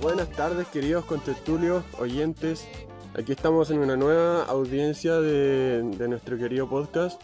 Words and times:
Buenas 0.00 0.30
tardes, 0.30 0.66
queridos 0.68 1.04
contertulios, 1.04 1.84
oyentes. 1.98 2.66
Aquí 3.14 3.32
estamos 3.32 3.70
en 3.70 3.80
una 3.80 3.96
nueva 3.96 4.44
audiencia 4.44 5.20
de, 5.20 5.82
de 5.82 6.08
nuestro 6.08 6.38
querido 6.38 6.66
podcast 6.70 7.20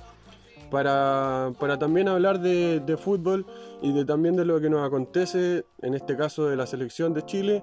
para, 0.71 1.53
para 1.59 1.79
también 1.79 2.09
hablar 2.09 2.39
de, 2.39 2.81
de 2.81 2.97
fútbol 2.99 3.47
y 3.81 3.93
de 3.93 4.05
también 4.05 4.37
de 4.37 4.45
lo 4.45 4.61
que 4.61 4.69
nos 4.69 4.87
acontece, 4.87 5.65
en 5.81 5.95
este 5.95 6.19
caso 6.19 6.51
de 6.51 6.57
la 6.57 6.67
selección 6.67 7.15
de 7.15 7.25
Chile. 7.25 7.63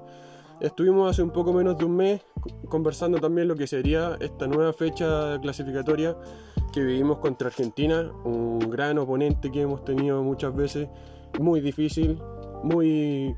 Estuvimos 0.62 1.10
hace 1.10 1.23
un 1.23 1.30
poco 1.30 1.54
menos 1.54 1.78
de 1.78 1.86
un 1.86 1.96
mes 1.96 2.21
conversando 2.68 3.18
también 3.20 3.48
lo 3.48 3.55
que 3.55 3.66
sería 3.66 4.18
esta 4.20 4.46
nueva 4.46 4.73
fecha 4.73 5.39
clasificatoria 5.41 6.18
que 6.73 6.84
vivimos 6.84 7.20
contra 7.20 7.48
Argentina, 7.48 8.12
un 8.26 8.59
gran 8.70 8.98
oponente 8.98 9.52
que 9.52 9.62
hemos 9.62 9.85
tenido 9.85 10.22
muchas 10.22 10.54
veces, 10.54 10.90
muy 11.40 11.62
difícil, 11.62 12.20
muy, 12.62 13.34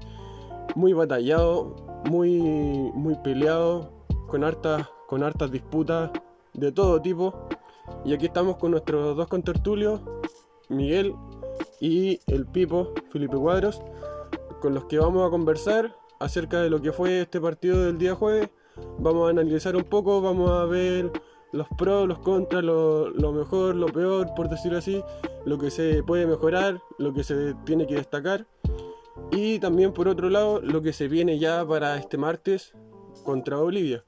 muy 0.74 0.94
batallado, 0.94 1.76
muy, 2.10 2.40
muy 2.40 3.16
peleado, 3.24 3.92
con 4.28 4.44
hartas, 4.44 4.88
con 5.08 5.24
hartas 5.24 5.52
disputas 5.52 6.10
de 6.54 6.72
todo 6.72 7.00
tipo. 7.04 7.48
Y 8.04 8.14
aquí 8.14 8.26
estamos 8.26 8.58
con 8.58 8.72
nuestros 8.72 9.16
dos 9.16 9.28
contertulios, 9.28 10.02
Miguel 10.70 11.14
y 11.80 12.20
el 12.26 12.48
Pipo, 12.48 12.94
Felipe 13.12 13.38
Cuadros, 13.38 13.80
con 14.60 14.74
los 14.74 14.86
que 14.86 14.98
vamos 14.98 15.28
a 15.28 15.30
conversar 15.30 16.01
acerca 16.22 16.62
de 16.62 16.70
lo 16.70 16.82
que 16.82 16.92
fue 16.92 17.22
este 17.22 17.42
partido 17.42 17.84
del 17.84 17.98
día 17.98 18.16
jueves. 18.16 18.50
Vamos 19.00 19.28
a 19.28 19.32
analizar 19.32 19.76
un 19.76 19.84
poco, 19.84 20.22
vamos 20.22 20.50
a 20.52 20.66
ver 20.66 21.12
los 21.52 21.68
pros, 21.78 22.08
los 22.08 22.20
contras, 22.20 22.64
lo, 22.64 23.32
mejor, 23.34 23.76
lo 23.76 23.88
peor, 23.88 24.34
por 24.36 24.48
decirlo 24.50 24.78
así, 24.78 25.04
lo 25.46 25.58
que 25.58 25.70
se 25.70 26.04
puede 26.04 26.26
mejorar, 26.26 26.82
lo 26.98 27.14
que 27.14 27.24
se 27.24 27.56
tiene 27.66 27.88
que 27.88 27.96
destacar. 27.96 28.46
Y 29.32 29.60
también 29.60 29.94
por 29.94 30.08
otro 30.08 30.30
lado, 30.30 30.62
lo 30.62 30.82
que 30.82 30.94
se 30.94 31.08
viene 31.08 31.40
ya 31.40 31.66
para 31.66 31.98
este 31.98 32.18
martes 32.18 32.74
contra 33.24 33.58
Bolivia. 33.58 34.06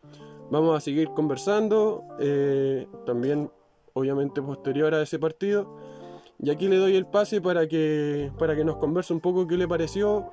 Vamos 0.49 0.77
a 0.77 0.81
seguir 0.81 1.09
conversando, 1.09 2.03
eh, 2.19 2.87
también 3.05 3.51
obviamente 3.93 4.41
posterior 4.41 4.93
a 4.93 5.01
ese 5.01 5.19
partido. 5.19 5.77
Y 6.39 6.49
aquí 6.49 6.67
le 6.67 6.77
doy 6.77 6.95
el 6.95 7.05
pase 7.05 7.41
para 7.41 7.67
que, 7.67 8.31
para 8.37 8.55
que 8.55 8.63
nos 8.63 8.77
converse 8.77 9.13
un 9.13 9.19
poco 9.19 9.47
qué 9.47 9.57
le 9.57 9.67
pareció 9.67 10.31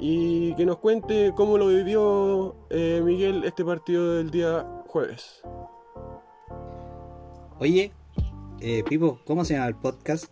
y 0.00 0.54
que 0.54 0.64
nos 0.64 0.78
cuente 0.78 1.32
cómo 1.36 1.58
lo 1.58 1.68
vivió 1.68 2.56
eh, 2.70 3.00
Miguel 3.04 3.44
este 3.44 3.64
partido 3.64 4.14
del 4.16 4.30
día 4.30 4.66
jueves. 4.86 5.42
Oye, 7.58 7.92
eh, 8.60 8.82
Pipo, 8.88 9.20
¿cómo 9.26 9.44
se 9.44 9.54
llama 9.54 9.68
el 9.68 9.74
podcast? 9.76 10.26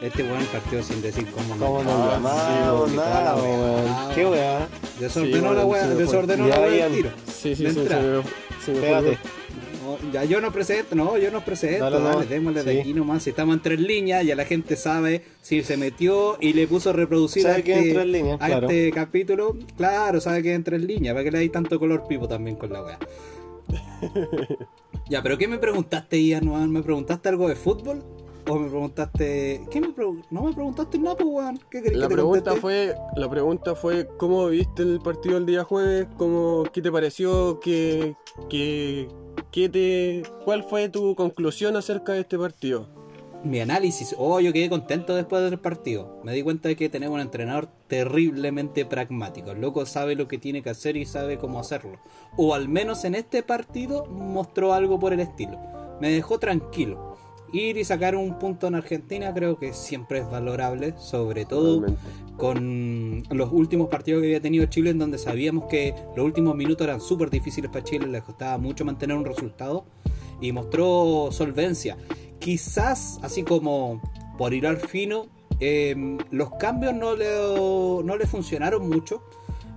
Este 0.00 0.22
weón 0.22 0.44
partió 0.52 0.82
sin 0.82 1.00
decir 1.02 1.30
cómo 1.30 1.56
¿Cómo 1.58 1.82
no. 1.82 1.84
nos 1.84 1.94
Ah, 2.08 2.12
llamamos? 2.14 2.92
Nada, 2.92 3.36
weón. 3.36 4.14
¿Qué 4.14 4.26
weá? 4.26 4.68
Desordenó 4.98 5.50
Sí, 5.50 5.56
la 5.56 5.64
weá, 5.66 5.86
desordenó 5.88 6.46
la 6.46 6.60
weá 6.60 6.88
tiro. 6.88 7.10
Sí, 7.26 7.54
sí, 7.54 7.64
De 7.64 7.70
sí, 7.70 7.86
se 7.86 8.00
me, 8.00 8.22
se 8.64 8.72
me 8.72 8.80
Pégate. 8.80 9.10
No, 9.12 9.18
ya 10.14 10.24
yo 10.24 10.40
no 10.40 10.52
presento, 10.52 10.94
no, 10.94 11.18
yo 11.18 11.30
no 11.32 11.44
presento, 11.44 11.90
Dale, 11.90 12.00
dale, 12.00 12.26
démosle 12.26 12.62
de 12.62 12.72
Sí. 12.72 12.78
aquí 12.78 12.94
nomás. 12.94 13.24
Si 13.24 13.30
estamos 13.30 13.56
en 13.56 13.62
tres 13.62 13.80
líneas, 13.80 14.24
ya 14.24 14.36
la 14.36 14.44
gente 14.44 14.76
sabe 14.76 15.22
si 15.42 15.62
se 15.64 15.76
metió 15.76 16.36
y 16.40 16.52
le 16.52 16.68
puso 16.68 16.92
reproducir 16.92 17.42
Sabe 17.42 17.56
a, 17.58 17.62
que 17.62 17.72
en 17.72 17.78
este, 17.80 17.94
tres 17.94 18.06
líneas, 18.06 18.40
a 18.40 18.46
claro. 18.46 18.68
este 18.68 18.92
capítulo. 18.92 19.56
Claro, 19.76 20.20
sabe 20.20 20.42
que 20.44 20.50
es 20.52 20.56
en 20.56 20.62
tres 20.64 20.82
líneas, 20.82 21.14
para 21.14 21.24
que 21.24 21.30
le 21.32 21.38
hay 21.38 21.48
tanto 21.48 21.78
color 21.80 22.06
pipo 22.06 22.28
también 22.28 22.54
con 22.56 22.72
la 22.72 22.84
weá. 22.84 22.98
ya, 25.08 25.22
pero 25.22 25.36
¿qué 25.36 25.48
me 25.48 25.58
preguntaste, 25.58 26.22
Ian? 26.22 26.70
¿Me 26.72 26.82
preguntaste 26.82 27.28
algo 27.28 27.48
de 27.48 27.56
fútbol? 27.56 28.02
¿O 28.48 28.58
me 28.58 28.68
preguntaste.? 28.68 29.64
¿Qué 29.70 29.80
me 29.80 29.88
pregun- 29.94 30.24
No 30.30 30.42
me 30.42 30.52
preguntaste 30.52 30.98
nada, 30.98 31.16
pues, 31.16 31.28
weón. 31.30 31.58
¿Qué 31.70 31.82
querés 31.82 31.96
La 31.98 32.06
que 32.06 32.10
te 32.10 32.14
pregunta 32.14 32.54
fue, 32.56 32.94
la 33.16 33.30
pregunta 33.30 33.74
fue 33.74 34.06
cómo 34.18 34.48
viste 34.48 34.82
el 34.82 35.00
partido 35.00 35.38
el 35.38 35.46
día 35.46 35.64
jueves, 35.64 36.06
cómo, 36.18 36.64
qué 36.72 36.82
te 36.82 36.92
pareció, 36.92 37.58
qué, 37.60 38.14
qué, 38.50 39.08
qué 39.50 39.68
te, 39.68 40.22
cuál 40.44 40.62
fue 40.64 40.88
tu 40.90 41.14
conclusión 41.14 41.76
acerca 41.76 42.12
de 42.12 42.20
este 42.20 42.38
partido. 42.38 42.86
Mi 43.44 43.60
análisis, 43.60 44.14
oh, 44.18 44.40
yo 44.40 44.54
quedé 44.54 44.70
contento 44.70 45.14
después 45.14 45.42
del 45.42 45.58
partido. 45.58 46.18
Me 46.24 46.32
di 46.32 46.42
cuenta 46.42 46.68
de 46.70 46.76
que 46.76 46.88
tenemos 46.88 47.14
un 47.16 47.20
entrenador 47.20 47.68
terriblemente 47.88 48.86
pragmático. 48.86 49.50
El 49.50 49.60
loco 49.60 49.84
sabe 49.84 50.14
lo 50.16 50.28
que 50.28 50.38
tiene 50.38 50.62
que 50.62 50.70
hacer 50.70 50.96
y 50.96 51.04
sabe 51.04 51.36
cómo 51.36 51.60
hacerlo. 51.60 51.98
O 52.38 52.54
al 52.54 52.68
menos 52.70 53.04
en 53.04 53.14
este 53.14 53.42
partido 53.42 54.06
mostró 54.06 54.72
algo 54.72 54.98
por 54.98 55.12
el 55.12 55.20
estilo. 55.20 55.58
Me 56.00 56.10
dejó 56.10 56.38
tranquilo. 56.38 57.13
Ir 57.52 57.76
y 57.76 57.84
sacar 57.84 58.16
un 58.16 58.38
punto 58.38 58.66
en 58.66 58.74
Argentina 58.74 59.32
creo 59.32 59.58
que 59.58 59.72
siempre 59.72 60.20
es 60.20 60.30
valorable, 60.30 60.94
sobre 60.98 61.44
todo 61.44 61.80
Realmente. 61.80 62.02
con 62.36 63.22
los 63.30 63.52
últimos 63.52 63.88
partidos 63.88 64.22
que 64.22 64.28
había 64.28 64.40
tenido 64.40 64.66
Chile 64.66 64.90
en 64.90 64.98
donde 64.98 65.18
sabíamos 65.18 65.64
que 65.64 65.94
los 66.16 66.24
últimos 66.24 66.56
minutos 66.56 66.86
eran 66.86 67.00
súper 67.00 67.30
difíciles 67.30 67.70
para 67.70 67.84
Chile, 67.84 68.06
les 68.06 68.22
costaba 68.22 68.58
mucho 68.58 68.84
mantener 68.84 69.16
un 69.16 69.24
resultado 69.24 69.84
y 70.40 70.52
mostró 70.52 71.28
solvencia. 71.30 71.96
Quizás, 72.40 73.20
así 73.22 73.42
como 73.44 74.02
por 74.36 74.52
ir 74.52 74.66
al 74.66 74.78
fino, 74.78 75.28
eh, 75.60 76.18
los 76.30 76.50
cambios 76.56 76.94
no 76.94 77.14
le, 77.14 77.28
no 78.04 78.16
le 78.16 78.26
funcionaron 78.26 78.88
mucho 78.88 79.22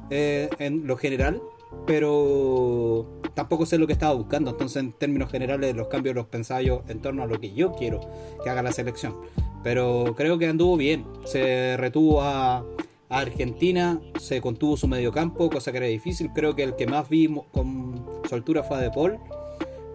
eh, 0.09 0.49
en 0.59 0.87
lo 0.87 0.97
general, 0.97 1.41
pero 1.85 3.07
tampoco 3.33 3.65
sé 3.65 3.77
lo 3.77 3.87
que 3.87 3.93
estaba 3.93 4.13
buscando. 4.13 4.51
Entonces, 4.51 4.77
en 4.83 4.91
términos 4.93 5.31
generales, 5.31 5.75
los 5.75 5.87
cambios 5.87 6.15
los 6.15 6.27
pensaba 6.27 6.61
yo 6.61 6.83
en 6.87 7.01
torno 7.01 7.23
a 7.23 7.27
lo 7.27 7.39
que 7.39 7.53
yo 7.53 7.73
quiero 7.73 8.01
que 8.43 8.49
haga 8.49 8.61
la 8.61 8.71
selección. 8.71 9.15
Pero 9.63 10.13
creo 10.15 10.37
que 10.37 10.47
anduvo 10.47 10.77
bien. 10.77 11.05
Se 11.25 11.75
retuvo 11.77 12.21
a, 12.21 12.65
Argentina, 13.09 14.01
se 14.19 14.41
contuvo 14.41 14.75
su 14.75 14.87
mediocampo, 14.87 15.49
cosa 15.49 15.71
que 15.71 15.77
era 15.77 15.87
difícil. 15.87 16.29
Creo 16.35 16.55
que 16.55 16.63
el 16.63 16.75
que 16.75 16.87
más 16.87 17.07
vi 17.07 17.29
mo- 17.29 17.45
con 17.53 18.03
soltura 18.29 18.63
fue 18.63 18.77
a 18.77 18.81
De 18.81 18.91
Paul. 18.91 19.17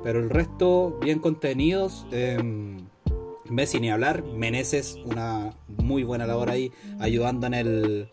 Pero 0.02 0.18
el 0.18 0.30
resto, 0.30 0.98
bien 1.02 1.18
contenidos. 1.18 2.06
Eh, 2.10 2.38
Messi 3.50 3.80
ni 3.80 3.90
hablar. 3.90 4.24
Meneses, 4.24 4.98
una 5.04 5.54
muy 5.68 6.04
buena 6.04 6.26
labor 6.26 6.48
ahí, 6.48 6.72
ayudando 7.00 7.46
en 7.46 7.54
el, 7.54 8.08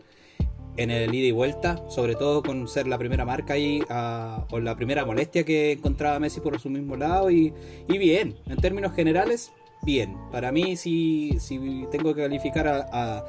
en 0.82 0.90
el 0.90 1.14
ida 1.14 1.26
y 1.28 1.32
vuelta, 1.32 1.84
sobre 1.88 2.14
todo 2.14 2.42
con 2.42 2.66
ser 2.66 2.86
la 2.86 2.96
primera 2.96 3.24
marca 3.26 3.52
ahí, 3.54 3.82
a- 3.90 4.46
o 4.50 4.60
la 4.60 4.74
primera 4.76 5.04
molestia 5.04 5.44
que 5.44 5.72
encontraba 5.72 6.18
Messi 6.18 6.40
por 6.40 6.58
su 6.58 6.70
mismo 6.70 6.96
lado, 6.96 7.30
y, 7.30 7.52
y 7.86 7.98
bien, 7.98 8.36
en 8.46 8.56
términos 8.56 8.94
generales, 8.94 9.52
bien. 9.82 10.16
Para 10.32 10.52
mí, 10.52 10.76
si, 10.76 11.36
si 11.38 11.86
tengo 11.90 12.14
que 12.14 12.22
calificar 12.22 12.66
a, 12.68 13.24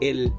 el 0.00 0.32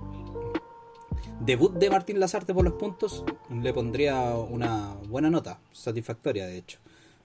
debut 1.42 1.74
de 1.74 1.90
Martín 1.90 2.20
Lazarte 2.20 2.54
por 2.54 2.64
los 2.64 2.74
puntos, 2.74 3.26
le 3.62 3.74
pondría 3.74 4.36
una 4.38 4.94
buena 5.10 5.30
nota, 5.30 5.60
satisfactoria 5.74 6.46
de 6.48 6.58
hecho. 6.58 6.80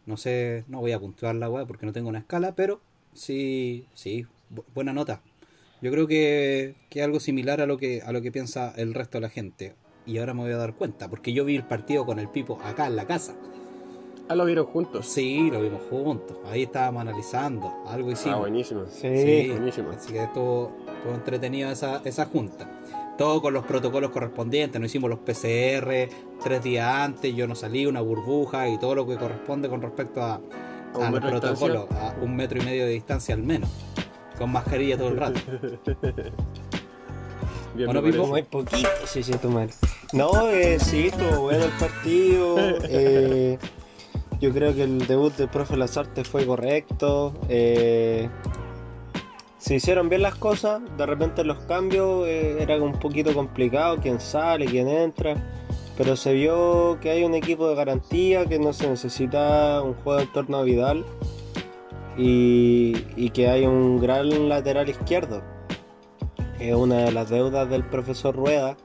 No 0.06 0.16
sé, 0.16 0.64
no 0.68 0.80
voy 0.80 0.92
a 0.92 0.98
puntuar 0.98 1.34
la 1.34 1.48
weá 1.50 1.66
porque 1.66 1.86
no 1.86 1.92
tengo 1.92 2.08
una 2.08 2.18
escala, 2.20 2.54
pero 2.56 2.80
sí, 3.12 3.86
sí, 3.94 4.26
bu- 4.52 4.64
buena 4.74 4.92
nota. 4.92 5.20
Yo 5.80 5.90
creo 5.92 6.06
que, 6.06 6.74
que 6.90 7.02
algo 7.02 7.20
similar 7.20 7.60
a 7.60 7.66
lo 7.66 7.76
que 7.78 8.02
a 8.02 8.12
lo 8.12 8.20
que 8.20 8.32
piensa 8.32 8.72
el 8.76 8.94
resto 8.94 9.18
de 9.18 9.22
la 9.22 9.28
gente. 9.28 9.74
Y 10.06 10.18
ahora 10.18 10.32
me 10.34 10.42
voy 10.42 10.52
a 10.52 10.56
dar 10.56 10.74
cuenta, 10.74 11.08
porque 11.08 11.32
yo 11.32 11.44
vi 11.44 11.54
el 11.56 11.64
partido 11.64 12.06
con 12.06 12.18
el 12.18 12.28
Pipo 12.28 12.58
acá 12.64 12.86
en 12.86 12.96
la 12.96 13.06
casa. 13.06 13.34
Ah, 14.30 14.34
lo 14.34 14.44
vieron 14.44 14.66
juntos. 14.66 15.06
Sí, 15.06 15.50
lo 15.50 15.60
vimos 15.62 15.80
juntos. 15.88 16.36
Ahí 16.46 16.64
estábamos 16.64 17.00
analizando, 17.02 17.72
algo 17.86 18.10
Ah, 18.10 18.12
hicimos. 18.12 18.40
buenísimo. 18.40 18.84
Sí. 18.90 19.08
Sí, 19.16 19.48
buenísimo. 19.50 19.90
Así 19.90 20.12
que 20.12 20.22
estuvo, 20.22 20.72
estuvo 20.96 21.14
entretenido 21.14 21.70
esa, 21.70 22.02
esa 22.04 22.26
junta. 22.26 22.70
Todo 23.16 23.40
con 23.40 23.54
los 23.54 23.64
protocolos 23.64 24.10
correspondientes. 24.10 24.80
Nos 24.80 24.90
hicimos 24.90 25.08
los 25.10 25.20
PCR 25.20 26.08
tres 26.42 26.62
días 26.62 26.86
antes. 26.86 27.34
Yo 27.34 27.46
no 27.48 27.54
salí, 27.54 27.86
una 27.86 28.00
burbuja 28.02 28.68
y 28.68 28.78
todo 28.78 28.94
lo 28.94 29.06
que 29.06 29.16
corresponde 29.16 29.68
con 29.68 29.80
respecto 29.80 30.22
a, 30.22 30.40
un 30.94 31.02
al 31.02 31.12
metro 31.12 31.30
de 31.30 31.40
protocolo. 31.40 31.88
A 31.92 32.14
un 32.22 32.36
metro 32.36 32.60
y 32.60 32.64
medio 32.64 32.84
de 32.84 32.92
distancia 32.92 33.34
al 33.34 33.42
menos. 33.42 33.70
Con 34.38 34.52
mascarilla 34.52 34.96
todo 34.96 35.08
el 35.08 35.16
rato. 35.16 35.40
Bien, 37.74 37.86
Bueno, 37.86 38.02
Pipo. 38.02 38.26
Muy 38.26 38.42
poquito, 38.42 38.88
sí, 39.04 39.22
sí, 39.22 39.32
tu 39.32 39.50
madre. 39.50 39.70
No, 40.12 40.48
eh, 40.48 40.78
sí, 40.80 41.08
estuvo 41.08 41.42
bueno 41.42 41.64
el 41.64 41.70
partido. 41.72 42.56
eh, 42.84 43.58
yo 44.40 44.52
creo 44.52 44.74
que 44.74 44.84
el 44.84 45.06
debut 45.06 45.34
del 45.36 45.48
profe 45.48 45.76
Lazarte 45.76 46.24
fue 46.24 46.46
correcto. 46.46 47.34
eh, 47.48 48.28
se 49.58 49.74
hicieron 49.74 50.08
bien 50.08 50.22
las 50.22 50.34
cosas. 50.36 50.80
De 50.96 51.04
repente 51.04 51.44
los 51.44 51.58
cambios 51.64 52.26
eh, 52.26 52.56
era 52.62 52.76
un 52.82 52.92
poquito 52.92 53.34
complicado. 53.34 53.98
Quién 54.00 54.20
sale, 54.20 54.66
quién 54.66 54.88
entra. 54.88 55.36
Pero 55.96 56.14
se 56.16 56.32
vio 56.32 56.98
que 57.00 57.10
hay 57.10 57.24
un 57.24 57.34
equipo 57.34 57.68
de 57.68 57.74
garantía, 57.74 58.46
que 58.46 58.58
no 58.60 58.72
se 58.72 58.88
necesita 58.88 59.82
un 59.82 59.94
juego 59.94 60.20
en 60.20 60.32
torno 60.32 60.58
a 60.58 60.62
Vidal. 60.62 61.04
Y, 62.18 63.30
que 63.30 63.48
hay 63.48 63.64
un 63.64 64.00
gran 64.00 64.48
lateral 64.48 64.88
izquierdo 64.88 65.42
es 66.58 66.74
una 66.74 67.04
de 67.04 67.12
las 67.12 67.30
deudas 67.30 67.70
del 67.70 67.84
profesor 67.84 68.34
Rueda, 68.34 68.76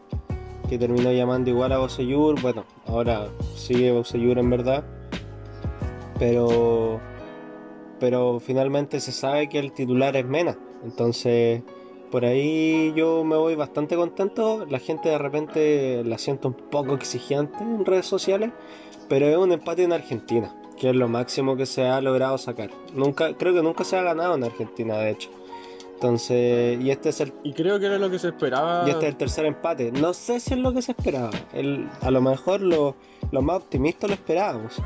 que 0.69 0.77
terminó 0.77 1.12
llamando 1.12 1.50
igual 1.50 1.71
a 1.71 1.80
Bosellur. 1.80 2.39
Bueno, 2.39 2.65
ahora 2.85 3.30
sigue 3.56 3.91
Bosellur 3.91 4.38
en 4.38 4.50
verdad, 4.50 4.83
pero 6.19 7.00
pero 8.00 8.39
finalmente 8.39 9.00
se 9.00 9.12
sabe 9.12 9.47
que 9.50 9.59
el 9.59 9.71
titular 9.71 10.15
es 10.18 10.25
Mena. 10.25 10.57
Entonces, 10.83 11.63
por 12.12 12.25
ahí 12.25 12.94
yo 12.95 13.24
me 13.24 13.38
voy 13.38 13.56
bastante 13.56 13.95
contento. 13.95 14.65
La 14.69 14.80
gente 14.80 15.09
de 15.09 15.18
repente 15.18 16.03
la 16.03 16.18
siento 16.18 16.50
un 16.50 16.53
poco 16.53 16.95
exigente 16.95 17.57
en 17.63 17.85
redes 17.85 18.06
sociales, 18.06 18.51
pero 19.07 19.27
es 19.27 19.38
un 19.38 19.51
empate 19.51 19.83
en 19.83 19.94
Argentina, 19.94 20.53
que 20.83 20.89
es 20.89 20.95
lo 20.97 21.07
máximo 21.07 21.56
que 21.56 21.65
se 21.65 21.88
ha 21.88 22.01
logrado 22.01 22.38
sacar. 22.38 22.69
Nunca, 22.94 23.38
creo 23.38 23.53
que 23.53 23.63
nunca 23.63 23.85
se 23.85 23.95
ha 23.97 24.01
ganado 24.01 24.35
en 24.35 24.44
Argentina, 24.44 24.97
de 24.97 25.12
hecho. 25.12 25.30
Entonces, 25.94 26.77
y 26.81 26.89
este 26.91 27.07
es 27.07 27.21
el 27.21 27.31
Y 27.44 27.53
creo 27.53 27.80
que 27.80 27.85
era 27.85 27.97
lo 27.97 28.09
que 28.09 28.19
se 28.19 28.27
esperaba. 28.27 28.83
y 28.85 28.89
este 28.89 29.06
es 29.06 29.12
el 29.13 29.18
tercer 29.18 29.45
empate. 29.45 29.94
No 29.94 30.13
sé 30.13 30.41
si 30.41 30.56
es 30.56 30.59
lo 30.59 30.74
que 30.74 30.81
se 30.81 30.91
esperaba. 30.91 31.30
El- 31.53 31.88
a 32.01 32.12
lo 32.12 32.19
mejor 32.19 32.59
lo, 32.59 32.95
lo 33.31 33.41
más 33.41 33.56
optimista 33.57 34.07
lo 34.07 34.13
esperábamos. 34.13 34.81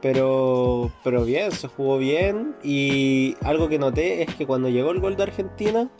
Pero, 0.00 0.92
pero 1.02 1.24
bien, 1.24 1.50
se 1.50 1.66
jugó 1.66 1.98
bien. 1.98 2.54
Y 2.62 3.34
algo 3.42 3.68
que 3.68 3.80
noté 3.80 4.22
es 4.22 4.32
que 4.36 4.46
cuando 4.46 4.68
llegó 4.68 4.92
el 4.92 5.00
gol 5.00 5.16
de 5.16 5.24
Argentina, 5.24 5.90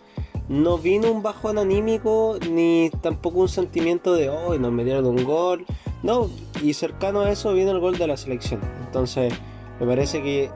no 0.48 0.78
vino 0.78 1.10
un 1.10 1.22
bajón 1.24 1.58
anímico 1.58 2.38
ni 2.48 2.90
tampoco 3.02 3.40
un 3.40 3.48
sentimiento 3.48 4.14
de 4.14 4.30
hoy 4.30 4.60
nos 4.60 4.70
metieron 4.70 5.06
un 5.06 5.24
gol. 5.24 5.66
No, 6.02 6.30
y 6.62 6.72
cercano 6.72 7.20
a 7.20 7.30
eso 7.30 7.52
vino 7.52 7.70
el 7.70 7.80
gol 7.80 7.98
de 7.98 8.06
la 8.06 8.16
selección. 8.16 8.60
Entonces, 8.86 9.32
me 9.78 9.86
parece 9.86 10.22
que 10.22 10.50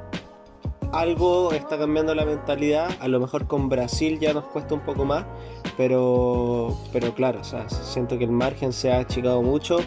algo 0.92 1.52
está 1.52 1.76
cambiando 1.76 2.14
la 2.14 2.24
mentalidad. 2.24 2.90
A 3.00 3.08
lo 3.08 3.20
mejor 3.20 3.46
con 3.46 3.68
Brasil 3.68 4.18
ya 4.18 4.32
nos 4.32 4.44
cuesta 4.44 4.74
un 4.74 4.80
poco 4.80 5.04
más. 5.04 5.26
Pero, 5.76 6.76
pero 6.92 7.14
claro, 7.14 7.40
siento 7.68 8.16
que 8.16 8.24
el 8.24 8.30
margen 8.30 8.72
se 8.72 8.92
ha 8.92 8.98
achicado 8.98 9.42
mucho 9.42 9.78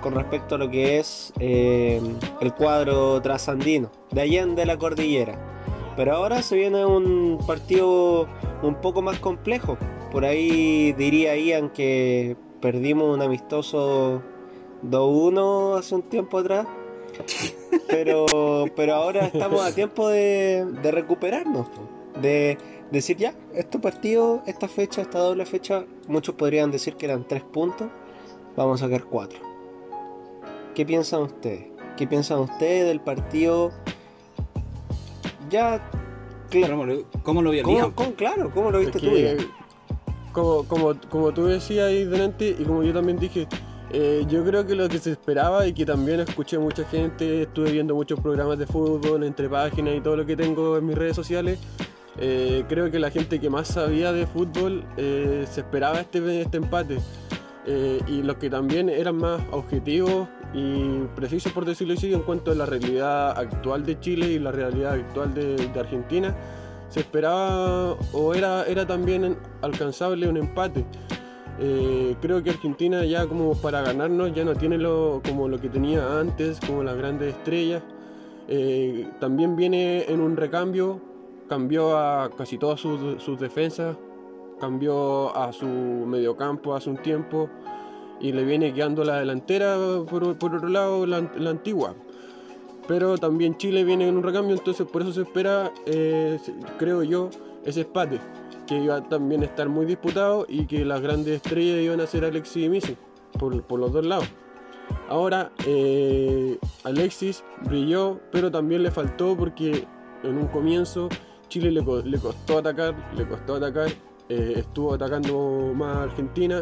con 0.00 0.14
respecto 0.14 0.56
a 0.56 0.58
lo 0.58 0.70
que 0.70 0.98
es 0.98 1.32
eh, 1.38 2.00
el 2.40 2.54
cuadro 2.54 3.20
trasandino, 3.22 3.90
de 4.10 4.20
Allende 4.20 4.66
la 4.66 4.76
cordillera. 4.76 5.38
Pero 5.96 6.14
ahora 6.16 6.42
se 6.42 6.56
viene 6.56 6.84
un 6.84 7.38
partido 7.46 8.26
un 8.62 8.74
poco 8.76 9.02
más 9.02 9.18
complejo. 9.18 9.76
Por 10.10 10.24
ahí 10.24 10.92
diría 10.92 11.36
Ian 11.36 11.70
que 11.70 12.36
perdimos 12.60 13.14
un 13.14 13.22
amistoso 13.22 14.22
2-1 14.84 15.78
hace 15.78 15.94
un 15.94 16.02
tiempo 16.02 16.38
atrás. 16.38 16.66
Pero, 17.88 18.64
pero 18.74 18.94
ahora 18.94 19.26
estamos 19.26 19.60
a 19.62 19.74
tiempo 19.74 20.08
de, 20.08 20.64
de 20.82 20.90
recuperarnos. 20.90 21.66
De 22.20 22.58
decir 22.90 23.16
ya, 23.16 23.34
este 23.54 23.78
partido, 23.78 24.42
esta 24.46 24.68
fecha, 24.68 25.02
esta 25.02 25.18
doble 25.18 25.46
fecha, 25.46 25.84
muchos 26.08 26.34
podrían 26.34 26.70
decir 26.70 26.96
que 26.96 27.06
eran 27.06 27.26
tres 27.26 27.42
puntos. 27.42 27.88
Vamos 28.56 28.82
a 28.82 28.86
sacar 28.86 29.04
cuatro. 29.04 29.38
¿Qué 30.74 30.84
piensan 30.86 31.22
ustedes? 31.22 31.66
¿Qué 31.96 32.06
piensan 32.06 32.38
ustedes 32.40 32.86
del 32.86 33.00
partido? 33.00 33.70
Ya, 35.50 35.86
claro. 36.50 36.72
¿Cómo 36.76 36.86
lo, 36.86 37.02
cómo 37.22 37.42
lo 37.42 37.50
vio 37.50 37.62
¿Cómo, 37.62 37.94
cómo- 37.94 38.14
claro, 38.14 38.50
¿cómo 38.54 38.70
lo 38.70 38.78
Es 38.80 38.86
viste 38.86 39.00
que, 39.00 39.36
tú? 39.36 39.44
Como, 40.32 40.64
como, 40.64 40.94
como 41.10 41.32
tú 41.32 41.44
decías 41.46 41.88
ahí 41.88 42.04
delante 42.04 42.56
y 42.58 42.64
como 42.64 42.82
yo 42.82 42.92
también 42.94 43.18
dije, 43.18 43.46
eh, 43.92 44.24
yo 44.26 44.42
creo 44.42 44.66
que 44.66 44.74
lo 44.74 44.88
que 44.88 44.98
se 44.98 45.10
esperaba 45.10 45.66
y 45.66 45.74
que 45.74 45.84
también 45.84 46.20
escuché 46.20 46.58
mucha 46.58 46.84
gente, 46.84 47.42
estuve 47.42 47.72
viendo 47.72 47.94
muchos 47.94 48.18
programas 48.20 48.58
de 48.58 48.66
fútbol 48.66 49.22
entre 49.22 49.50
páginas 49.50 49.96
y 49.96 50.00
todo 50.00 50.16
lo 50.16 50.24
que 50.24 50.34
tengo 50.34 50.78
en 50.78 50.86
mis 50.86 50.96
redes 50.96 51.14
sociales, 51.14 51.58
eh, 52.18 52.64
creo 52.68 52.90
que 52.90 52.98
la 52.98 53.10
gente 53.10 53.38
que 53.38 53.50
más 53.50 53.68
sabía 53.68 54.12
de 54.12 54.26
fútbol 54.26 54.84
eh, 54.96 55.46
se 55.50 55.60
esperaba 55.60 56.00
este, 56.00 56.40
este 56.40 56.56
empate. 56.56 56.98
Y 58.08 58.22
los 58.22 58.38
que 58.38 58.50
también 58.50 58.88
eran 58.88 59.18
más 59.18 59.40
objetivos 59.52 60.26
y 60.52 61.04
precisos, 61.14 61.52
por 61.52 61.64
decirlo 61.64 61.94
así, 61.94 62.12
en 62.12 62.22
cuanto 62.22 62.50
a 62.50 62.56
la 62.56 62.66
realidad 62.66 63.38
actual 63.38 63.86
de 63.86 64.00
Chile 64.00 64.32
y 64.32 64.40
la 64.40 64.50
realidad 64.50 64.94
actual 64.94 65.32
de, 65.32 65.54
de 65.68 65.80
Argentina, 65.80 66.34
se 66.88 67.00
esperaba 67.00 67.92
o 68.12 68.34
era, 68.34 68.66
era 68.66 68.84
también 68.84 69.36
alcanzable 69.60 70.26
un 70.26 70.38
empate. 70.38 70.84
Eh, 71.60 72.16
creo 72.20 72.42
que 72.42 72.50
Argentina 72.50 73.04
ya 73.04 73.26
como 73.26 73.54
para 73.54 73.82
ganarnos 73.82 74.34
ya 74.34 74.44
no 74.44 74.54
tiene 74.54 74.78
lo, 74.78 75.20
como 75.26 75.48
lo 75.48 75.60
que 75.60 75.68
tenía 75.68 76.18
antes, 76.18 76.58
como 76.60 76.82
las 76.82 76.96
grandes 76.96 77.34
estrellas. 77.34 77.82
Eh, 78.48 79.08
también 79.20 79.56
viene 79.56 80.04
en 80.08 80.20
un 80.20 80.36
recambio, 80.36 81.00
cambió 81.48 81.96
a 81.96 82.30
casi 82.36 82.58
todas 82.58 82.80
sus, 82.80 83.22
sus 83.22 83.38
defensas, 83.38 83.96
cambió 84.60 85.36
a 85.36 85.52
su 85.52 85.66
mediocampo 85.66 86.74
hace 86.74 86.90
un 86.90 86.96
tiempo 86.96 87.48
y 88.20 88.32
le 88.32 88.44
viene 88.44 88.72
quedando 88.72 89.04
la 89.04 89.18
delantera 89.18 89.76
por, 90.08 90.38
por 90.38 90.54
otro 90.54 90.68
lado 90.68 91.06
la, 91.06 91.18
antigua. 91.50 91.94
Pero 92.86 93.18
también 93.18 93.56
Chile 93.56 93.84
viene 93.84 94.08
en 94.08 94.16
un 94.16 94.22
recambio, 94.22 94.56
entonces 94.56 94.86
por 94.86 95.02
eso 95.02 95.12
se 95.12 95.22
espera, 95.22 95.72
eh, 95.86 96.38
creo 96.78 97.02
yo, 97.02 97.30
ese 97.64 97.82
empate, 97.82 98.20
que 98.72 98.84
iba 98.84 98.96
a 98.96 99.02
también 99.02 99.42
estar 99.42 99.68
muy 99.68 99.84
disputado 99.84 100.46
y 100.48 100.66
que 100.66 100.84
las 100.84 101.00
grandes 101.00 101.36
estrellas 101.36 101.80
iban 101.82 102.00
a 102.00 102.06
ser 102.06 102.24
Alexis 102.24 102.70
y 102.72 102.96
por, 103.38 103.62
por 103.64 103.78
los 103.78 103.92
dos 103.92 104.04
lados. 104.04 104.26
Ahora, 105.08 105.52
eh, 105.66 106.58
Alexis 106.84 107.44
brilló, 107.64 108.20
pero 108.30 108.50
también 108.50 108.82
le 108.82 108.90
faltó 108.90 109.36
porque 109.36 109.86
en 110.22 110.38
un 110.38 110.46
comienzo 110.46 111.08
Chile 111.48 111.70
le, 111.70 111.82
le 112.04 112.18
costó 112.18 112.58
atacar, 112.58 112.94
le 113.14 113.28
costó 113.28 113.56
atacar, 113.56 113.88
eh, 114.28 114.54
estuvo 114.56 114.94
atacando 114.94 115.72
más 115.74 115.96
a 115.96 116.02
Argentina, 116.04 116.60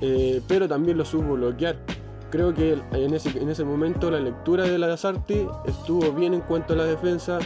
eh, 0.00 0.40
pero 0.48 0.66
también 0.66 0.98
lo 0.98 1.04
supo 1.04 1.34
bloquear. 1.34 1.78
Creo 2.30 2.52
que 2.52 2.80
en 2.92 3.14
ese, 3.14 3.38
en 3.38 3.48
ese 3.48 3.62
momento 3.62 4.10
la 4.10 4.18
lectura 4.18 4.64
de 4.64 4.78
la 4.78 4.88
Lazarte 4.88 5.46
estuvo 5.66 6.10
bien 6.12 6.34
en 6.34 6.40
cuanto 6.40 6.72
a 6.72 6.76
la 6.76 6.84
defensa 6.84 7.38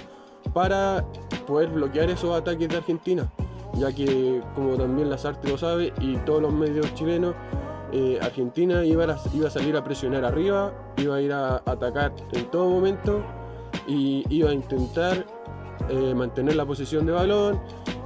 para 0.55 1.05
poder 1.47 1.69
bloquear 1.71 2.09
esos 2.09 2.35
ataques 2.35 2.69
de 2.69 2.77
Argentina, 2.77 3.31
ya 3.79 3.93
que 3.93 4.43
como 4.55 4.77
también 4.77 5.11
Lazarte 5.11 5.49
lo 5.49 5.59
sabe 5.59 5.93
y 6.01 6.17
todos 6.19 6.43
los 6.43 6.53
medios 6.53 6.93
chilenos, 6.95 7.35
eh, 7.93 8.19
Argentina 8.21 8.85
iba 8.85 9.05
a, 9.05 9.19
iba 9.35 9.49
a 9.49 9.51
salir 9.51 9.77
a 9.77 9.85
presionar 9.85 10.25
arriba, 10.25 10.73
iba 10.97 11.17
a 11.17 11.21
ir 11.21 11.33
a 11.33 11.63
atacar 11.65 12.13
en 12.33 12.51
todo 12.51 12.69
momento 12.69 13.23
y 13.87 14.25
iba 14.29 14.51
a 14.51 14.55
intentar 14.55 15.27
eh, 15.89 16.15
mantener 16.15 16.57
la 16.57 16.67
posesión 16.67 17.07
de 17.07 17.13
balón 17.13 17.61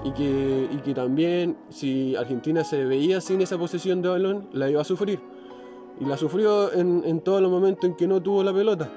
y 0.05 0.13
que, 0.13 0.69
y 0.71 0.77
que 0.79 0.95
también 0.95 1.57
si 1.71 2.15
Argentina 2.17 2.65
se 2.65 2.85
veía 2.85 3.21
sin 3.21 3.41
esa 3.41 3.59
posesión 3.59 4.03
de 4.03 4.09
balón, 4.09 4.49
la 4.53 4.69
iba 4.69 4.81
a 4.81 4.85
sufrir. 4.85 5.21
Y 6.01 6.05
la 6.05 6.17
sufrió 6.17 6.73
en, 6.73 7.03
en 7.05 7.21
todos 7.21 7.43
los 7.43 7.51
momentos 7.51 7.85
en 7.85 7.95
que 7.95 8.07
no 8.07 8.23
tuvo 8.23 8.43
la 8.43 8.53
pelota. 8.53 8.91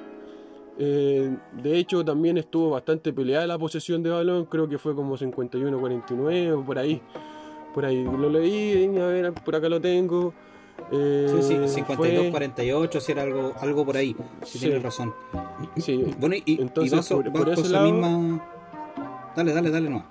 Eh, 0.80 1.36
de 1.62 1.78
hecho, 1.78 2.04
también 2.04 2.38
estuvo 2.38 2.72
bastante 2.72 3.14
peleada 3.14 3.46
la 3.46 3.58
posesión 3.60 4.02
de 4.02 4.10
balón, 4.10 4.46
creo 4.46 4.68
que 4.68 4.78
fue 4.78 4.96
como 4.96 5.18
51-49 5.18 6.52
o 6.54 6.66
por 6.66 6.80
ahí. 6.80 7.02
Por 7.74 7.86
ahí 7.86 8.04
lo 8.04 8.30
leí, 8.30 8.86
a 8.98 9.06
ver, 9.08 9.34
por 9.34 9.56
acá 9.56 9.70
lo 9.70 9.80
tengo. 9.82 10.34
Eh, 10.92 11.28
Sí, 11.42 11.44
sí, 11.68 11.84
fue- 11.84 12.10
52-48, 12.32 13.00
si 13.00 13.12
era 13.12 13.22
algo, 13.24 13.54
algo 13.62 13.86
por 13.86 13.98
ahí. 13.98 14.16
Si 14.44 14.58
Sí. 14.58 14.66
tienes 14.66 14.84
razón. 14.84 15.14
sí, 15.78 16.04
Bueno, 16.20 16.36
y, 16.46 16.62
Entonces, 16.62 17.10
y 17.10 17.14
por- 17.14 17.32
por 17.32 17.50
bajo 17.50 17.62
ese 17.62 17.70
lado- 17.70 17.92
misma. 17.92 18.44
Dale, 19.36 19.54
dale, 19.54 19.70
dale, 19.72 19.90
no. 19.90 20.04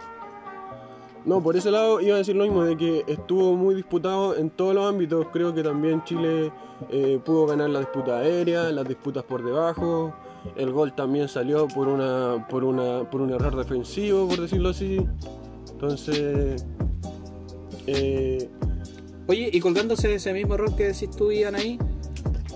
No, 1.25 1.41
por 1.41 1.57
ese 1.57 1.71
lado 1.71 2.01
iba 2.01 2.17
a 2.17 2.19
decir 2.19 2.35
lo 2.35 2.43
mismo, 2.45 2.65
de 2.65 2.77
que 2.77 3.05
estuvo 3.07 3.55
muy 3.55 3.77
disputado 3.77 4.37
en 4.37 4.51
todos 4.51 4.75
los 4.75 4.89
ámbitos. 4.89 5.27
Creo 5.33 5.55
que 5.55 5.63
también 5.63 6.03
Chile 6.05 6.51
eh, 6.91 7.21
pudo 7.25 7.47
ganar 7.47 7.71
la 7.71 7.79
disputa 7.81 8.19
aérea, 8.19 8.73
las 8.73 8.87
disputas 8.89 9.23
por 9.23 9.45
debajo. 9.45 10.13
El 10.57 10.73
gol 10.73 10.95
también 10.95 11.29
salió 11.29 11.69
por 11.69 11.89
una, 11.89 12.47
por 12.49 12.65
una, 12.65 13.09
por 13.11 13.21
un 13.21 13.31
error 13.31 13.57
defensivo, 13.57 14.29
por 14.29 14.41
decirlo 14.41 14.71
así. 14.71 15.01
Entonces, 15.73 16.65
eh, 17.87 18.49
Oye, 19.29 19.51
y 19.53 19.61
colgándose 19.61 20.09
de 20.09 20.15
ese 20.17 20.33
mismo 20.33 20.55
error 20.55 20.75
que 20.75 20.89
decís 20.89 21.09
tú, 21.11 21.31
Ian, 21.31 21.55
ahí, 21.55 21.79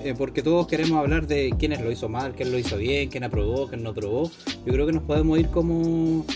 eh, 0.02 0.14
porque 0.18 0.42
todos 0.42 0.66
queremos 0.66 0.98
hablar 0.98 1.26
de 1.26 1.54
quiénes 1.56 1.80
lo 1.80 1.92
hizo 1.92 2.08
mal, 2.08 2.34
quién 2.34 2.50
lo 2.50 2.58
hizo 2.58 2.76
bien, 2.76 3.08
quién 3.08 3.22
aprobó, 3.22 3.68
quién 3.68 3.84
no 3.84 3.90
aprobó. 3.90 4.30
Yo 4.66 4.72
creo 4.72 4.84
que 4.84 4.92
nos 4.92 5.04
podemos 5.04 5.38
ir 5.38 5.48
como 5.48 6.26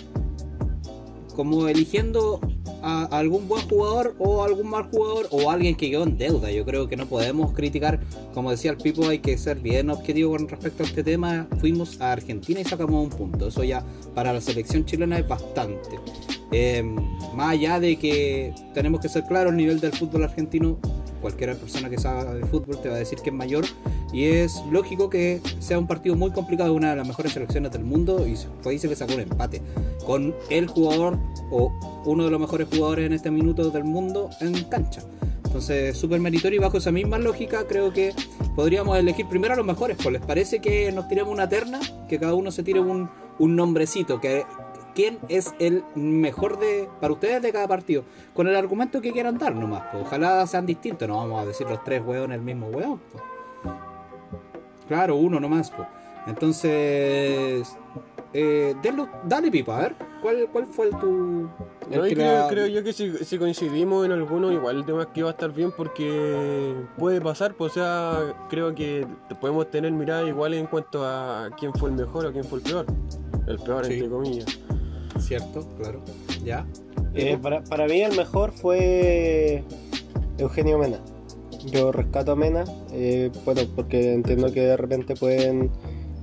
como 1.34 1.68
eligiendo 1.68 2.40
a 2.82 3.04
algún 3.04 3.48
buen 3.48 3.66
jugador 3.68 4.14
o 4.18 4.42
algún 4.42 4.70
mal 4.70 4.84
jugador 4.90 5.28
o 5.30 5.50
alguien 5.50 5.76
que 5.76 5.90
quedó 5.90 6.04
en 6.04 6.16
deuda. 6.16 6.50
Yo 6.50 6.64
creo 6.64 6.88
que 6.88 6.96
no 6.96 7.06
podemos 7.06 7.52
criticar, 7.52 8.00
como 8.34 8.50
decía 8.50 8.70
el 8.70 8.76
Pipo, 8.76 9.06
hay 9.06 9.18
que 9.18 9.36
ser 9.38 9.58
bien 9.58 9.90
objetivo 9.90 10.36
con 10.36 10.48
respecto 10.48 10.82
a 10.82 10.86
este 10.86 11.02
tema. 11.02 11.46
Fuimos 11.58 12.00
a 12.00 12.12
Argentina 12.12 12.60
y 12.60 12.64
sacamos 12.64 13.04
un 13.04 13.10
punto. 13.10 13.48
Eso 13.48 13.64
ya 13.64 13.84
para 14.14 14.32
la 14.32 14.40
selección 14.40 14.84
chilena 14.84 15.18
es 15.18 15.28
bastante. 15.28 15.90
Eh, 16.52 16.82
más 17.34 17.52
allá 17.52 17.78
de 17.78 17.96
que 17.96 18.52
tenemos 18.74 19.00
que 19.00 19.08
ser 19.08 19.24
claros, 19.24 19.52
el 19.52 19.56
nivel 19.56 19.80
del 19.80 19.92
fútbol 19.92 20.24
argentino, 20.24 20.78
cualquier 21.20 21.56
persona 21.56 21.88
que 21.88 21.98
sabe 21.98 22.40
de 22.40 22.46
fútbol 22.46 22.80
te 22.82 22.88
va 22.88 22.96
a 22.96 22.98
decir 22.98 23.18
que 23.20 23.30
es 23.30 23.36
mayor. 23.36 23.64
Y 24.12 24.24
es 24.26 24.62
lógico 24.70 25.08
que 25.08 25.40
sea 25.60 25.78
un 25.78 25.86
partido 25.86 26.16
muy 26.16 26.30
complicado, 26.32 26.74
una 26.74 26.90
de 26.90 26.96
las 26.96 27.06
mejores 27.06 27.32
selecciones 27.32 27.70
del 27.72 27.84
mundo. 27.84 28.26
Y 28.26 28.36
fue 28.62 28.72
ahí 28.72 28.78
se 28.78 28.88
le 28.88 28.96
sacó 28.96 29.14
un 29.14 29.20
empate. 29.20 29.62
Con 30.04 30.34
el 30.48 30.66
jugador 30.66 31.18
o 31.50 31.72
uno 32.04 32.24
de 32.24 32.30
los 32.30 32.40
mejores 32.40 32.68
jugadores 32.68 33.06
en 33.06 33.12
este 33.12 33.30
minuto 33.30 33.70
del 33.70 33.84
mundo 33.84 34.30
en 34.40 34.64
cancha. 34.64 35.02
Entonces, 35.44 35.96
súper 35.96 36.20
meritorio 36.20 36.58
y 36.58 36.62
bajo 36.62 36.78
esa 36.78 36.92
misma 36.92 37.18
lógica 37.18 37.66
creo 37.66 37.92
que 37.92 38.14
podríamos 38.54 38.96
elegir 38.96 39.26
primero 39.26 39.54
a 39.54 39.56
los 39.56 39.66
mejores. 39.66 39.96
Pues 39.96 40.12
les 40.12 40.22
parece 40.24 40.60
que 40.60 40.92
nos 40.92 41.08
tiremos 41.08 41.32
una 41.32 41.48
terna, 41.48 41.80
que 42.08 42.18
cada 42.18 42.34
uno 42.34 42.50
se 42.52 42.62
tire 42.62 42.78
un, 42.80 43.10
un 43.38 43.56
nombrecito, 43.56 44.20
que 44.20 44.44
quién 44.94 45.18
es 45.28 45.52
el 45.58 45.82
mejor 45.94 46.58
de 46.58 46.88
para 47.00 47.12
ustedes 47.12 47.42
de 47.42 47.52
cada 47.52 47.66
partido. 47.66 48.04
Con 48.34 48.46
el 48.46 48.56
argumento 48.56 49.00
que 49.00 49.12
quieran 49.12 49.38
dar 49.38 49.54
nomás. 49.54 49.84
pues. 49.90 50.04
Ojalá 50.04 50.46
sean 50.46 50.66
distintos. 50.66 51.08
No 51.08 51.16
vamos 51.16 51.42
a 51.42 51.46
decir 51.46 51.66
los 51.68 51.82
tres 51.82 52.02
hueones 52.04 52.38
el 52.38 52.44
mismo 52.44 52.68
hueón. 52.68 53.00
pues. 53.10 53.22
Claro, 54.90 55.14
uno 55.14 55.38
nomás. 55.38 55.70
pues. 55.70 55.86
Entonces, 56.26 57.76
eh, 58.32 58.74
denlo- 58.82 59.08
dale 59.24 59.50
pipa, 59.52 59.78
a 59.78 59.82
ver. 59.82 59.94
¿Cuál, 60.20 60.48
cuál 60.52 60.66
fue 60.66 60.86
el 60.88 60.96
tu... 60.98 61.48
el 61.90 61.98
No, 61.98 62.06
y 62.06 62.08
que 62.10 62.16
creo, 62.16 62.32
la- 62.42 62.48
creo 62.48 62.66
yo 62.66 62.82
que 62.82 62.92
si, 62.92 63.10
si 63.24 63.38
coincidimos 63.38 64.04
en 64.04 64.10
alguno, 64.12 64.50
igual 64.50 64.78
el 64.78 64.84
tema 64.84 65.02
es 65.02 65.08
que 65.14 65.22
va 65.22 65.28
a 65.28 65.32
estar 65.32 65.52
bien 65.52 65.70
porque 65.76 66.74
puede 66.98 67.20
pasar, 67.20 67.54
pues, 67.54 67.70
o 67.70 67.74
sea, 67.76 68.34
creo 68.50 68.74
que 68.74 69.06
podemos 69.40 69.70
tener 69.70 69.92
mirada 69.92 70.24
igual 70.28 70.54
en 70.54 70.66
cuanto 70.66 71.04
a 71.06 71.50
quién 71.56 71.72
fue 71.72 71.90
el 71.90 71.94
mejor 71.96 72.26
o 72.26 72.32
quién 72.32 72.44
fue 72.44 72.58
el 72.58 72.64
peor. 72.64 72.86
El 73.46 73.58
peor, 73.60 73.86
Sí. 73.86 73.92
entre 73.94 74.08
comillas. 74.10 74.46
Cierto, 75.20 75.66
claro. 75.78 76.02
¿Ya? 76.44 76.66
Eh, 77.14 77.38
para, 77.40 77.62
para 77.62 77.86
mí 77.86 78.00
el 78.02 78.16
mejor 78.16 78.50
fue 78.52 79.62
Eugenio 80.38 80.78
Mena. 80.78 80.98
Yo 81.66 81.92
rescato 81.92 82.32
a 82.32 82.36
Mena, 82.36 82.64
eh, 82.92 83.30
bueno, 83.44 83.62
porque 83.76 84.14
entiendo 84.14 84.52
que 84.52 84.62
de 84.62 84.76
repente 84.76 85.14
pueden 85.14 85.70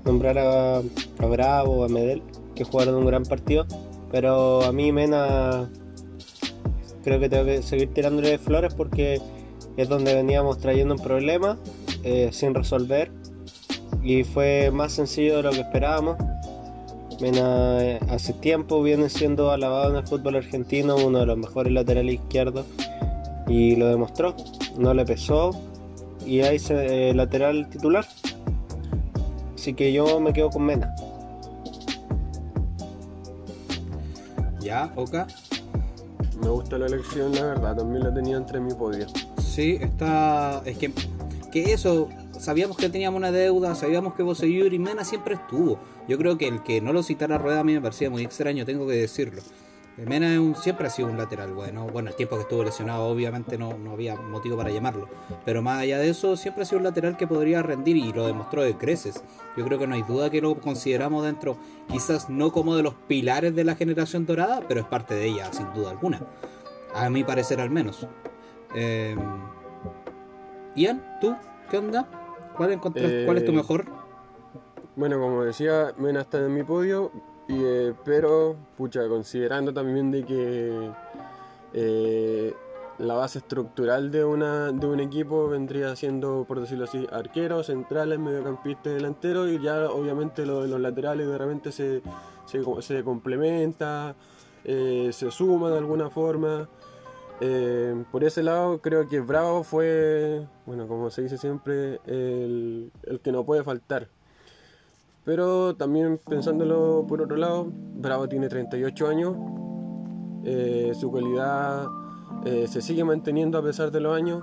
nombrar 0.03 0.37
a, 0.39 0.77
a 0.77 1.25
Bravo, 1.25 1.83
a 1.83 1.87
Medel, 1.87 2.23
que 2.55 2.63
jugaron 2.63 2.95
un 2.95 3.05
gran 3.05 3.23
partido, 3.23 3.65
pero 4.11 4.63
a 4.63 4.71
mí 4.71 4.91
Mena 4.91 5.69
creo 7.03 7.19
que 7.19 7.29
tengo 7.29 7.45
que 7.45 7.61
seguir 7.61 7.93
tirándole 7.93 8.37
flores 8.37 8.73
porque 8.73 9.21
es 9.77 9.87
donde 9.87 10.13
veníamos 10.13 10.57
trayendo 10.57 10.95
un 10.95 11.01
problema 11.01 11.57
eh, 12.03 12.29
sin 12.31 12.53
resolver 12.53 13.11
y 14.03 14.23
fue 14.23 14.71
más 14.71 14.93
sencillo 14.93 15.37
de 15.37 15.43
lo 15.43 15.51
que 15.51 15.61
esperábamos. 15.61 16.17
Mena 17.21 17.83
eh, 17.83 17.99
hace 18.09 18.33
tiempo 18.33 18.83
viene 18.83 19.09
siendo 19.09 19.51
alabado 19.51 19.91
en 19.91 19.97
el 19.97 20.07
fútbol 20.07 20.35
argentino, 20.35 20.95
uno 20.97 21.19
de 21.19 21.25
los 21.25 21.37
mejores 21.37 21.71
laterales 21.71 22.15
izquierdos 22.15 22.65
y 23.47 23.75
lo 23.75 23.87
demostró. 23.87 24.35
No 24.77 24.93
le 24.93 25.05
pesó 25.05 25.51
y 26.25 26.41
ahí 26.41 26.59
se 26.59 27.09
eh, 27.09 27.13
lateral 27.13 27.69
titular. 27.69 28.05
Así 29.55 29.73
que 29.73 29.91
yo 29.91 30.19
me 30.19 30.33
quedo 30.33 30.49
con 30.49 30.65
Mena. 30.65 30.93
¿Ya? 34.59 34.91
¿Oka? 34.95 35.27
Me 36.41 36.49
gusta 36.49 36.77
la 36.77 36.85
elección, 36.85 37.33
la 37.33 37.45
verdad, 37.45 37.77
también 37.77 38.03
la 38.03 38.13
tenía 38.13 38.37
entre 38.37 38.59
mi 38.59 38.73
podio. 38.73 39.07
Sí, 39.41 39.77
está. 39.81 40.61
Es 40.65 40.77
que, 40.77 40.91
que 41.51 41.73
eso, 41.73 42.09
sabíamos 42.37 42.77
que 42.77 42.89
teníamos 42.89 43.17
una 43.17 43.31
deuda, 43.31 43.75
sabíamos 43.75 44.13
que 44.13 44.23
Boseyur 44.23 44.73
y 44.73 44.79
Mena 44.79 45.03
siempre 45.03 45.35
estuvo. 45.35 45.79
Yo 46.07 46.17
creo 46.17 46.37
que 46.37 46.47
el 46.47 46.61
que 46.63 46.79
no 46.81 46.93
lo 46.93 47.01
citara 47.01 47.35
a 47.35 47.37
Rueda 47.37 47.61
a 47.61 47.63
mí 47.63 47.73
me 47.73 47.81
parecía 47.81 48.09
muy 48.09 48.23
extraño, 48.23 48.65
tengo 48.65 48.85
que 48.87 48.93
decirlo. 48.93 49.41
Mena 49.97 50.31
es 50.31 50.39
un- 50.39 50.55
siempre 50.55 50.85
ha 50.85 50.89
sido 50.91 51.07
un 51.09 51.17
lateral 51.17 51.53
bueno. 51.53 51.87
Bueno, 51.87 52.09
el 52.09 52.15
tiempo 52.15 52.35
que 52.35 52.43
estuvo 52.43 52.63
lesionado, 52.63 53.05
obviamente 53.05 53.57
no, 53.57 53.77
no 53.77 53.91
había 53.93 54.15
motivo 54.15 54.55
para 54.55 54.69
llamarlo. 54.69 55.07
Pero 55.43 55.63
más 55.63 55.79
allá 55.81 55.97
de 55.97 56.09
eso, 56.09 56.37
siempre 56.37 56.61
ha 56.63 56.65
sido 56.65 56.77
un 56.77 56.83
lateral 56.83 57.17
que 57.17 57.25
podría 57.25 57.63
rendir 57.63 57.97
y 57.97 58.13
lo 58.13 58.27
demostró 58.27 58.61
de 58.61 58.75
creces. 58.77 59.23
Yo 59.57 59.65
creo 59.65 59.79
que 59.79 59.87
no 59.87 59.95
hay 59.95 60.03
duda 60.03 60.29
que 60.29 60.39
lo 60.39 60.55
consideramos 60.61 61.25
dentro, 61.25 61.57
quizás 61.91 62.29
no 62.29 62.51
como 62.51 62.75
de 62.75 62.83
los 62.83 62.93
pilares 62.93 63.55
de 63.55 63.63
la 63.63 63.75
generación 63.75 64.27
dorada, 64.27 64.61
pero 64.67 64.81
es 64.81 64.85
parte 64.85 65.15
de 65.15 65.25
ella, 65.27 65.51
sin 65.51 65.73
duda 65.73 65.89
alguna. 65.89 66.21
A 66.93 67.09
mi 67.09 67.23
parecer, 67.23 67.59
al 67.59 67.71
menos. 67.71 68.05
Eh, 68.75 69.15
Ian, 70.75 71.03
¿tú? 71.19 71.35
¿Qué 71.71 71.77
onda? 71.79 72.07
¿Cuál, 72.55 72.71
Eh, 72.95 73.23
¿Cuál 73.25 73.37
es 73.37 73.45
tu 73.45 73.53
mejor? 73.53 73.85
Bueno, 74.95 75.19
como 75.19 75.43
decía, 75.43 75.93
Mena 75.97 76.21
está 76.21 76.37
en 76.39 76.53
mi 76.53 76.63
podio, 76.63 77.11
y, 77.47 77.55
eh, 77.63 77.93
pero, 78.03 78.55
pucha, 78.75 79.07
considerando 79.07 79.73
también 79.73 80.11
de 80.11 80.23
que 80.25 80.91
eh, 81.73 82.53
la 82.97 83.13
base 83.13 83.39
estructural 83.39 84.09
de, 84.11 84.25
una, 84.25 84.71
de 84.71 84.87
un 84.87 84.99
equipo 84.99 85.47
vendría 85.47 85.95
siendo, 85.95 86.45
por 86.47 86.59
decirlo 86.59 86.85
así, 86.85 87.07
arqueros, 87.11 87.67
centrales, 87.67 88.19
mediocampistas, 88.19 88.93
delanteros, 88.93 89.49
y 89.49 89.59
ya 89.61 89.89
obviamente 89.89 90.45
lo 90.45 90.61
de 90.63 90.67
los 90.67 90.79
laterales 90.81 91.27
de 91.27 91.37
repente 91.37 91.71
se, 91.71 92.01
se, 92.45 92.61
co- 92.61 92.81
se 92.81 93.03
complementa, 93.03 94.15
eh, 94.63 95.09
se 95.13 95.29
suma 95.31 95.69
de 95.69 95.77
alguna 95.77 96.09
forma. 96.09 96.67
Eh, 97.39 98.03
por 98.11 98.23
ese 98.23 98.41
lado 98.41 98.81
creo 98.81 99.07
que 99.07 99.19
Bravo 99.19 99.63
fue, 99.63 100.47
bueno, 100.65 100.87
como 100.87 101.11
se 101.11 101.21
dice 101.21 101.37
siempre, 101.37 101.99
el, 102.07 102.91
el 103.03 103.19
que 103.19 103.31
no 103.31 103.45
puede 103.45 103.63
faltar. 103.63 104.09
Pero 105.27 105.75
también 105.75 106.21
pensándolo 106.25 107.05
por 107.05 107.21
otro 107.21 107.35
lado, 107.35 107.67
Bravo 107.69 108.29
tiene 108.29 108.47
38 108.47 109.07
años, 109.09 109.35
eh, 110.45 110.93
su 110.97 111.11
calidad 111.11 111.85
eh, 112.45 112.65
se 112.69 112.81
sigue 112.81 113.03
manteniendo 113.03 113.57
a 113.57 113.61
pesar 113.61 113.91
de 113.91 113.99
los 113.99 114.15
años 114.15 114.41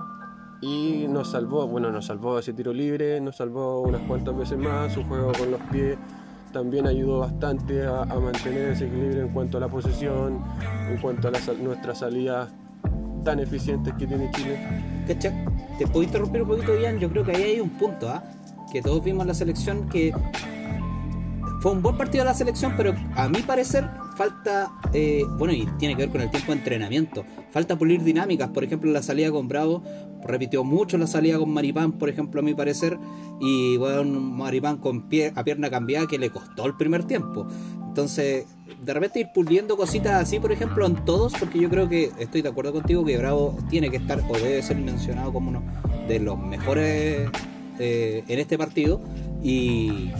y 0.61 1.07
nos 1.09 1.31
salvó, 1.31 1.65
bueno, 1.67 1.91
nos 1.91 2.05
salvó 2.05 2.37
ese 2.37 2.53
tiro 2.53 2.71
libre, 2.71 3.19
nos 3.19 3.37
salvó 3.37 3.81
unas 3.81 4.01
cuantas 4.03 4.37
veces 4.37 4.59
más, 4.59 4.93
su 4.93 5.03
juego 5.05 5.31
con 5.35 5.49
los 5.49 5.59
pies 5.71 5.97
también 6.53 6.85
ayudó 6.85 7.19
bastante 7.21 7.83
a, 7.87 8.03
a 8.03 8.19
mantener 8.19 8.69
ese 8.73 8.85
equilibrio 8.85 9.23
en 9.23 9.29
cuanto 9.33 9.57
a 9.57 9.61
la 9.61 9.67
posesión, 9.67 10.39
en 10.87 10.97
cuanto 11.01 11.29
a 11.29 11.33
sal- 11.33 11.63
nuestras 11.63 11.97
salidas 11.97 12.53
tan 13.23 13.39
eficientes 13.39 13.91
que 13.97 14.05
tiene 14.05 14.29
Chile. 14.35 15.03
Cacha, 15.07 15.33
¿Te 15.79 15.87
puedo 15.87 16.03
interrumpir 16.03 16.43
un 16.43 16.47
poquito, 16.47 16.79
Ian? 16.79 16.99
Yo 16.99 17.09
creo 17.09 17.23
que 17.25 17.31
ahí 17.31 17.41
hay 17.43 17.59
un 17.59 17.71
punto, 17.71 18.07
¿ah? 18.07 18.23
Que 18.71 18.81
todos 18.83 19.03
vimos 19.03 19.23
en 19.23 19.27
la 19.29 19.33
selección 19.33 19.89
que 19.89 20.13
fue 21.65 21.71
un 21.71 21.81
buen 21.81 21.97
partido 21.97 22.23
de 22.23 22.29
la 22.29 22.35
selección, 22.35 22.75
pero 22.77 22.93
a 23.15 23.27
mi 23.27 23.41
parecer 23.41 23.89
falta, 24.15 24.71
eh, 24.93 25.23
bueno, 25.39 25.51
y 25.51 25.65
tiene 25.79 25.95
que 25.95 26.03
ver 26.03 26.11
con 26.11 26.21
el 26.21 26.29
tiempo 26.29 26.51
de 26.51 26.59
entrenamiento, 26.59 27.25
falta 27.49 27.75
pulir 27.75 28.03
dinámicas, 28.03 28.49
por 28.49 28.63
ejemplo, 28.63 28.91
la 28.91 29.01
salida 29.01 29.31
con 29.31 29.47
Bravo, 29.47 29.81
repitió 30.23 30.63
mucho 30.63 30.99
la 30.99 31.07
salida 31.07 31.39
con 31.39 31.49
Maripán, 31.49 31.93
por 31.93 32.07
ejemplo, 32.07 32.41
a 32.41 32.43
mi 32.43 32.53
parecer, 32.53 32.99
y 33.41 33.77
bueno, 33.77 34.03
Maripán 34.03 34.77
con 34.77 35.09
pie, 35.09 35.33
a 35.35 35.43
pierna 35.43 35.71
cambiada 35.71 36.05
que 36.05 36.19
le 36.19 36.29
costó 36.29 36.67
el 36.67 36.77
primer 36.77 37.05
tiempo. 37.05 37.47
Entonces, 37.87 38.45
de 38.83 38.93
repente 38.93 39.21
ir 39.21 39.29
puliendo 39.33 39.75
cositas 39.75 40.21
así, 40.21 40.39
por 40.39 40.51
ejemplo, 40.51 40.85
en 40.85 41.03
todos, 41.03 41.33
porque 41.33 41.59
yo 41.59 41.67
creo 41.71 41.89
que 41.89 42.11
estoy 42.19 42.43
de 42.43 42.49
acuerdo 42.49 42.73
contigo 42.73 43.03
que 43.03 43.17
Bravo 43.17 43.57
tiene 43.71 43.89
que 43.89 43.97
estar 43.97 44.19
o 44.29 44.33
debe 44.37 44.61
ser 44.61 44.77
mencionado 44.77 45.33
como 45.33 45.49
uno 45.49 45.63
de 46.07 46.19
los 46.19 46.37
mejores 46.37 47.27
eh, 47.79 48.23
en 48.27 48.37
este 48.37 48.55
partido. 48.55 49.01
Y. 49.41 50.11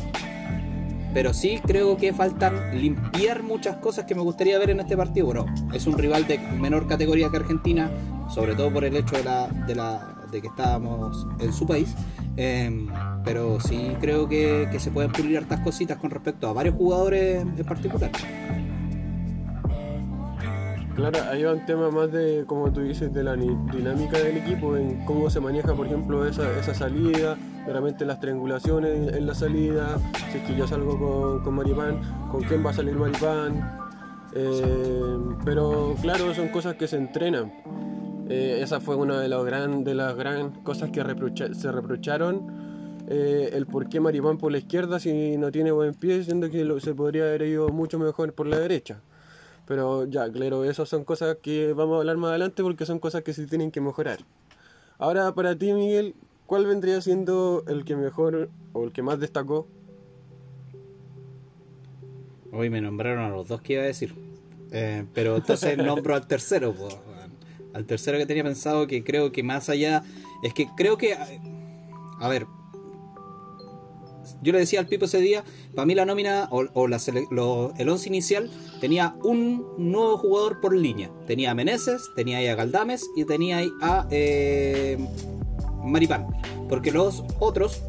Pero 1.15 1.33
sí 1.33 1.61
creo 1.65 1.95
que 1.95 2.11
faltan 2.11 2.77
limpiar 2.77 3.41
muchas 3.41 3.77
cosas 3.77 4.03
que 4.03 4.13
me 4.13 4.21
gustaría 4.21 4.59
ver 4.59 4.71
en 4.71 4.81
este 4.81 4.97
partido. 4.97 5.27
Bueno, 5.27 5.45
es 5.73 5.87
un 5.87 5.97
rival 5.97 6.27
de 6.27 6.37
menor 6.37 6.87
categoría 6.87 7.29
que 7.29 7.37
Argentina, 7.37 7.89
sobre 8.29 8.53
todo 8.53 8.69
por 8.73 8.83
el 8.83 8.97
hecho 8.97 9.15
de 9.15 9.23
la, 9.23 9.47
de 9.47 9.75
la 9.75 10.27
de 10.29 10.41
que 10.41 10.47
estábamos 10.49 11.25
en 11.39 11.53
su 11.53 11.65
país. 11.65 11.95
Em, 12.35 12.89
pero 13.23 13.61
sí 13.61 13.95
creo 14.01 14.27
que, 14.27 14.67
que 14.69 14.77
se 14.77 14.91
pueden 14.91 15.13
pulir 15.13 15.37
hartas 15.37 15.61
cositas 15.61 15.97
con 15.97 16.09
respecto 16.09 16.49
a 16.49 16.53
varios 16.53 16.75
jugadores 16.75 17.43
en 17.43 17.65
particular. 17.65 18.11
Claro, 20.95 21.19
ahí 21.29 21.43
va 21.43 21.51
un 21.51 21.65
tema 21.65 21.91
más 21.91 22.09
de, 22.09 22.45
como 22.47 22.71
tú 22.71 22.79
dices, 22.79 23.13
de 23.13 23.21
la 23.21 23.35
dinámica 23.35 24.17
del 24.17 24.37
equipo, 24.37 24.77
en 24.77 25.03
cómo 25.03 25.29
se 25.29 25.41
maneja, 25.41 25.73
por 25.73 25.87
ejemplo, 25.87 26.25
esa, 26.25 26.73
salida, 26.73 27.37
realmente 27.67 28.05
las 28.05 28.21
triangulaciones 28.21 29.13
en 29.13 29.25
la 29.27 29.35
salida, 29.35 29.97
si 30.31 30.37
es 30.37 30.43
que 30.45 30.55
yo 30.55 30.65
salgo 30.65 30.97
con, 30.97 31.43
con 31.43 31.53
Maripán, 31.53 31.99
con 32.31 32.43
quién 32.43 32.65
va 32.65 32.69
a 32.69 32.73
salir 32.73 32.95
Maripán. 32.95 33.77
Eh, 34.33 35.17
pero 35.43 35.95
claro, 36.01 36.33
son 36.33 36.47
cosas 36.47 36.75
que 36.75 36.87
se 36.87 36.95
entrenan. 36.95 37.51
Eh, 38.29 38.59
esa 38.61 38.79
fue 38.79 38.95
una 38.95 39.19
de, 39.19 39.27
las 39.27 39.43
gran 40.15 40.51
cosas 40.63 40.91
que 40.91 41.03
se 41.53 41.71
reprocharon. 41.73 43.05
eh, 43.09 43.49
el 43.51 43.65
por 43.65 43.89
qué 43.89 43.99
Maripán 43.99 44.37
por 44.37 44.51
la 44.53 44.59
izquierda 44.59 44.99
si 44.99 45.35
no 45.35 45.51
tiene 45.51 45.71
buen 45.71 45.93
pie, 45.93 46.23
siendo 46.23 46.49
que 46.49 46.65
se 46.79 46.93
podría 46.93 47.23
haber 47.23 47.41
ido 47.41 47.67
mucho 47.67 47.99
mejor 47.99 48.33
por 48.33 48.47
la 48.47 48.57
derecha. 48.59 49.01
Pero 49.65 50.05
ya, 50.05 50.31
claro, 50.31 50.63
esas 50.63 50.87
son 50.87 51.03
cosas 51.03 51.37
que 51.41 51.73
vamos 51.73 51.95
a 51.95 51.99
hablar 51.99 52.17
más 52.17 52.29
adelante 52.29 52.61
porque 52.61 52.85
son 52.85 52.99
cosas 52.99 53.23
que 53.23 53.33
se 53.33 53.47
tienen 53.47 53.71
que 53.71 53.81
mejorar. 53.81 54.19
Ahora, 54.97 55.33
para 55.33 55.57
ti, 55.57 55.73
Miguel, 55.73 56.15
¿cuál 56.45 56.65
vendría 56.65 57.01
siendo 57.01 57.63
el 57.67 57.83
que 57.83 57.95
mejor 57.95 58.49
o 58.73 58.83
el 58.83 58.91
que 58.91 59.01
más 59.01 59.19
destacó? 59.19 59.67
Hoy 62.51 62.69
me 62.69 62.79
nombraron 62.79 63.23
a 63.23 63.29
los 63.29 63.47
dos 63.47 63.61
que 63.61 63.73
iba 63.73 63.81
a 63.81 63.87
decir. 63.87 64.13
Eh, 64.71 65.05
pero 65.13 65.35
entonces 65.37 65.77
nombro 65.79 66.15
al 66.15 66.27
tercero, 66.27 66.71
weón. 66.71 66.99
al 67.73 67.85
tercero 67.85 68.17
que 68.17 68.25
tenía 68.25 68.43
pensado 68.43 68.87
que 68.87 69.03
creo 69.03 69.31
que 69.31 69.43
más 69.43 69.69
allá, 69.69 70.03
es 70.43 70.53
que 70.53 70.67
creo 70.77 70.97
que, 70.97 71.15
a 72.19 72.29
ver, 72.29 72.45
yo 74.45 74.53
le 74.53 74.59
decía 74.59 74.79
al 74.79 74.87
Pipo 74.87 75.05
ese 75.05 75.19
día, 75.19 75.43
para 75.75 75.85
mí 75.85 75.95
la 75.95 76.05
nómina 76.05 76.47
o, 76.51 76.63
o 76.73 76.87
la 76.87 76.99
lo- 77.31 77.73
el 77.77 77.89
once 77.89 78.07
inicial 78.07 78.49
tenía 78.79 79.15
un 79.23 79.65
nuevo 79.77 80.17
jugador 80.17 80.61
por 80.61 80.73
línea. 80.75 81.09
Tenía 81.27 81.51
a 81.51 81.55
Meneses, 81.55 82.09
tenía 82.15 82.37
ahí 82.37 82.47
a 82.47 82.55
Galdames 82.55 83.05
y 83.15 83.25
tenía 83.25 83.57
ahí 83.57 83.69
a 83.81 84.07
eh, 84.11 84.97
Maripán. 85.83 86.27
Porque 86.69 86.91
los 86.91 87.23
otros 87.39 87.81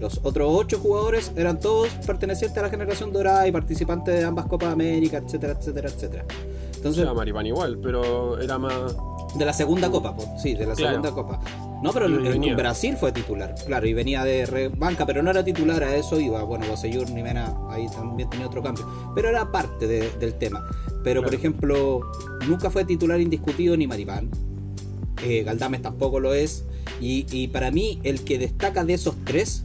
Los 0.00 0.20
otros 0.24 0.48
ocho 0.52 0.78
jugadores 0.78 1.32
eran 1.36 1.58
todos 1.58 1.88
pertenecientes 2.06 2.58
a 2.58 2.62
la 2.62 2.68
generación 2.68 3.12
dorada 3.14 3.48
y 3.48 3.52
participantes 3.52 4.14
de 4.18 4.24
ambas 4.24 4.44
Copas 4.46 4.70
América, 4.72 5.16
etcétera, 5.24 5.54
etcétera, 5.58 5.88
etcétera. 5.88 6.24
O 6.28 6.76
Entonces, 6.76 7.02
sea, 7.04 7.14
Maripán 7.14 7.46
igual, 7.46 7.78
pero 7.82 8.38
era 8.38 8.58
más. 8.58 8.94
de 9.34 9.44
la 9.46 9.52
segunda 9.54 9.90
Copa, 9.90 10.14
sí, 10.38 10.52
de 10.54 10.66
la 10.66 10.74
Claro. 10.74 11.02
segunda 11.02 11.10
Copa. 11.12 11.40
No, 11.82 11.92
pero 11.92 12.06
en, 12.06 12.14
en 12.26 12.32
venía. 12.32 12.56
Brasil 12.56 12.96
fue 12.96 13.12
titular, 13.12 13.54
claro, 13.66 13.86
y 13.86 13.92
venía 13.92 14.24
de 14.24 14.46
re- 14.46 14.68
banca, 14.68 15.04
pero 15.04 15.22
no 15.22 15.30
era 15.30 15.44
titular, 15.44 15.82
a 15.84 15.94
eso 15.94 16.18
iba. 16.18 16.42
Bueno, 16.42 16.66
Bosellur, 16.66 17.10
Nimena, 17.10 17.54
ahí 17.70 17.86
también 17.88 18.30
tenía 18.30 18.46
otro 18.46 18.62
cambio. 18.62 18.86
Pero 19.14 19.28
era 19.28 19.50
parte 19.52 19.86
de- 19.86 20.10
del 20.18 20.34
tema. 20.34 20.64
Pero, 21.04 21.22
por 21.22 21.34
ejemplo, 21.34 22.00
nunca 22.48 22.70
fue 22.70 22.84
titular 22.84 23.20
indiscutido 23.20 23.76
ni 23.76 23.86
Maripán. 23.86 24.30
Eh, 25.22 25.42
Galdames 25.44 25.82
tampoco 25.82 26.18
lo 26.20 26.34
es. 26.34 26.64
Y, 27.00 27.26
y 27.30 27.48
para 27.48 27.70
mí, 27.70 28.00
el 28.04 28.24
que 28.24 28.38
destaca 28.38 28.84
de 28.84 28.94
esos 28.94 29.14
tres 29.24 29.64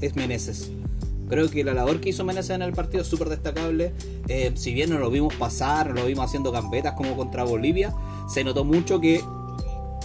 es 0.00 0.16
Meneses. 0.16 0.70
Creo 1.28 1.48
que 1.48 1.62
la 1.62 1.74
labor 1.74 2.00
que 2.00 2.08
hizo 2.08 2.24
Meneses 2.24 2.50
en 2.50 2.62
el 2.62 2.72
partido 2.72 3.02
es 3.02 3.08
súper 3.08 3.28
destacable. 3.28 3.92
Eh, 4.28 4.50
si 4.54 4.72
bien 4.72 4.90
no 4.90 4.98
lo 4.98 5.10
vimos 5.10 5.34
pasar, 5.34 5.88
no 5.90 6.00
lo 6.00 6.06
vimos 6.06 6.24
haciendo 6.24 6.50
gambetas 6.50 6.94
como 6.94 7.14
contra 7.16 7.44
Bolivia, 7.44 7.94
se 8.28 8.42
notó 8.42 8.64
mucho 8.64 9.00
que 9.00 9.22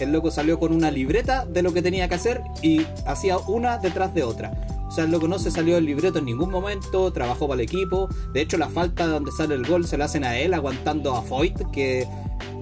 el 0.04 0.12
loco 0.12 0.30
salió 0.30 0.58
con 0.58 0.72
una 0.72 0.90
libreta 0.90 1.46
de 1.46 1.62
lo 1.62 1.72
que 1.72 1.82
tenía 1.82 2.08
que 2.08 2.14
hacer 2.14 2.42
y 2.62 2.86
hacía 3.06 3.38
una 3.38 3.78
detrás 3.78 4.14
de 4.14 4.22
otra. 4.22 4.52
O 4.86 4.90
sea, 4.90 5.04
el 5.04 5.10
loco 5.10 5.26
no 5.28 5.38
se 5.38 5.50
salió 5.50 5.74
del 5.74 5.86
libreto 5.86 6.20
en 6.20 6.26
ningún 6.26 6.50
momento, 6.50 7.12
trabajó 7.12 7.48
para 7.48 7.60
el 7.60 7.66
equipo. 7.66 8.08
De 8.32 8.40
hecho, 8.40 8.56
la 8.56 8.68
falta 8.68 9.06
donde 9.06 9.32
sale 9.32 9.54
el 9.54 9.66
gol 9.66 9.86
se 9.86 9.98
la 9.98 10.04
hacen 10.04 10.24
a 10.24 10.38
él, 10.38 10.54
aguantando 10.54 11.14
a 11.14 11.22
Foyt, 11.22 11.58
que, 11.72 12.06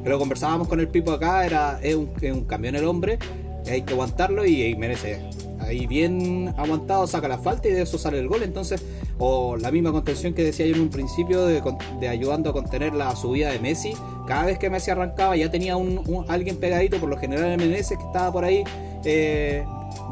que 0.02 0.08
lo 0.08 0.18
conversábamos 0.18 0.68
con 0.68 0.80
el 0.80 0.88
Pipo 0.88 1.12
acá, 1.12 1.44
era, 1.44 1.78
es, 1.82 1.94
un, 1.94 2.10
es 2.20 2.32
un 2.32 2.44
camión 2.44 2.76
el 2.76 2.86
hombre, 2.86 3.18
hay 3.66 3.82
que 3.82 3.92
aguantarlo 3.92 4.44
y, 4.46 4.62
y 4.62 4.74
merece. 4.76 5.28
Ahí 5.60 5.86
bien 5.86 6.52
aguantado, 6.58 7.06
saca 7.06 7.28
la 7.28 7.38
falta 7.38 7.68
y 7.68 7.72
de 7.72 7.82
eso 7.82 7.98
sale 7.98 8.18
el 8.18 8.28
gol. 8.28 8.42
Entonces, 8.42 8.82
o 9.18 9.56
la 9.56 9.70
misma 9.70 9.92
contención 9.92 10.34
que 10.34 10.42
decía 10.42 10.66
yo 10.66 10.74
en 10.74 10.82
un 10.82 10.90
principio 10.90 11.46
de, 11.46 11.62
de 12.00 12.08
ayudando 12.08 12.50
a 12.50 12.52
contener 12.52 12.94
la 12.94 13.14
subida 13.14 13.50
de 13.50 13.58
Messi. 13.58 13.94
Cada 14.26 14.46
vez 14.46 14.58
que 14.58 14.70
Messi 14.70 14.90
arrancaba 14.90 15.36
ya 15.36 15.50
tenía 15.50 15.76
un, 15.76 16.24
alguien 16.28 16.56
pegadito, 16.56 16.98
por 16.98 17.08
lo 17.08 17.16
general 17.18 17.56
Meneses 17.56 17.98
que 17.98 18.04
estaba 18.04 18.32
por 18.32 18.44
ahí 18.44 18.64
eh, 19.04 19.64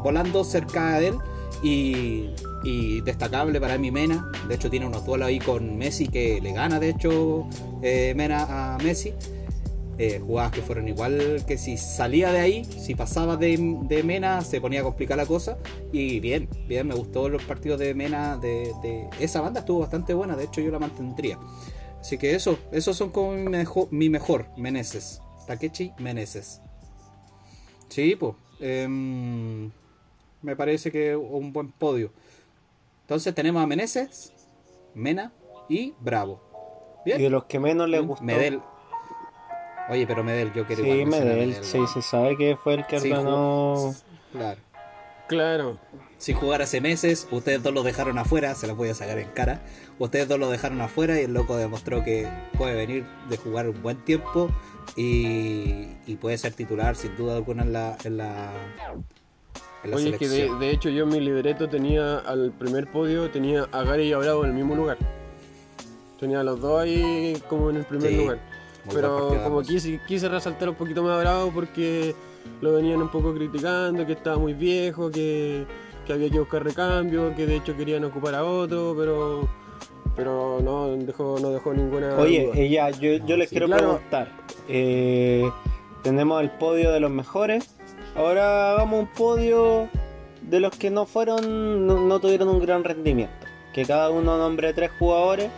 volando 0.03 0.43
cerca 0.43 0.99
de 0.99 1.07
él. 1.09 1.15
Y, 1.61 2.29
y 2.63 3.01
destacable 3.01 3.59
para 3.61 3.77
mí 3.77 3.91
Mena. 3.91 4.29
De 4.47 4.55
hecho 4.55 4.69
tiene 4.69 4.85
unos 4.85 5.05
duelos 5.05 5.27
ahí 5.27 5.39
con 5.39 5.77
Messi 5.77 6.07
que 6.07 6.41
le 6.41 6.51
gana 6.51 6.79
de 6.79 6.89
hecho 6.89 7.47
eh, 7.81 8.13
Mena 8.15 8.75
a 8.75 8.77
Messi. 8.79 9.13
Eh, 10.05 10.19
jugadas 10.19 10.51
que 10.51 10.61
fueron 10.61 10.89
igual 10.89 11.45
que 11.47 11.57
si 11.57 11.77
salía 11.77 12.29
de 12.33 12.39
ahí, 12.41 12.65
si 12.65 12.93
pasaba 12.93 13.37
de, 13.37 13.55
de 13.83 14.03
Mena 14.03 14.41
se 14.41 14.59
ponía 14.59 14.81
a 14.81 14.83
complicar 14.83 15.15
la 15.15 15.25
cosa. 15.25 15.57
Y 15.93 16.19
bien, 16.19 16.49
bien, 16.67 16.85
me 16.87 16.93
gustó 16.93 17.29
los 17.29 17.41
partidos 17.43 17.79
de 17.79 17.93
Mena, 17.93 18.35
de, 18.35 18.73
de- 18.81 19.09
esa 19.21 19.39
banda 19.39 19.61
estuvo 19.61 19.79
bastante 19.79 20.13
buena, 20.13 20.35
de 20.35 20.43
hecho 20.43 20.59
yo 20.59 20.71
la 20.71 20.79
mantendría. 20.79 21.39
Así 22.01 22.17
que 22.17 22.35
eso, 22.35 22.59
esos 22.73 22.97
son 22.97 23.11
como 23.11 23.31
mi 23.31 23.47
mejor, 23.49 23.87
mi 23.91 24.09
mejor 24.09 24.47
Meneses. 24.57 25.21
Takechi 25.47 25.93
Meneses. 25.99 26.61
Sí, 27.87 28.17
pues. 28.17 28.33
me 28.59 30.55
parece 30.57 30.91
que 30.91 31.15
un 31.15 31.53
buen 31.53 31.71
podio. 31.71 32.11
Entonces 33.03 33.33
tenemos 33.33 33.63
a 33.63 33.67
Meneses, 33.67 34.33
Mena 34.95 35.31
y 35.69 35.93
Bravo. 36.01 36.41
Bien. 37.05 37.21
Y 37.21 37.23
de 37.23 37.29
los 37.29 37.45
que 37.45 37.57
menos 37.59 37.87
les 37.87 38.05
gustó. 38.05 38.25
Medel. 38.25 38.59
Oye, 39.89 40.07
pero 40.07 40.23
Medel, 40.23 40.53
yo 40.53 40.65
quiero 40.65 40.83
Sí, 40.83 40.89
igual 40.89 41.07
Medel, 41.07 41.49
Medel, 41.49 41.63
sí, 41.63 41.79
se 41.93 42.01
sabe 42.01 42.37
que 42.37 42.55
fue 42.55 42.75
el 42.75 42.85
que 42.87 42.99
Sí, 42.99 43.11
ordenó. 43.11 43.93
Claro. 44.31 44.61
Claro. 45.27 45.77
Si 46.17 46.33
jugara 46.33 46.63
hace 46.63 46.79
meses, 46.79 47.27
ustedes 47.31 47.61
dos 47.63 47.73
lo 47.73 47.83
dejaron 47.83 48.17
afuera, 48.17 48.55
se 48.55 48.67
los 48.67 48.77
voy 48.77 48.89
a 48.89 48.93
sacar 48.93 49.17
en 49.19 49.29
cara. 49.29 49.61
Ustedes 49.99 50.27
dos 50.27 50.39
lo 50.39 50.49
dejaron 50.49 50.79
afuera 50.81 51.19
y 51.19 51.23
el 51.25 51.33
loco 51.33 51.57
demostró 51.57 52.03
que 52.03 52.27
puede 52.57 52.75
venir 52.75 53.05
de 53.29 53.37
jugar 53.37 53.67
un 53.67 53.81
buen 53.81 53.97
tiempo 53.97 54.49
y, 54.95 55.87
y 56.07 56.15
puede 56.19 56.37
ser 56.37 56.53
titular 56.53 56.95
sin 56.95 57.15
duda 57.17 57.35
alguna 57.35 57.63
en 57.63 57.73
la, 57.73 57.97
en 58.03 58.17
la, 58.17 58.51
en 59.83 59.91
la 59.91 59.97
Oye, 59.97 60.09
es 60.11 60.17
que 60.17 60.27
de, 60.29 60.71
hecho 60.71 60.89
yo 60.89 61.03
en 61.03 61.09
mi 61.09 61.19
libreto 61.19 61.67
tenía 61.69 62.19
al 62.19 62.51
primer 62.51 62.89
podio, 62.89 63.29
tenía 63.29 63.67
a 63.71 63.83
Gary 63.83 64.03
y 64.09 64.13
a 64.13 64.17
Bravo 64.17 64.43
en 64.45 64.51
el 64.51 64.55
mismo 64.55 64.75
lugar. 64.75 64.97
Tenía 66.19 66.39
a 66.39 66.43
los 66.43 66.61
dos 66.61 66.81
ahí 66.81 67.41
como 67.49 67.69
en 67.69 67.77
el 67.77 67.85
primer 67.85 68.09
Sí, 68.09 68.17
lugar. 68.17 68.39
Muy 68.85 68.95
Pero 68.95 69.41
como 69.43 69.61
quise, 69.61 69.99
quise 70.07 70.27
resaltar 70.29 70.69
un 70.69 70.75
poquito 70.75 71.03
más 71.03 71.19
Bravo 71.19 71.51
porque 71.53 72.13
lo 72.61 72.73
venían 72.73 73.01
un 73.01 73.09
poco 73.09 73.33
criticando, 73.33 74.05
que 74.05 74.13
estaba 74.13 74.37
muy 74.37 74.53
viejo, 74.53 75.09
que, 75.09 75.65
que 76.05 76.13
había 76.13 76.29
que 76.29 76.39
buscar 76.39 76.63
recambio, 76.63 77.33
que 77.35 77.45
de 77.45 77.57
hecho 77.57 77.75
querían 77.77 78.03
ocupar 78.03 78.35
a 78.35 78.43
otro, 78.43 78.93
pero 78.97 79.47
pero 80.15 80.59
no 80.63 80.89
dejó, 80.97 81.39
no 81.41 81.49
dejó 81.49 81.73
ninguna 81.73 82.15
Oye, 82.17 82.45
duda. 82.47 82.55
eh, 82.57 82.69
ya, 82.69 82.89
yo, 82.91 83.13
yo 83.25 83.35
les 83.37 83.49
Sí, 83.49 83.55
quiero 83.55 83.65
claro. 83.67 83.83
preguntar. 83.93 84.27
eh, 84.67 85.49
tenemos 86.03 86.41
el 86.41 86.51
podio 86.51 86.91
de 86.91 86.99
los 86.99 87.09
mejores. 87.09 87.75
Ahora 88.15 88.73
hagamos 88.73 88.99
un 88.99 89.07
podio 89.07 89.87
de 90.41 90.59
los 90.59 90.75
que 90.75 90.91
no 90.91 91.05
fueron, 91.07 91.87
no, 91.87 91.99
no 92.05 92.19
tuvieron 92.19 92.49
un 92.49 92.59
gran 92.59 92.83
rendimiento. 92.83 93.33
Que 93.73 93.85
cada 93.85 94.11
uno 94.11 94.37
nombre 94.37 94.71
tres 94.73 94.91
jugadores. 94.99 95.49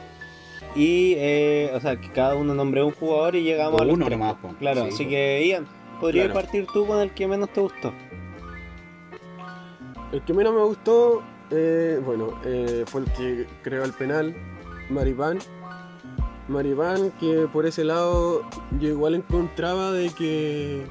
Y, 0.75 1.13
eh, 1.17 1.71
o 1.73 1.79
sea, 1.79 1.95
que 1.99 2.09
cada 2.09 2.35
uno 2.35 2.53
nombre 2.53 2.83
un 2.83 2.91
jugador 2.91 3.35
y 3.35 3.43
llegamos 3.43 3.79
a 3.79 3.85
los 3.85 3.93
uno 3.93 4.05
tres. 4.07 4.19
po. 4.41 4.49
Claro, 4.59 4.81
Sí, 4.83 4.87
así 4.93 5.03
po. 5.05 5.09
que 5.09 5.47
Ian, 5.47 5.67
¿podrías 6.01 6.25
Claro. 6.25 6.41
partir 6.41 6.67
tú 6.73 6.85
con 6.85 6.99
el 6.99 7.11
que 7.11 7.27
menos 7.27 7.49
te 7.49 7.61
gustó? 7.61 7.93
El 10.11 10.21
que 10.21 10.33
menos 10.33 10.53
me 10.53 10.61
gustó, 10.63 11.23
eh, 11.51 11.99
bueno, 12.05 12.39
eh, 12.45 12.83
fue 12.87 13.01
el 13.01 13.11
que 13.13 13.47
creó 13.63 13.83
el 13.83 13.93
penal, 13.93 14.35
Maripán. 14.89 15.39
Maripán, 16.47 17.11
que 17.19 17.47
por 17.51 17.65
ese 17.65 17.83
lado 17.83 18.43
yo 18.79 18.89
igual 18.89 19.15
encontraba 19.15 19.91
de 19.91 20.09
que 20.11 20.85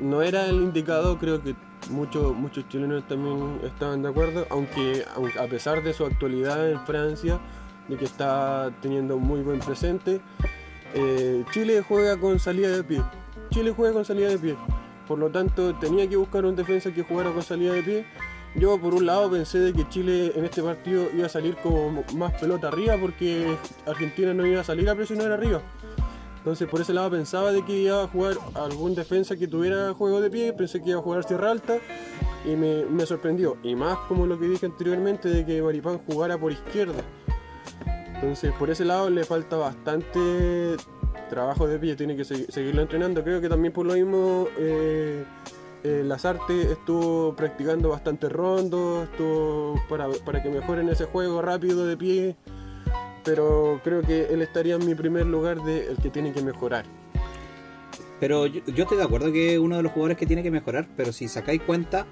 no 0.00 0.20
era 0.22 0.46
el 0.46 0.56
indicado, 0.56 1.18
creo 1.18 1.42
que 1.42 1.54
muchos 1.90 2.34
muchos 2.34 2.68
chilenos 2.68 3.06
también 3.08 3.58
estaban 3.64 4.02
de 4.02 4.10
acuerdo, 4.10 4.46
aunque, 4.50 5.04
aunque 5.16 5.38
a 5.38 5.46
pesar 5.46 5.82
de 5.82 5.94
su 5.94 6.04
actualidad 6.04 6.70
en 6.70 6.78
Francia, 6.84 7.38
de 7.88 7.96
que 7.96 8.04
está 8.04 8.70
teniendo 8.80 9.16
un 9.16 9.22
muy 9.22 9.40
buen 9.40 9.60
presente, 9.60 10.20
eh, 10.94 11.44
Chile 11.52 11.82
juega 11.86 12.18
con 12.18 12.38
salida 12.38 12.68
de 12.68 12.84
pie. 12.84 13.02
Chile 13.50 13.72
juega 13.74 13.94
con 13.94 14.04
salida 14.04 14.28
de 14.28 14.38
pie. 14.38 14.56
Por 15.06 15.18
lo 15.18 15.30
tanto, 15.30 15.74
tenía 15.76 16.08
que 16.08 16.16
buscar 16.16 16.44
un 16.44 16.54
defensa 16.54 16.92
que 16.92 17.02
jugara 17.02 17.32
con 17.32 17.42
salida 17.42 17.72
de 17.72 17.82
pie. 17.82 18.06
Yo 18.54 18.78
por 18.78 18.94
un 18.94 19.06
lado 19.06 19.30
pensé 19.30 19.58
de 19.58 19.72
que 19.72 19.88
Chile 19.88 20.32
en 20.34 20.44
este 20.44 20.62
partido 20.62 21.08
iba 21.14 21.26
a 21.26 21.28
salir 21.28 21.56
como 21.56 22.04
más 22.14 22.32
pelota 22.40 22.68
arriba 22.68 22.96
porque 23.00 23.56
Argentina 23.86 24.32
no 24.34 24.46
iba 24.46 24.60
a 24.60 24.64
salir 24.64 24.88
a 24.88 24.94
presionar 24.94 25.30
arriba. 25.32 25.62
Entonces 26.38 26.66
por 26.66 26.80
ese 26.80 26.94
lado 26.94 27.10
pensaba 27.10 27.52
de 27.52 27.64
que 27.64 27.72
iba 27.72 28.02
a 28.02 28.08
jugar 28.08 28.36
algún 28.54 28.94
defensa 28.94 29.36
que 29.36 29.46
tuviera 29.46 29.92
juego 29.92 30.20
de 30.20 30.30
pie, 30.30 30.52
pensé 30.54 30.82
que 30.82 30.90
iba 30.90 30.98
a 30.98 31.02
jugar 31.02 31.24
Sierra 31.24 31.50
Alta 31.50 31.76
y 32.44 32.56
me, 32.56 32.84
me 32.86 33.04
sorprendió. 33.04 33.58
Y 33.62 33.74
más 33.74 33.98
como 34.08 34.26
lo 34.26 34.38
que 34.38 34.48
dije 34.48 34.66
anteriormente 34.66 35.28
de 35.28 35.44
que 35.44 35.62
Maripán 35.62 35.98
jugara 35.98 36.38
por 36.38 36.50
izquierda. 36.50 37.04
Entonces 38.20 38.52
por 38.58 38.68
ese 38.70 38.84
lado 38.84 39.08
le 39.10 39.24
falta 39.24 39.56
bastante 39.56 40.76
trabajo 41.30 41.68
de 41.68 41.78
pie, 41.78 41.94
tiene 41.94 42.16
que 42.16 42.22
segui- 42.22 42.48
seguirlo 42.50 42.82
entrenando. 42.82 43.22
Creo 43.22 43.40
que 43.40 43.48
también 43.48 43.72
por 43.72 43.86
lo 43.86 43.94
mismo 43.94 44.48
eh, 44.58 45.24
eh, 45.84 46.02
Lazarte 46.04 46.72
estuvo 46.72 47.34
practicando 47.36 47.90
bastante 47.90 48.28
rondo, 48.28 49.04
estuvo 49.04 49.80
para, 49.88 50.08
para 50.24 50.42
que 50.42 50.48
mejoren 50.48 50.88
ese 50.88 51.04
juego 51.04 51.40
rápido 51.42 51.86
de 51.86 51.96
pie. 51.96 52.36
Pero 53.24 53.80
creo 53.84 54.02
que 54.02 54.32
él 54.32 54.42
estaría 54.42 54.74
en 54.76 54.86
mi 54.86 54.94
primer 54.94 55.26
lugar 55.26 55.62
de 55.62 55.94
que 56.02 56.10
tiene 56.10 56.32
que 56.32 56.42
mejorar. 56.42 56.86
Pero 58.18 58.46
yo 58.46 58.82
estoy 58.82 58.96
de 58.96 59.04
acuerdo 59.04 59.30
que 59.30 59.52
es 59.54 59.58
uno 59.60 59.76
de 59.76 59.82
los 59.82 59.92
jugadores 59.92 60.16
que 60.16 60.26
tiene 60.26 60.42
que 60.42 60.50
mejorar, 60.50 60.88
pero 60.96 61.12
si 61.12 61.28
sacáis 61.28 61.62
cuenta, 61.62 62.06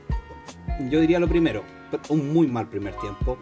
yo 0.88 1.00
diría 1.00 1.18
lo 1.18 1.26
primero, 1.26 1.64
un 2.10 2.32
muy 2.32 2.46
mal 2.46 2.68
primer 2.68 2.94
tiempo. 2.96 3.38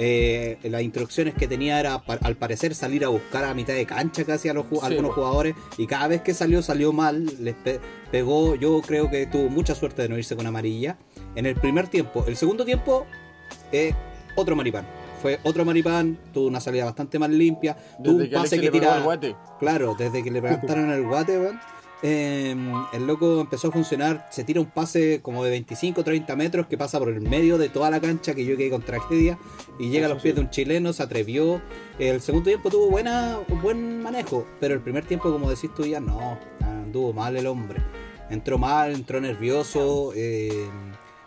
Eh, 0.00 0.58
las 0.62 0.82
instrucciones 0.82 1.34
que 1.34 1.48
tenía 1.48 1.80
era 1.80 2.00
al 2.22 2.36
parecer 2.36 2.72
salir 2.76 3.04
a 3.04 3.08
buscar 3.08 3.44
a 3.44 3.52
mitad 3.52 3.74
de 3.74 3.84
cancha 3.84 4.22
casi 4.24 4.48
a 4.48 4.54
los 4.54 4.66
Sí, 4.70 4.78
algunos 4.80 5.12
jugadores 5.12 5.56
y 5.76 5.88
cada 5.88 6.06
vez 6.06 6.20
que 6.22 6.34
salió 6.34 6.62
salió 6.62 6.92
mal, 6.92 7.26
les 7.40 7.54
pe- 7.56 7.80
pegó, 8.12 8.54
yo 8.54 8.80
creo 8.80 9.10
que 9.10 9.26
tuvo 9.26 9.48
mucha 9.48 9.74
suerte 9.74 10.02
de 10.02 10.08
no 10.08 10.16
irse 10.16 10.36
con 10.36 10.46
amarilla 10.46 10.96
en 11.34 11.46
el 11.46 11.56
primer 11.56 11.88
tiempo. 11.88 12.24
El 12.28 12.36
segundo 12.36 12.64
tiempo, 12.64 13.06
eh, 13.72 13.92
otro 14.36 14.54
maripán. 14.54 14.86
Fue 15.20 15.40
otro 15.42 15.64
maripán, 15.64 16.16
tuvo 16.32 16.46
una 16.46 16.60
salida 16.60 16.84
bastante 16.84 17.18
más 17.18 17.30
limpia, 17.30 17.76
tuvo 18.04 18.18
un 18.18 18.30
pase 18.30 18.54
que 18.56 18.66
le 18.66 18.70
pegó 18.70 18.80
tira 18.84 18.96
al 18.98 19.02
guate. 19.02 19.34
Claro, 19.58 19.96
desde 19.98 20.22
que 20.22 20.30
le 20.30 20.40
levantaron 20.40 20.90
el 20.92 21.02
guate, 21.02 21.36
weón, 21.40 21.58
eh, 22.02 22.56
el 22.92 23.06
loco 23.06 23.40
empezó 23.40 23.68
a 23.68 23.72
funcionar. 23.72 24.28
Se 24.30 24.44
tira 24.44 24.60
un 24.60 24.66
pase 24.66 25.20
como 25.22 25.44
de 25.44 25.50
25 25.50 26.04
30 26.04 26.36
metros 26.36 26.66
que 26.66 26.78
pasa 26.78 26.98
por 26.98 27.08
el 27.08 27.20
medio 27.20 27.58
de 27.58 27.68
toda 27.68 27.90
la 27.90 28.00
cancha. 28.00 28.34
Que 28.34 28.44
yo 28.44 28.56
quedé 28.56 28.70
con 28.70 28.82
tragedia. 28.82 29.38
Y 29.78 29.90
llega 29.90 30.06
a 30.06 30.08
los 30.08 30.22
pies 30.22 30.34
sí. 30.34 30.36
de 30.36 30.46
un 30.46 30.50
chileno, 30.50 30.92
se 30.92 31.02
atrevió. 31.02 31.60
El 31.98 32.20
segundo 32.20 32.48
tiempo 32.48 32.70
tuvo 32.70 32.90
buena, 32.90 33.38
buen 33.62 34.02
manejo. 34.02 34.46
Pero 34.60 34.74
el 34.74 34.80
primer 34.80 35.04
tiempo, 35.04 35.30
como 35.30 35.50
decís 35.50 35.70
tú 35.74 35.84
ya, 35.84 36.00
no. 36.00 36.38
Anduvo 36.60 37.12
mal 37.12 37.36
el 37.36 37.46
hombre. 37.46 37.80
Entró 38.30 38.58
mal, 38.58 38.92
entró 38.92 39.20
nervioso. 39.20 40.12
eh, 40.14 40.68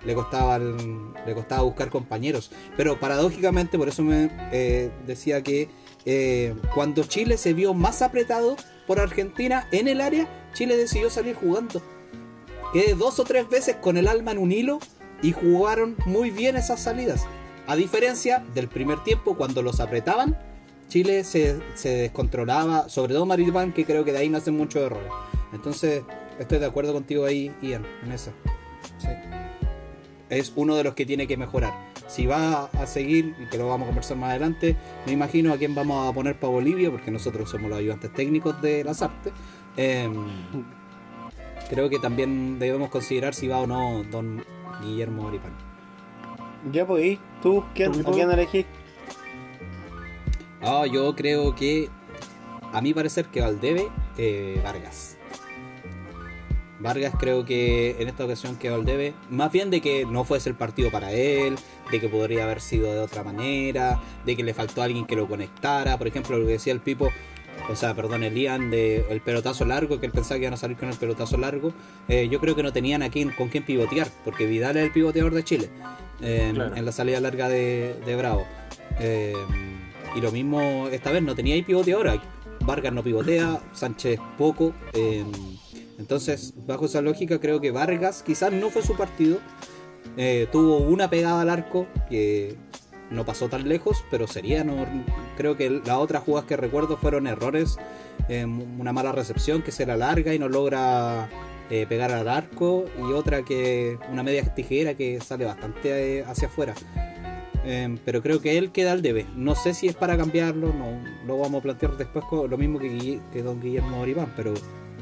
le 0.06 0.16
costaba, 0.16 0.58
le 0.60 1.34
costaba 1.34 1.62
buscar 1.62 1.90
compañeros. 1.90 2.52
Pero 2.78 3.00
paradójicamente, 3.00 3.78
por 3.78 3.88
eso 3.88 4.04
me 4.04 4.30
eh, 4.52 4.92
decía 5.06 5.42
que 5.44 5.70
eh, 6.06 6.56
cuando 6.74 7.04
Chile 7.04 7.38
se 7.38 7.54
vio 7.54 7.74
más 7.74 8.02
apretado 8.02 8.58
por 8.88 9.00
Argentina 9.00 9.68
en 9.72 9.88
el 9.88 10.02
área, 10.02 10.28
Chile 10.54 10.78
decidió 10.78 11.10
salir 11.10 11.36
jugando. 11.36 11.82
Que 12.74 12.94
dos 12.96 13.20
o 13.20 13.24
tres 13.24 13.50
veces 13.50 13.76
con 13.76 13.98
el 13.98 14.08
alma 14.08 14.32
en 14.32 14.38
un 14.38 14.52
hilo 14.52 14.80
y 15.22 15.34
jugaron 15.34 15.96
muy 16.06 16.32
bien 16.32 16.56
esas 16.56 16.82
salidas. 16.82 17.26
A 17.68 17.76
diferencia 17.76 18.44
del 18.54 18.68
primer 18.68 19.04
tiempo, 19.04 19.36
cuando 19.36 19.62
los 19.62 19.80
apretaban, 19.80 20.38
Chile 20.88 21.24
se, 21.24 21.60
se 21.74 21.90
descontrolaba, 21.90 22.90
sobre 22.90 23.14
todo 23.14 23.26
Maripán, 23.26 23.72
que 23.72 23.86
creo 23.86 24.04
que 24.04 24.12
de 24.12 24.20
ahí 24.20 24.30
nacen 24.30 24.58
muchos 24.58 24.82
errores. 24.82 25.12
Entonces, 25.54 26.04
estoy 26.40 26.60
de 26.60 26.66
acuerdo 26.66 26.94
contigo 26.94 27.26
ahí, 27.26 27.54
Ian, 27.62 27.86
en 28.04 28.12
eso. 28.12 28.32
Es 30.30 30.52
uno 30.56 30.76
de 30.76 30.84
los 30.84 30.94
que 30.96 31.06
tiene 31.06 31.28
que 31.28 31.38
mejorar. 31.38 31.91
Si 32.12 32.26
va 32.26 32.66
a 32.66 32.86
seguir, 32.88 33.38
y 33.40 33.46
que 33.46 33.58
lo 33.58 33.70
vamos 33.70 33.86
a 33.86 33.88
conversar 33.88 34.18
más 34.18 34.32
adelante, 34.32 34.76
me 35.06 35.14
imagino 35.14 35.54
a 35.54 35.58
quién 35.58 35.74
vamos 35.74 36.10
a 36.10 36.14
poner 36.14 36.38
para 36.38 36.52
Bolivia, 36.52 36.92
porque 36.92 37.10
nosotros 37.10 37.50
somos 37.50 37.70
los 37.70 37.80
ayudantes 37.80 38.12
técnicos 38.12 38.62
de 38.62 38.84
las 38.84 39.02
artes. 39.02 39.32
Em, 39.78 40.14
creo 41.70 41.90
que 41.90 42.00
también 42.00 42.60
debemos 42.60 42.90
considerar 42.90 43.34
si 43.34 43.48
va 43.48 43.60
o 43.60 43.68
no 43.68 44.04
don 44.12 44.44
Guillermo 44.82 45.24
Maripán. 45.24 45.54
Ya 46.74 46.86
pues, 46.86 47.06
¿y 47.06 47.20
¿tú 47.42 47.64
quién, 47.74 47.94
¿Tú, 47.94 48.12
a 48.12 48.14
quién 48.14 48.30
elegís? 48.30 48.66
Ah, 50.62 50.86
yo 50.92 51.16
creo 51.16 51.56
que, 51.56 51.88
a 52.74 52.82
mi 52.82 52.94
parecer, 52.94 53.28
que 53.28 53.40
Valdeve 53.40 53.88
eh, 54.18 54.60
Vargas. 54.62 55.18
Vargas 56.82 57.14
creo 57.18 57.46
que 57.46 57.96
en 58.00 58.08
esta 58.08 58.26
ocasión 58.26 58.58
que 58.58 58.70
Valdeve, 58.70 59.14
más 59.30 59.52
bien 59.52 59.70
de 59.70 59.82
que 59.82 60.06
no 60.06 60.24
fuese 60.24 60.50
el 60.50 60.56
partido 60.56 60.92
para 60.92 61.14
él, 61.14 61.56
de 61.92 62.00
que 62.00 62.08
podría 62.10 62.46
haber 62.46 62.62
sido 62.62 62.92
de 62.94 63.00
otra 63.00 63.24
manera, 63.24 64.00
de 64.26 64.36
que 64.36 64.44
le 64.44 64.54
faltó 64.54 64.82
alguien 64.82 65.06
que 65.06 65.16
lo 65.16 65.28
conectara, 65.28 65.98
por 65.98 66.08
ejemplo 66.08 66.38
lo 66.38 66.46
que 66.46 66.54
decía 66.54 66.74
el 66.74 66.80
Pipo, 66.80 67.10
o 67.70 67.76
sea, 67.76 67.94
perdón, 67.94 68.24
el 68.24 68.34
Ian 68.36 68.72
de 68.72 69.06
el 69.10 69.22
pelotazo 69.22 69.66
largo, 69.66 70.00
que 70.00 70.06
él 70.08 70.12
pensaba 70.12 70.36
que 70.38 70.44
iban 70.44 70.54
a 70.54 70.58
salir 70.58 70.78
con 70.78 70.90
el 70.90 70.96
pelotazo 70.96 71.38
largo, 71.38 71.74
eh, 72.08 72.28
yo 72.30 72.40
creo 72.40 72.56
que 72.56 72.64
no 72.64 72.72
tenían 72.74 73.04
a 73.04 73.10
quién, 73.10 73.30
con 73.32 73.50
quién 73.50 73.64
pivotear, 73.66 74.08
porque 74.26 74.46
Vidal 74.46 74.78
es 74.78 74.84
el 74.86 74.92
pivoteador 74.92 75.34
de 75.34 75.44
Chile, 75.44 75.70
eh, 76.22 76.52
Claro. 76.54 76.76
en 76.76 76.86
la 76.86 76.92
salida 76.92 77.20
larga 77.20 77.50
de, 77.50 77.96
de 78.06 78.16
Bravo. 78.16 78.46
Eh, 79.00 79.34
y 80.16 80.22
lo 80.22 80.32
mismo 80.32 80.88
esta 80.92 81.12
vez, 81.12 81.22
no 81.22 81.36
tenía 81.36 81.56
ahí 81.56 81.62
pivoteadora. 81.62 82.22
Vargas 82.62 82.94
no 82.94 83.02
pivotea, 83.04 83.60
Sánchez 83.74 84.20
poco. 84.38 84.74
eh, 84.94 85.24
entonces, 85.98 86.54
bajo 86.66 86.86
esa 86.86 87.00
lógica, 87.02 87.40
creo 87.40 87.62
que 87.62 87.70
Vargas 87.70 88.24
quizás 88.26 88.52
no 88.52 88.70
fue 88.72 88.82
su 88.82 88.96
partido. 88.98 89.38
Eh, 90.18 90.48
tuvo 90.52 90.78
una 90.78 91.10
pegada 91.10 91.42
al 91.42 91.50
arco 91.50 91.88
que 92.10 92.56
no 93.10 93.26
pasó 93.26 93.50
tan 93.50 93.68
lejos, 93.68 94.04
pero 94.10 94.28
sería, 94.28 94.64
no, 94.64 94.86
creo 95.38 95.56
que 95.58 95.70
las 95.70 95.98
otras 95.98 96.24
jugadas 96.24 96.48
que 96.48 96.58
recuerdo 96.58 96.98
fueron 96.98 97.28
errores, 97.28 97.78
eh, 98.30 98.46
una 98.46 98.94
mala 98.94 99.12
recepción 99.12 99.62
que 99.62 99.72
se 99.72 99.86
la 99.86 99.98
larga 99.98 100.34
y 100.34 100.40
no 100.40 100.50
logra 100.50 101.30
eh, 101.70 101.86
pegar 101.88 102.12
al 102.12 102.28
arco 102.28 102.86
y 102.98 103.14
otra 103.14 103.44
que 103.44 103.98
una 104.12 104.24
media 104.24 104.44
tijera 104.54 104.94
que 104.96 105.20
sale 105.22 105.46
bastante 105.46 106.24
hacia 106.24 106.48
afuera. 106.48 106.74
Pero 108.06 108.24
creo 108.24 108.42
que 108.42 108.58
él 108.58 108.72
queda 108.72 108.92
al 108.92 109.04
debe. 109.04 109.28
No 109.36 109.54
sé 109.54 109.76
si 109.76 109.88
es 109.88 109.96
para 109.96 110.18
cambiarlo, 110.18 110.74
no 110.74 111.00
lo 111.28 111.38
vamos 111.38 111.60
a 111.60 111.64
plantear 111.64 111.96
después 111.96 112.26
con 112.26 112.50
lo 112.50 112.58
mismo 112.58 112.80
que, 112.80 113.20
que 113.32 113.44
don 113.44 113.62
Guillermo 113.62 114.02
Oribán, 114.02 114.34
pero, 114.36 114.56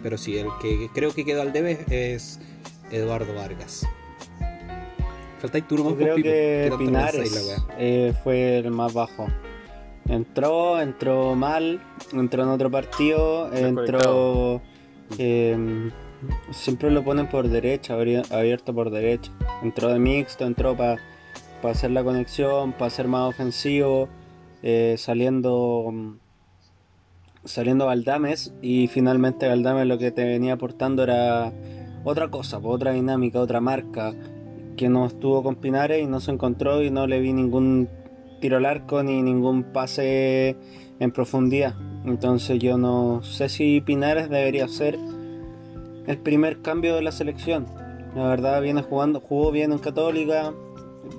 pero 0.03 0.17
sí, 0.17 0.37
el 0.37 0.47
que 0.61 0.89
creo 0.93 1.13
que 1.13 1.23
quedó 1.23 1.41
al 1.41 1.53
debe 1.53 1.85
es 1.89 2.37
Eduardo 2.91 3.33
Vargas. 3.33 3.87
Faltáis 5.39 5.67
tú 5.67 5.77
nomás, 5.77 5.93
creo 5.93 6.15
Pipo, 6.15 6.27
que 6.27 6.67
la 6.69 6.77
Pinares 6.77 7.63
eh, 7.77 8.13
fue 8.23 8.57
el 8.57 8.71
más 8.71 8.93
bajo. 8.93 9.27
Entró, 10.07 10.81
entró 10.81 11.35
mal, 11.35 11.81
entró 12.13 12.43
en 12.43 12.49
otro 12.49 12.69
partido, 12.69 13.53
entró... 13.53 14.61
eh, 15.17 15.91
siempre 16.51 16.91
lo 16.91 17.03
ponen 17.03 17.29
por 17.29 17.47
derecha, 17.47 17.93
abierto 17.93 18.73
por 18.73 18.89
derecha. 18.89 19.31
Entró 19.63 19.89
de 19.89 19.99
mixto, 19.99 20.45
entró 20.45 20.75
para 20.75 20.97
hacer 21.63 21.91
la 21.91 22.03
conexión, 22.03 22.73
para 22.73 22.89
ser 22.89 23.07
más 23.07 23.29
ofensivo, 23.29 24.09
eh, 24.61 24.95
saliendo... 24.97 26.17
Saliendo 27.45 27.85
Valdames 27.85 28.53
y 28.61 28.87
finalmente 28.87 29.47
Valdames 29.47 29.87
lo 29.87 29.97
que 29.97 30.11
te 30.11 30.25
venía 30.25 30.53
aportando 30.53 31.03
era 31.03 31.53
otra 32.03 32.29
cosa, 32.29 32.59
otra 32.61 32.91
dinámica, 32.91 33.39
otra 33.39 33.61
marca, 33.61 34.13
que 34.79 34.87
no 34.87 35.05
estuvo 35.05 35.43
con 35.43 35.55
Pinares 35.57 36.01
y 36.01 36.07
no 36.07 36.21
se 36.21 36.31
encontró 36.31 36.81
y 36.81 36.89
no 36.89 37.05
le 37.05 37.19
vi 37.19 37.33
ningún 37.33 37.89
tiro 38.39 38.55
al 38.55 38.65
arco 38.65 39.03
ni 39.03 39.21
ningún 39.21 39.63
pase 39.73 40.55
en 41.01 41.11
profundidad. 41.11 41.73
Entonces 42.05 42.59
yo 42.59 42.77
no 42.77 43.21
sé 43.21 43.49
si 43.49 43.81
Pinares 43.81 44.29
debería 44.29 44.69
ser 44.69 44.97
el 46.07 46.17
primer 46.19 46.61
cambio 46.61 46.95
de 46.95 47.01
la 47.01 47.11
selección. 47.11 47.65
La 48.15 48.23
verdad 48.29 48.61
viene 48.61 48.81
jugando, 48.81 49.19
jugó 49.19 49.51
bien 49.51 49.73
en 49.73 49.79
Católica, 49.79 50.53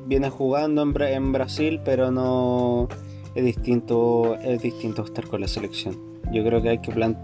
viene 0.07 0.31
jugando 0.31 0.81
en, 0.81 0.94
Bra- 0.94 1.12
en 1.12 1.31
Brasil, 1.33 1.81
pero 1.85 2.11
no 2.11 2.88
es 3.35 3.44
distinto, 3.44 4.37
es 4.42 4.62
distinto 4.62 5.05
estar 5.05 5.27
con 5.27 5.42
la 5.42 5.49
selección. 5.49 5.99
Yo 6.33 6.42
creo 6.44 6.62
que 6.62 6.70
hay 6.70 6.79
que, 6.79 6.92
plan- 6.92 7.18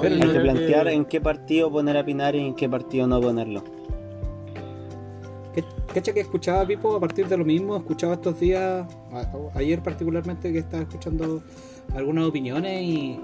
Pero 0.00 0.14
hay 0.14 0.20
que 0.22 0.40
plantear 0.40 0.86
que- 0.86 0.92
en 0.94 1.04
qué 1.04 1.20
partido 1.20 1.70
poner 1.70 1.98
a 1.98 2.04
Pinares 2.06 2.40
y 2.40 2.46
en 2.46 2.54
qué 2.54 2.66
partido 2.68 3.06
no 3.06 3.20
ponerlo. 3.20 3.62
¿Qué- 5.92 6.00
¿Cacha 6.00 6.12
que 6.12 6.20
escuchaba 6.20 6.66
Pipo 6.66 6.94
a 6.96 7.00
partir 7.00 7.26
de 7.28 7.36
lo 7.36 7.44
mismo? 7.44 7.76
Escuchaba 7.76 8.14
estos 8.14 8.38
días, 8.40 8.86
a- 9.12 9.32
ayer 9.54 9.82
particularmente, 9.82 10.52
que 10.52 10.58
estaba 10.58 10.82
escuchando 10.82 11.42
algunas 11.94 12.24
opiniones 12.26 12.82
y 12.82 13.18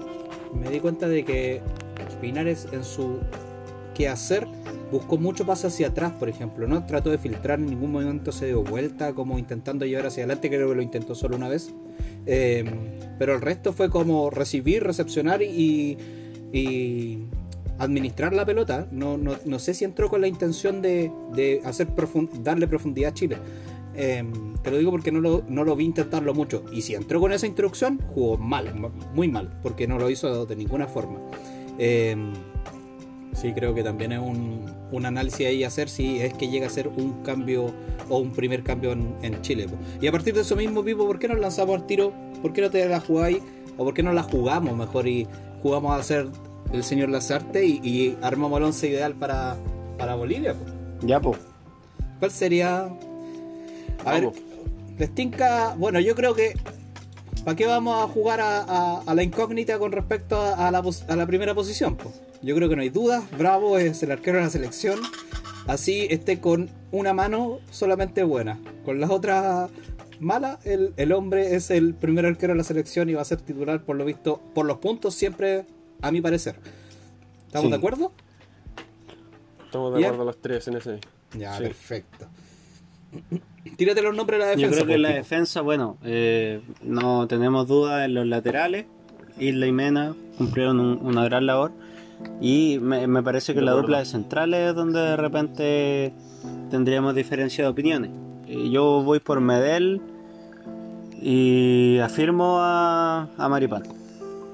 me 0.53 0.69
di 0.69 0.79
cuenta 0.79 1.07
de 1.07 1.23
que 1.25 1.61
Pinares 2.21 2.67
en 2.71 2.83
su 2.83 3.19
quehacer 3.93 4.47
buscó 4.91 5.17
mucho 5.17 5.45
pase 5.45 5.67
hacia 5.67 5.87
atrás, 5.87 6.11
por 6.13 6.29
ejemplo. 6.29 6.67
No 6.67 6.85
trató 6.85 7.09
de 7.11 7.17
filtrar, 7.17 7.59
en 7.59 7.67
ningún 7.67 7.91
momento 7.91 8.31
se 8.31 8.47
dio 8.47 8.63
vuelta, 8.63 9.13
como 9.13 9.37
intentando 9.39 9.85
llevar 9.85 10.07
hacia 10.07 10.23
adelante, 10.23 10.49
creo 10.49 10.69
que 10.69 10.75
lo 10.75 10.81
intentó 10.81 11.15
solo 11.15 11.35
una 11.35 11.47
vez. 11.49 11.73
Eh, 12.25 12.65
pero 13.17 13.33
el 13.35 13.41
resto 13.41 13.73
fue 13.73 13.89
como 13.89 14.29
recibir, 14.29 14.83
recepcionar 14.83 15.41
y, 15.41 15.97
y 16.51 17.25
administrar 17.79 18.33
la 18.33 18.45
pelota. 18.45 18.87
No, 18.91 19.17
no, 19.17 19.35
no 19.45 19.59
sé 19.59 19.73
si 19.73 19.85
entró 19.85 20.09
con 20.09 20.21
la 20.21 20.27
intención 20.27 20.81
de, 20.81 21.11
de 21.33 21.61
hacer 21.65 21.87
darle 22.43 22.67
profundidad 22.67 23.11
a 23.11 23.13
Chile. 23.13 23.37
Eh, 23.95 24.23
te 24.61 24.71
lo 24.71 24.77
digo 24.77 24.91
porque 24.91 25.11
no 25.11 25.19
lo, 25.19 25.43
no 25.47 25.63
lo 25.63 25.75
vi 25.75 25.85
intentarlo 25.85 26.33
mucho. 26.33 26.63
Y 26.71 26.81
si 26.81 26.93
entró 26.93 27.19
con 27.19 27.31
esa 27.31 27.47
instrucción, 27.47 27.99
jugó 28.13 28.37
mal, 28.37 28.73
muy 29.13 29.27
mal, 29.27 29.59
porque 29.63 29.87
no 29.87 29.97
lo 29.97 30.09
hizo 30.09 30.45
de 30.45 30.55
ninguna 30.55 30.87
forma. 30.87 31.19
Eh, 31.77 32.15
sí, 33.33 33.53
creo 33.53 33.73
que 33.73 33.83
también 33.83 34.11
es 34.11 34.19
un, 34.19 34.65
un 34.91 35.05
análisis 35.05 35.47
ahí 35.47 35.63
hacer 35.63 35.89
si 35.89 36.19
es 36.19 36.33
que 36.33 36.49
llega 36.49 36.67
a 36.67 36.69
ser 36.69 36.87
un 36.87 37.23
cambio 37.23 37.73
o 38.09 38.19
un 38.19 38.31
primer 38.31 38.63
cambio 38.63 38.91
en, 38.91 39.15
en 39.21 39.41
Chile. 39.41 39.67
Y 40.01 40.07
a 40.07 40.11
partir 40.11 40.33
de 40.33 40.41
eso 40.41 40.55
mismo, 40.55 40.83
Pipo, 40.83 41.05
¿por 41.05 41.19
qué 41.19 41.27
nos 41.27 41.39
lanzamos 41.39 41.75
al 41.75 41.87
tiro? 41.87 42.13
¿Por 42.41 42.53
qué 42.53 42.61
no 42.61 42.69
te 42.69 42.87
la 42.87 42.99
jugáis? 42.99 43.39
¿O 43.77 43.85
por 43.85 43.93
qué 43.93 44.03
no 44.03 44.13
la 44.13 44.23
jugamos 44.23 44.75
mejor 44.75 45.07
y 45.07 45.27
jugamos 45.61 45.91
a 45.91 45.95
hacer 45.95 46.27
el 46.73 46.83
señor 46.83 47.09
Lazarte 47.09 47.65
y, 47.65 47.79
y 47.83 48.17
armamos 48.21 48.57
el 48.59 48.65
once 48.65 48.87
ideal 48.87 49.13
para, 49.13 49.55
para 49.97 50.15
Bolivia? 50.15 50.53
po? 50.53 50.65
Ya, 51.05 51.19
pues. 51.19 51.39
¿Cuál 52.19 52.31
sería? 52.31 52.85
A 54.05 54.11
ver, 54.13 54.25
Vamos. 54.25 54.35
les 54.97 55.13
tinca- 55.13 55.75
Bueno, 55.77 55.99
yo 55.99 56.15
creo 56.15 56.33
que. 56.35 56.53
¿Para 57.45 57.55
qué 57.55 57.65
vamos 57.65 58.03
a 58.03 58.07
jugar 58.07 58.41
a, 58.41 58.61
a- 58.63 59.01
a 59.05 59.15
la 59.15 59.23
incógnita 59.23 59.79
con 59.79 59.91
respecto 59.93 60.35
a, 60.41 60.67
a 60.67 60.71
la, 60.71 60.81
pos- 60.83 61.05
a 61.07 61.15
la 61.15 61.25
primera 61.25 61.55
posición? 61.55 61.95
po? 61.95 62.11
Yo 62.41 62.55
creo 62.55 62.67
que 62.69 62.75
no 62.75 62.81
hay 62.81 62.89
dudas. 62.89 63.23
Bravo 63.37 63.77
es 63.77 64.03
el 64.03 64.11
arquero 64.11 64.37
de 64.37 64.43
la 64.43 64.49
selección. 64.49 64.99
Así 65.67 66.07
esté 66.09 66.39
con 66.39 66.69
una 66.91 67.13
mano 67.13 67.59
solamente 67.71 68.23
buena. 68.23 68.59
Con 68.85 68.99
las 68.99 69.09
otras 69.09 69.69
malas, 70.19 70.65
el, 70.65 70.93
el 70.97 71.11
hombre 71.13 71.55
es 71.55 71.69
el 71.71 71.93
primer 71.93 72.25
arquero 72.25 72.53
de 72.53 72.57
la 72.57 72.63
selección 72.63 73.09
y 73.09 73.13
va 73.13 73.21
a 73.21 73.25
ser 73.25 73.39
titular 73.41 73.83
por 73.83 73.95
lo 73.95 74.03
visto, 74.05 74.41
por 74.53 74.65
los 74.65 74.77
puntos 74.79 75.13
siempre, 75.15 75.65
a 76.01 76.11
mi 76.11 76.21
parecer. 76.21 76.55
¿Estamos 77.47 77.65
Sí. 77.65 77.71
de 77.71 77.77
acuerdo? 77.77 78.11
Estamos 79.65 79.93
de 79.93 80.01
Ya. 80.01 80.07
acuerdo 80.07 80.25
los 80.25 80.41
tres 80.41 80.67
en 80.67 80.77
ese. 80.77 80.99
Ya, 81.37 81.53
Sí. 81.57 81.63
perfecto. 81.63 82.25
Tírate 83.77 84.01
los 84.01 84.15
nombres 84.15 84.39
de 84.39 84.45
la 84.45 84.53
Yo 84.53 84.57
defensa. 84.61 84.75
creo 84.77 84.87
que 84.87 84.93
por 84.93 84.99
la 85.01 85.07
Pipo. 85.09 85.17
defensa, 85.17 85.61
bueno, 85.61 85.97
eh, 86.03 86.61
no 86.81 87.27
tenemos 87.27 87.67
dudas 87.67 88.05
en 88.05 88.13
los 88.13 88.25
laterales. 88.25 88.85
Isla 89.39 89.67
y 89.67 89.71
Mena 89.71 90.15
cumplieron 90.37 90.79
un- 90.79 90.99
una 91.05 91.23
gran 91.25 91.45
labor. 91.45 91.71
Y 92.41 92.79
me, 92.81 93.07
me 93.07 93.23
parece 93.23 93.53
que 93.53 93.59
De 93.59 93.65
la 93.65 93.71
acuerdo. 93.71 93.87
dupla 93.87 93.99
de 93.99 94.05
centrales 94.05 94.69
es 94.69 94.75
donde 94.75 94.99
de 94.99 95.15
repente 95.15 96.13
tendríamos 96.69 97.15
diferencia 97.15 97.63
de 97.63 97.69
opiniones. 97.69 98.11
Eh, 98.47 98.69
yo 98.69 99.01
voy 99.03 99.19
por 99.19 99.39
Medel 99.39 100.01
y 101.21 101.99
afirmo 101.99 102.57
a, 102.59 103.29
a 103.37 103.49
Maripán. 103.49 103.83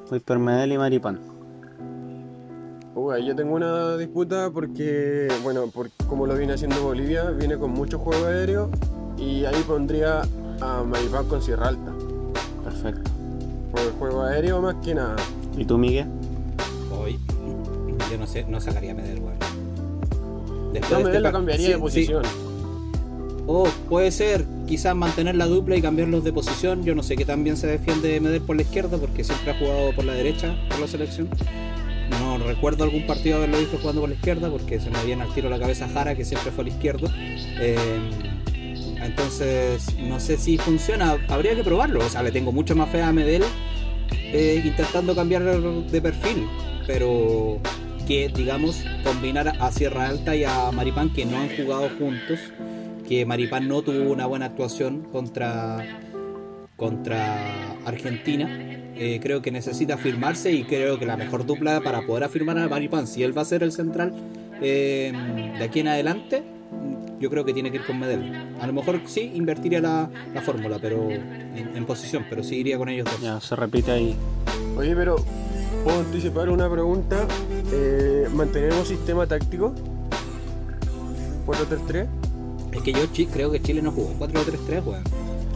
Voy 0.10 0.20
por 0.20 0.38
Medel 0.40 0.74
y 0.74 0.78
Maripán. 0.78 1.20
Uy, 2.96 3.26
yo 3.26 3.36
tengo 3.36 3.56
una 3.56 3.98
disputa 3.98 4.50
porque, 4.54 5.28
bueno, 5.44 5.68
por, 5.68 5.90
como 6.08 6.26
lo 6.26 6.36
viene 6.36 6.54
haciendo 6.54 6.82
Bolivia, 6.82 7.26
viene 7.32 7.58
con 7.58 7.72
mucho 7.72 8.00
juego 8.00 8.26
aéreo 8.28 8.70
y 9.18 9.44
ahí 9.44 9.62
pondría 9.68 10.22
a 10.62 10.84
Maripán 10.84 11.26
con 11.26 11.42
Sierra 11.42 11.68
Alta. 11.70 11.92
Perfecto. 12.64 13.12
Por 13.72 13.82
el 13.82 13.92
juego 14.00 14.22
aéreo 14.24 14.62
más 14.62 14.76
que 14.84 14.96
nada. 14.96 15.18
¿Y 15.58 15.66
tú, 15.66 15.78
Miguel? 15.78 16.08
Hoy, 16.98 17.20
yo 18.10 18.18
no 18.18 18.26
sé, 18.26 18.46
no 18.48 18.62
sacaría 18.62 18.92
a 18.92 18.96
Medel, 18.96 19.20
weón. 19.20 19.36
Después 20.72 20.98
de 20.98 21.04
me 21.04 21.10
este 21.10 21.20
la 21.20 21.28
par- 21.28 21.34
cambiaría 21.34 21.66
sí, 21.66 21.72
de 21.72 21.76
sí. 21.78 21.82
posición. 21.82 22.24
O 23.48 23.66
puede 23.90 24.10
ser, 24.12 24.46
quizás 24.68 24.96
mantener 24.96 25.36
la 25.36 25.48
dupla 25.48 25.76
y 25.76 25.82
cambiarlos 25.82 26.24
de 26.24 26.32
posición. 26.32 26.84
Yo 26.84 26.96
no 26.96 27.04
sé 27.04 27.18
qué 27.18 27.26
tan 27.26 27.44
bien 27.44 27.58
se 27.58 27.68
defiende 27.68 28.20
Medel 28.22 28.42
por 28.42 28.56
la 28.56 28.62
izquierda, 28.62 28.98
porque 28.98 29.24
siempre 29.26 29.52
ha 29.52 29.60
jugado 29.60 29.94
por 29.94 30.06
la 30.06 30.14
derecha 30.14 30.56
por 30.70 30.80
la 30.80 30.88
selección. 30.88 31.28
Recuerdo 32.40 32.84
algún 32.84 33.06
partido 33.06 33.38
haberlo 33.38 33.60
visto 33.60 33.78
jugando 33.78 34.02
por 34.02 34.10
la 34.10 34.16
izquierda, 34.16 34.50
porque 34.50 34.80
se 34.80 34.90
me 34.90 35.04
viene 35.06 35.24
al 35.24 35.34
tiro 35.34 35.48
a 35.48 35.52
la 35.52 35.60
cabeza 35.60 35.88
Jara, 35.88 36.16
que 36.16 36.26
siempre 36.26 36.52
fue 36.52 36.64
al 36.64 36.68
izquierdo. 36.70 37.10
Eh, 37.60 37.78
entonces, 39.04 39.96
no 40.00 40.20
sé 40.20 40.38
si 40.38 40.58
funciona. 40.58 41.18
Habría 41.28 41.56
que 41.56 41.64
probarlo. 41.64 42.00
O 42.00 42.10
sea, 42.10 42.24
le 42.24 42.32
tengo 42.32 42.52
mucha 42.52 42.76
más 42.76 42.90
fe 42.90 43.02
a 43.02 43.12
Medel 43.12 43.44
eh, 44.12 44.62
intentando 44.66 45.16
cambiar 45.16 45.44
de 45.44 46.02
perfil, 46.02 46.48
pero 46.88 47.60
que, 48.08 48.30
digamos, 48.30 48.84
combinar 49.04 49.54
a 49.60 49.72
Sierra 49.72 50.08
Alta 50.08 50.36
y 50.36 50.44
a 50.44 50.72
Maripán, 50.72 51.14
que 51.14 51.26
no 51.26 51.38
han 51.38 51.50
jugado 51.56 51.90
juntos, 51.98 52.40
que 53.08 53.26
Maripán 53.26 53.68
no 53.68 53.82
tuvo 53.82 54.12
una 54.12 54.26
buena 54.26 54.48
actuación 54.48 55.04
contra, 55.12 56.00
contra 56.76 57.76
Argentina. 57.86 58.85
Eh, 58.98 59.20
creo 59.22 59.42
que 59.42 59.52
necesita 59.52 59.96
afirmarse 59.96 60.52
y 60.52 60.64
creo 60.64 60.98
que 60.98 61.06
la 61.06 61.18
mejor 61.18 61.46
dupla 61.46 61.82
para 61.82 62.02
poder 62.02 62.24
afirmar 62.24 62.58
a 62.58 62.68
Maripán, 62.70 63.08
si 63.08 63.24
él 63.24 63.38
va 63.38 63.42
a 63.42 63.46
ser 63.46 63.62
el 63.62 63.72
central 63.72 64.14
eh, 64.62 65.12
de 65.58 65.64
aquí 65.64 65.82
en 65.82 65.90
adelante, 65.90 66.44
yo 67.20 67.30
creo 67.30 67.44
que 67.44 67.54
tiene 67.54 67.72
que 67.72 67.78
ir 67.78 67.86
con 67.86 68.00
Medel. 68.00 68.34
A 68.60 68.68
lo 68.68 68.74
mejor 68.74 69.02
sí 69.06 69.32
invertiría 69.36 69.82
la, 69.82 70.10
la 70.34 70.42
fórmula, 70.42 70.80
pero 70.82 71.10
en, 71.10 71.72
en 71.76 71.86
posición, 71.86 72.26
pero 72.30 72.44
sí 72.44 72.56
iría 72.58 72.78
con 72.78 72.88
ellos 72.90 73.06
dos. 73.06 73.20
Ya, 73.22 73.40
se 73.42 73.56
repite 73.56 73.92
ahí. 73.92 74.16
Oye, 74.78 74.96
pero 74.96 75.18
puedo 75.84 76.00
anticipar 76.00 76.50
una 76.50 76.70
pregunta. 76.70 77.28
Eh, 77.74 78.28
¿Mantenemos 78.34 78.88
sistema 78.88 79.28
táctico? 79.28 79.74
4-3-3. 81.46 82.08
Es 82.74 82.82
que 82.82 82.92
yo 82.92 83.02
creo 83.32 83.52
que 83.52 83.62
Chile 83.62 83.82
no 83.82 83.92
jugó 83.92 84.14
4-3-3, 84.28 84.86
weón. 84.86 85.04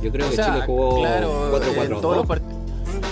Yo 0.02 0.12
creo 0.12 0.28
O 0.28 0.30
que 0.30 0.36
sea, 0.36 0.54
Chile 0.54 0.66
jugó 0.66 1.00
claro, 1.00 1.52
4-4-2 1.60 2.26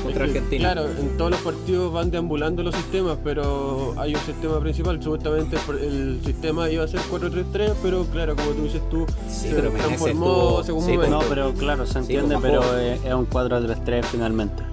contra 0.08 0.26
Argentina. 0.26 0.74
Claro, 0.74 0.90
en 0.90 1.18
todos 1.18 1.32
los 1.32 1.40
partidos 1.42 1.94
van 1.94 2.12
deambulando 2.12 2.64
los 2.64 2.76
sistemas, 2.76 3.18
pero 3.24 3.94
hay 3.98 4.16
un 4.16 4.22
sistema 4.22 4.60
principal. 4.60 5.02
Supuestamente 5.02 5.58
el, 5.70 5.78
el 6.18 6.22
sistema 6.26 6.70
iba 6.70 6.84
a 6.84 6.88
ser 6.88 7.00
4-3-3, 7.12 7.74
pero 7.84 8.06
claro, 8.06 8.36
como 8.36 8.50
tú 8.52 8.64
dices 8.64 8.82
tú, 8.90 9.06
Sí, 9.30 9.50
se 9.50 9.56
pero 9.56 9.72
transformó 9.72 10.26
tuvo- 10.26 10.64
según 10.64 10.86
sí, 10.86 10.92
momento. 10.94 11.20
No, 11.22 11.26
pero 11.30 11.54
claro, 11.54 11.86
se 11.86 11.94
Sí, 11.94 12.00
entiende, 12.00 12.36
como 12.36 12.48
pero 12.48 12.62
juego. 12.64 12.78
es, 12.78 13.06
es 13.06 13.14
un 13.14 13.30
4-3-3 13.30 14.06
finalmente. 14.06 14.64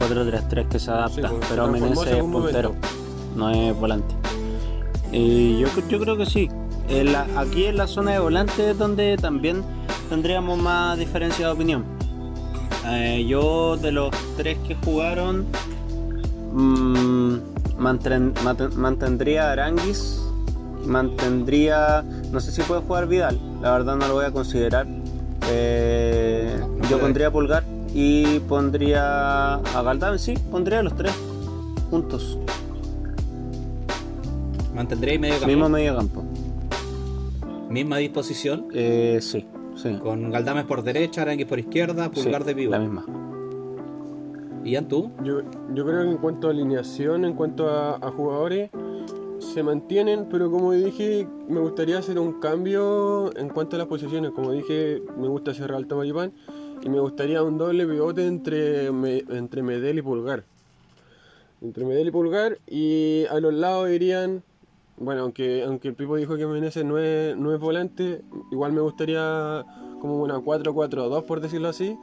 4-3-3 0.00 0.68
que 0.68 0.78
se 0.78 0.90
adapta, 0.90 1.28
Sí, 1.28 1.34
pues, 1.36 1.46
pero 1.48 1.68
Menezes 1.68 2.06
es 2.08 2.20
puntero, 2.22 2.68
momento. 2.70 2.88
no 3.36 3.50
es 3.50 3.74
volante. 3.78 4.14
Y 5.12 5.58
yo, 5.60 5.68
yo 5.88 6.00
creo 6.00 6.16
que 6.16 6.26
sí. 6.26 6.48
En 6.88 7.12
la- 7.12 7.26
aquí 7.36 7.64
en 7.66 7.76
la 7.78 7.86
zona 7.86 8.12
de 8.12 8.18
volante 8.18 8.70
es 8.70 8.76
donde 8.78 9.16
también 9.16 9.62
tendríamos 10.10 10.58
más 10.58 10.98
diferencia 10.98 11.46
de 11.46 11.52
opinión. 11.52 11.84
Eh, 12.86 13.24
yo 13.26 13.76
de 13.76 13.92
los 13.92 14.10
tres 14.36 14.58
que 14.66 14.74
jugaron 14.74 15.46
mm, 16.52 17.34
mantren- 17.78 18.32
mantendría 18.76 19.48
a 19.48 19.52
Aranguis 19.52 20.20
mantendría 20.84 22.04
no 22.30 22.40
sé 22.40 22.52
si 22.52 22.60
puede 22.62 22.82
jugar 22.82 23.06
Vidal 23.08 23.40
la 23.62 23.72
verdad 23.72 23.96
no 23.96 24.06
lo 24.08 24.14
voy 24.14 24.26
a 24.26 24.30
considerar. 24.32 24.86
Eh, 25.50 26.56
No, 26.60 26.68
no 26.68 26.88
yo 26.90 26.98
pondría 27.00 27.30
Pulgar 27.30 27.64
y 27.94 28.38
pondría 28.40 29.54
a 29.54 29.82
Galdán 29.82 30.18
sí 30.18 30.34
pondría 30.50 30.80
a 30.80 30.82
los 30.82 30.94
tres 30.94 31.12
juntos. 31.90 32.38
Mantendré 34.74 35.18
medio 35.18 35.34
campo. 35.36 35.46
mismo 35.46 35.68
medio 35.68 35.96
campo. 35.96 36.22
Misma 37.70 37.96
disposición. 37.98 38.66
Eh, 38.74 39.18
sí 39.22 39.46
sí 39.92 39.98
Con 39.98 40.30
Galdames 40.30 40.64
por 40.64 40.82
derecha, 40.82 41.22
Aranguis 41.22 41.46
por 41.46 41.58
izquierda, 41.60 42.10
Pulgar 42.10 42.42
Sí, 42.42 42.46
de 42.48 42.54
vivo. 42.54 42.72
la 42.72 42.78
misma 42.80 43.04
¿Y 44.64 44.76
Antú? 44.76 45.10
Yo, 45.22 45.42
yo 45.74 45.84
creo 45.84 46.04
que 46.04 46.10
en 46.10 46.16
cuanto 46.16 46.48
a 46.48 46.50
alineación, 46.50 47.24
en 47.26 47.34
cuanto 47.34 47.68
a, 47.68 47.96
a 47.96 48.10
jugadores, 48.10 48.70
se 49.38 49.62
mantienen, 49.62 50.26
pero 50.30 50.50
como 50.50 50.72
dije, 50.72 51.28
me 51.50 51.60
gustaría 51.60 51.98
hacer 51.98 52.18
un 52.18 52.40
cambio 52.40 53.30
en 53.36 53.50
cuanto 53.50 53.76
a 53.76 53.80
las 53.80 53.88
posiciones. 53.88 54.30
Como 54.30 54.52
dije, 54.52 55.02
me 55.18 55.28
gusta 55.28 55.52
cerrar 55.52 55.76
alto 55.76 55.96
Maripán 55.96 56.32
y 56.82 56.88
me 56.88 56.98
gustaría 56.98 57.42
un 57.42 57.58
doble 57.58 57.86
pivote 57.86 58.26
entre, 58.26 58.90
Me- 58.90 59.22
entre 59.28 59.62
Medel 59.62 59.98
y 59.98 60.02
Pulgar. 60.02 60.44
Entre 61.60 61.84
Medel 61.84 62.08
y 62.08 62.10
Pulgar 62.10 62.56
y 62.66 63.26
a 63.26 63.38
los 63.40 63.52
lados 63.52 63.90
irían, 63.90 64.42
bueno, 64.96 65.22
aunque, 65.22 65.64
aunque 65.64 65.88
el 65.88 65.94
Pipo 65.94 66.16
dijo 66.16 66.36
que 66.36 66.46
Menezes 66.46 66.84
no 66.84 66.98
es, 66.98 67.36
no 67.36 67.52
es 67.54 67.60
volante, 67.60 68.22
igual 68.52 68.72
me 68.72 68.80
gustaría 68.80 69.64
como 70.00 70.22
una 70.22 70.38
4-4-2 70.38 71.24
por 71.24 71.40
decirlo 71.40 71.68
así 71.68 71.96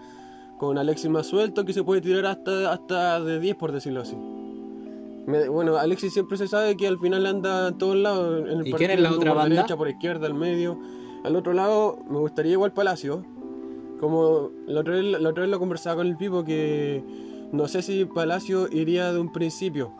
con 0.60 0.78
Alexis 0.78 1.10
más 1.10 1.26
suelto 1.28 1.66
que 1.66 1.74
se 1.74 1.84
puede 1.84 2.02
tirar 2.02 2.26
hasta, 2.26 2.72
hasta 2.72 3.20
de 3.22 3.40
10 3.40 3.56
por 3.56 3.72
decirlo 3.72 4.02
así. 4.02 4.16
Me- 4.16 5.48
bueno, 5.50 5.78
Alexis 5.78 6.14
siempre 6.14 6.38
se 6.38 6.48
sabe 6.48 6.76
que 6.78 6.88
al 6.88 7.00
final 7.00 7.26
anda 7.26 7.70
en 7.70 7.78
todos 7.78 7.96
lados. 7.96 8.42
En 8.48 8.60
el 8.60 8.68
¿Y 8.68 8.74
quién 8.74 8.92
es 8.92 9.00
la 9.00 9.10
por 9.10 9.18
otra 9.20 9.34
banda? 9.34 9.56
derecha, 9.56 9.76
por 9.78 9.88
izquierda, 9.90 10.28
al 10.28 10.34
medio. 10.34 10.78
Al 11.24 11.36
otro 11.36 11.54
lado 11.54 12.00
me 12.10 12.18
gustaría 12.20 12.52
igual 12.54 12.74
Palacio. 12.74 13.24
Como 14.00 14.50
la 14.68 14.82
otra, 14.82 14.96
vez, 14.96 15.04
la 15.06 15.30
otra 15.30 15.42
vez 15.44 15.50
lo 15.52 15.60
conversaba 15.60 15.98
con 15.98 16.08
el 16.08 16.18
Pipo 16.18 16.44
que 16.44 17.04
no 17.52 17.68
sé 17.68 17.82
si 17.84 18.06
Palacio 18.06 18.68
iría 18.72 19.12
de 19.14 19.20
un 19.20 19.32
principio. 19.32 19.92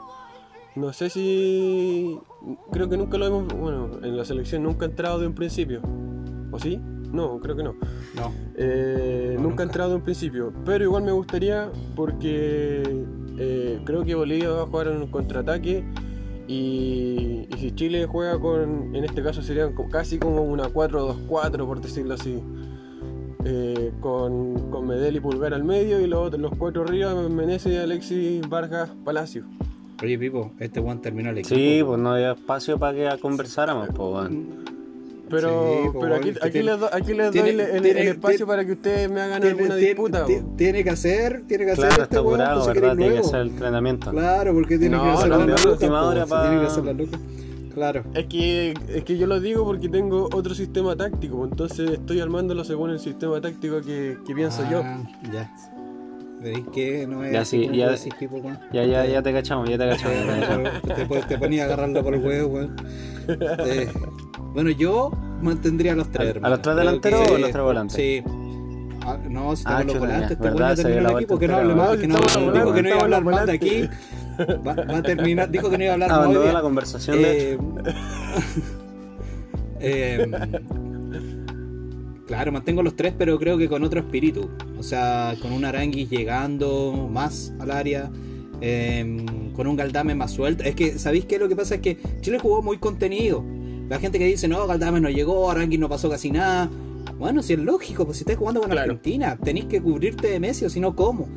No 0.76 0.92
sé 0.94 1.10
si... 1.10 2.18
Creo 2.72 2.90
que 2.90 2.98
nunca 2.98 3.18
lo 3.18 3.28
hemos... 3.28 3.48
Bueno, 3.54 4.00
en 4.04 4.18
la 4.18 4.26
selección 4.26 4.64
nunca 4.64 4.86
ha 4.86 4.90
entrado 4.90 5.20
de 5.20 5.28
un 5.28 5.34
principio. 5.34 5.82
¿O 6.52 6.60
sí? 6.60 6.80
No, 7.12 7.40
creo 7.40 7.56
que 7.56 7.64
no. 7.64 7.76
No. 8.16 8.32
Eh, 8.56 9.36
No, 9.38 9.44
nunca 9.44 9.64
he 9.64 9.66
entrado 9.66 9.96
en 9.96 10.02
principio, 10.02 10.54
pero 10.66 10.84
igual 10.84 11.04
me 11.04 11.12
gustaría 11.12 11.70
porque 11.96 13.04
eh, 13.38 13.82
creo 13.86 14.04
que 14.04 14.16
Bolivia 14.16 14.50
va 14.50 14.64
a 14.64 14.66
jugar 14.66 14.88
en 14.88 14.98
un 15.02 15.08
contraataque 15.12 15.84
y, 16.48 17.48
y 17.50 17.58
si 17.58 17.72
Chile 17.72 18.06
juega 18.06 18.40
con, 18.40 18.96
en 18.96 19.04
este 19.04 19.22
caso 19.24 19.42
sería 19.42 19.70
casi 19.90 20.20
como 20.20 20.44
una 20.44 20.66
4-2-4 20.70 21.66
por 21.66 21.82
decirlo 21.82 22.14
así, 22.14 22.42
eh, 23.46 23.92
con, 24.02 24.70
con 24.70 24.88
Medel 24.88 25.16
y 25.16 25.20
Pulgar 25.20 25.54
al 25.54 25.64
medio 25.64 26.00
y 26.02 26.08
los, 26.08 26.38
los 26.38 26.52
cuatro 26.58 26.84
arriba, 26.84 27.14
Menezes, 27.14 27.78
Alexis, 27.82 28.48
Vargas, 28.48 28.90
Palacio. 29.04 29.46
Oye, 30.02 30.18
Pipo, 30.18 30.52
este 30.60 30.80
Juan 30.82 31.02
terminó 31.02 31.30
el 31.30 31.38
equipo. 31.40 31.56
sí 31.56 31.82
pues 31.86 32.00
no 32.00 32.14
había 32.14 32.32
espacio 32.32 32.78
para 32.80 32.94
que 33.14 33.20
conversáramos 33.22 33.90
pues 33.96 34.10
bueno. 34.10 34.42
Pero, 35.30 35.50
Sí, 35.50 35.90
pues, 35.94 36.04
pero 36.04 36.16
aquí, 36.16 36.30
aquí 36.32 36.52
tiene- 36.52 36.72
les, 36.72 36.80
do- 36.82 36.90
aquí 36.92 37.14
les 37.14 37.32
tiene- 37.32 37.52
doy 37.54 37.60
el, 37.62 37.76
el- 37.76 37.82
tiene- 37.84 38.02
el 38.02 38.08
espacio 38.10 38.38
tiene- 38.40 38.50
para 38.52 38.66
que 38.66 38.72
ustedes 38.74 39.10
me 39.10 39.22
hagan 39.22 39.42
Tiene, 39.42 39.58
alguna 39.62 39.76
disputa. 39.78 40.26
tiene- 40.58 40.84
que 40.84 40.90
hacer, 40.90 41.44
tiene 41.48 41.64
que 41.66 41.72
hacer 41.72 41.86
claro 41.88 42.04
este 42.04 42.16
está 42.16 42.24
pues, 42.24 42.38
verdad 42.38 42.96
tiene 42.98 43.14
que 43.14 43.20
hacer 43.20 43.40
el 43.40 43.48
entrenamiento 43.48 44.12
Claro, 44.12 44.54
porque 44.54 44.78
tiene 44.78 44.98
No, 44.98 45.04
que 45.04 45.10
hacer 45.12 45.30
no, 45.30 45.38
la 45.38 45.46
loca, 45.46 45.70
última 45.70 46.02
po, 46.02 46.08
hora 46.08 46.24
si 46.26 46.30
pa- 46.30 46.42
tiene 46.50 46.62
que 46.62 46.68
hacer 46.68 46.84
la 46.86 46.94
loca. 46.94 47.20
Claro. 47.74 48.04
Es 48.14 48.26
que, 48.26 48.74
es 48.90 49.04
que 49.06 49.18
yo 49.18 49.28
lo 49.28 49.40
digo 49.40 49.64
porque 49.64 49.88
tengo 49.88 50.28
otro 50.34 50.54
sistema 50.54 50.98
táctico, 50.98 51.46
entonces 51.46 51.90
estoy 51.92 52.20
armándolo 52.20 52.66
según 52.66 52.90
el 52.90 53.00
sistema 53.00 53.40
táctico 53.40 53.80
que, 53.80 54.18
que 54.28 54.36
pienso 54.36 54.64
yo. 54.70 54.82
Ah, 54.84 55.02
Ya. 55.32 55.50
¿Veis 56.42 56.66
que 56.74 57.06
no 57.08 57.24
es 57.24 57.34
Ya, 57.34 57.42
así 57.42 57.60
sí, 57.60 57.64
como 57.68 57.78
ya- 57.78 57.90
decís, 57.92 58.14
Pipo, 58.20 58.38
weón? 58.38 58.58
ya 58.74 58.84
ya 58.84 59.06
ya 59.06 59.22
te 59.22 59.32
cachamos 59.32 59.70
ya 59.70 59.78
te 59.78 59.90
cachamos, 59.90 60.72
te 60.82 60.94
te, 61.06 61.22
te 61.28 61.38
ponía 61.38 61.64
a 61.64 61.66
agarrarlo 61.68 62.04
por 62.04 62.16
el 62.16 62.22
huevo, 62.26 62.48
weón. 62.56 62.76
Eh, 63.28 63.88
bueno, 64.54 64.72
yo 64.72 65.12
mantendría 65.42 65.94
a 65.94 65.96
los 65.96 66.10
tres, 66.10 66.26
¿A- 66.26 66.28
a 66.28 66.32
hermano. 66.32 66.56
los 66.56 66.62
tres 66.64 66.76
delanteros 66.76 67.22
que- 67.22 67.32
o 67.32 67.36
a 67.36 67.40
los 67.40 67.52
tres 67.52 67.64
volantes? 67.64 67.96
Sí. 67.96 68.24
Ah, 69.04 69.18
no, 69.30 69.56
si 69.56 69.62
estamos 69.62 69.82
Ah, 69.82 69.84
los 69.84 70.00
volantes, 70.00 70.30
ya. 70.30 70.34
este 70.34 70.44
Verdad, 70.44 70.58
weón 70.60 70.70
ya 70.70 70.76
se 70.76 70.82
terminó 70.84 71.00
dio 71.00 71.08
el 71.08 71.14
la 71.14 71.20
equipo, 71.20 71.40
que 71.40 71.48
no 71.48 71.56
hable 71.58 71.76
más, 71.76 71.98
que 71.98 72.08
no, 72.08 72.16
dijo 72.54 72.74
que 72.74 72.82
no 72.84 72.90
iba 72.90 72.98
a 72.98 73.02
hablar 73.04 73.24
más 73.24 73.46
de 73.46 73.52
aquí. 73.54 73.90
Va, 74.68 74.74
va 74.74 74.98
a 74.98 75.02
terminar, 75.04 75.50
dijo 75.52 75.70
que 75.70 75.78
no 75.78 75.84
iba 75.84 75.92
a 75.92 75.94
hablar 75.94 76.10
más 76.10 76.18
abandonó 76.20 76.52
la 76.52 76.62
conversación 76.62 77.22
de 77.22 77.54
Eh, 77.54 77.58
eh, 79.80 80.32
claro, 82.32 82.54
mantengo 82.54 82.82
los 82.82 82.96
tres, 82.96 83.14
pero 83.18 83.38
creo 83.38 83.58
que 83.58 83.68
con 83.68 83.84
otro 83.84 84.00
espíritu. 84.00 84.50
O 84.80 84.84
sea, 84.84 85.36
con 85.42 85.52
un 85.52 85.66
Aranguis 85.66 86.10
llegando 86.10 87.10
más 87.12 87.52
al 87.60 87.72
área, 87.72 88.10
eh, 88.62 89.26
con 89.54 89.68
un 89.68 89.76
Galdame 89.76 90.16
más 90.16 90.32
suelto. 90.32 90.64
Es 90.64 90.74
que, 90.74 90.98
¿sabéis 90.98 91.26
qué? 91.26 91.38
Lo 91.38 91.50
que 91.50 91.58
pasa 91.58 91.76
es 91.76 91.82
que 91.82 91.98
Chile 92.22 92.40
jugó 92.40 92.62
muy 92.62 92.78
contenido. 92.78 93.44
La 93.90 94.00
gente 94.00 94.18
que 94.18 94.26
dice, 94.26 94.48
no, 94.48 94.66
Galdame 94.66 95.02
no 95.02 95.10
llegó, 95.10 95.52
Aranguis 95.52 95.78
no 95.78 95.90
pasó 95.90 96.10
casi 96.10 96.32
nada. 96.32 96.70
Bueno, 97.20 97.44
si 97.44 97.52
es 97.52 97.60
lógico, 97.60 98.06
pues 98.06 98.20
si 98.20 98.22
estás 98.24 98.38
jugando 98.38 98.62
con 98.62 98.70
Claro. 98.70 98.94
Argentina, 98.94 99.38
tenéis 99.44 99.66
que 99.66 99.82
cubrirte 99.82 100.30
de 100.30 100.40
Messi 100.40 100.64
o 100.64 100.70
si 100.70 100.80
no, 100.80 100.96
¿cómo? 100.96 101.28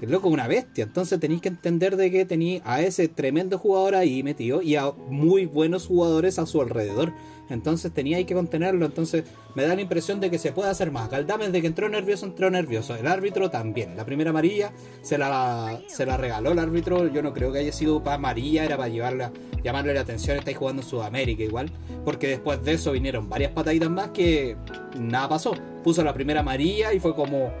Si 0.00 0.06
loco 0.06 0.28
es 0.28 0.34
una 0.34 0.48
bestia. 0.48 0.84
Entonces 0.84 1.20
tenéis 1.20 1.42
que 1.42 1.48
entender 1.48 1.96
de 1.96 2.10
que 2.10 2.24
tenéis 2.24 2.62
a 2.64 2.80
ese 2.80 3.06
tremendo 3.08 3.58
jugador 3.58 3.94
ahí 3.94 4.22
metido 4.22 4.62
y 4.62 4.76
a 4.76 4.90
muy 4.90 5.44
buenos 5.44 5.86
jugadores 5.86 6.38
a 6.38 6.46
su 6.46 6.62
alrededor. 6.62 7.12
Entonces 7.50 7.92
teníais 7.92 8.24
que 8.24 8.32
contenerlo. 8.32 8.86
Entonces 8.86 9.24
me 9.54 9.64
da 9.64 9.74
la 9.74 9.82
impresión 9.82 10.18
de 10.18 10.30
que 10.30 10.38
se 10.38 10.52
puede 10.52 10.70
hacer 10.70 10.90
más. 10.90 11.10
Galdames 11.10 11.52
de 11.52 11.60
que 11.60 11.66
entró 11.66 11.86
nervioso, 11.90 12.24
entró 12.24 12.50
nervioso. 12.50 12.96
El 12.96 13.06
árbitro 13.06 13.50
también. 13.50 13.94
La 13.94 14.06
primera 14.06 14.30
amarilla 14.30 14.72
se 15.02 15.18
la, 15.18 15.82
se 15.86 16.06
la 16.06 16.16
regaló 16.16 16.52
el 16.52 16.58
árbitro. 16.58 17.06
Yo 17.08 17.22
no 17.22 17.34
creo 17.34 17.52
que 17.52 17.58
haya 17.58 17.72
sido 17.72 18.02
para 18.02 18.16
amarilla, 18.16 18.64
era 18.64 18.78
para 18.78 18.88
llevarla, 18.88 19.32
llamarle 19.62 19.92
la 19.92 20.00
atención. 20.00 20.38
Estáis 20.38 20.56
jugando 20.56 20.80
en 20.80 20.88
Sudamérica 20.88 21.42
igual. 21.42 21.70
Porque 22.06 22.28
después 22.28 22.64
de 22.64 22.72
eso 22.72 22.92
vinieron 22.92 23.28
varias 23.28 23.52
pataditas 23.52 23.90
más 23.90 24.10
que 24.12 24.56
nada 24.98 25.28
pasó. 25.28 25.52
Puso 25.84 26.02
la 26.02 26.14
primera 26.14 26.40
amarilla 26.40 26.94
y 26.94 27.00
fue 27.00 27.14
como 27.14 27.52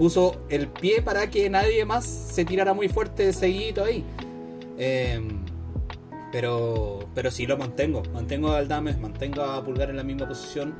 puso 0.00 0.40
el 0.48 0.68
pie 0.68 1.02
para 1.02 1.28
que 1.28 1.50
nadie 1.50 1.84
más 1.84 2.06
se 2.06 2.46
tirara 2.46 2.72
muy 2.72 2.88
fuerte 2.88 3.34
seguido 3.34 3.84
ahí. 3.84 4.02
Eh, 4.78 5.20
pero, 6.32 7.00
pero 7.14 7.30
sí 7.30 7.46
lo 7.46 7.58
mantengo. 7.58 8.02
Mantengo 8.14 8.48
a 8.52 8.56
Aldames, 8.56 8.98
mantengo 8.98 9.42
a 9.42 9.62
Pulgar 9.62 9.90
en 9.90 9.96
la 9.98 10.02
misma 10.02 10.26
posición. 10.26 10.74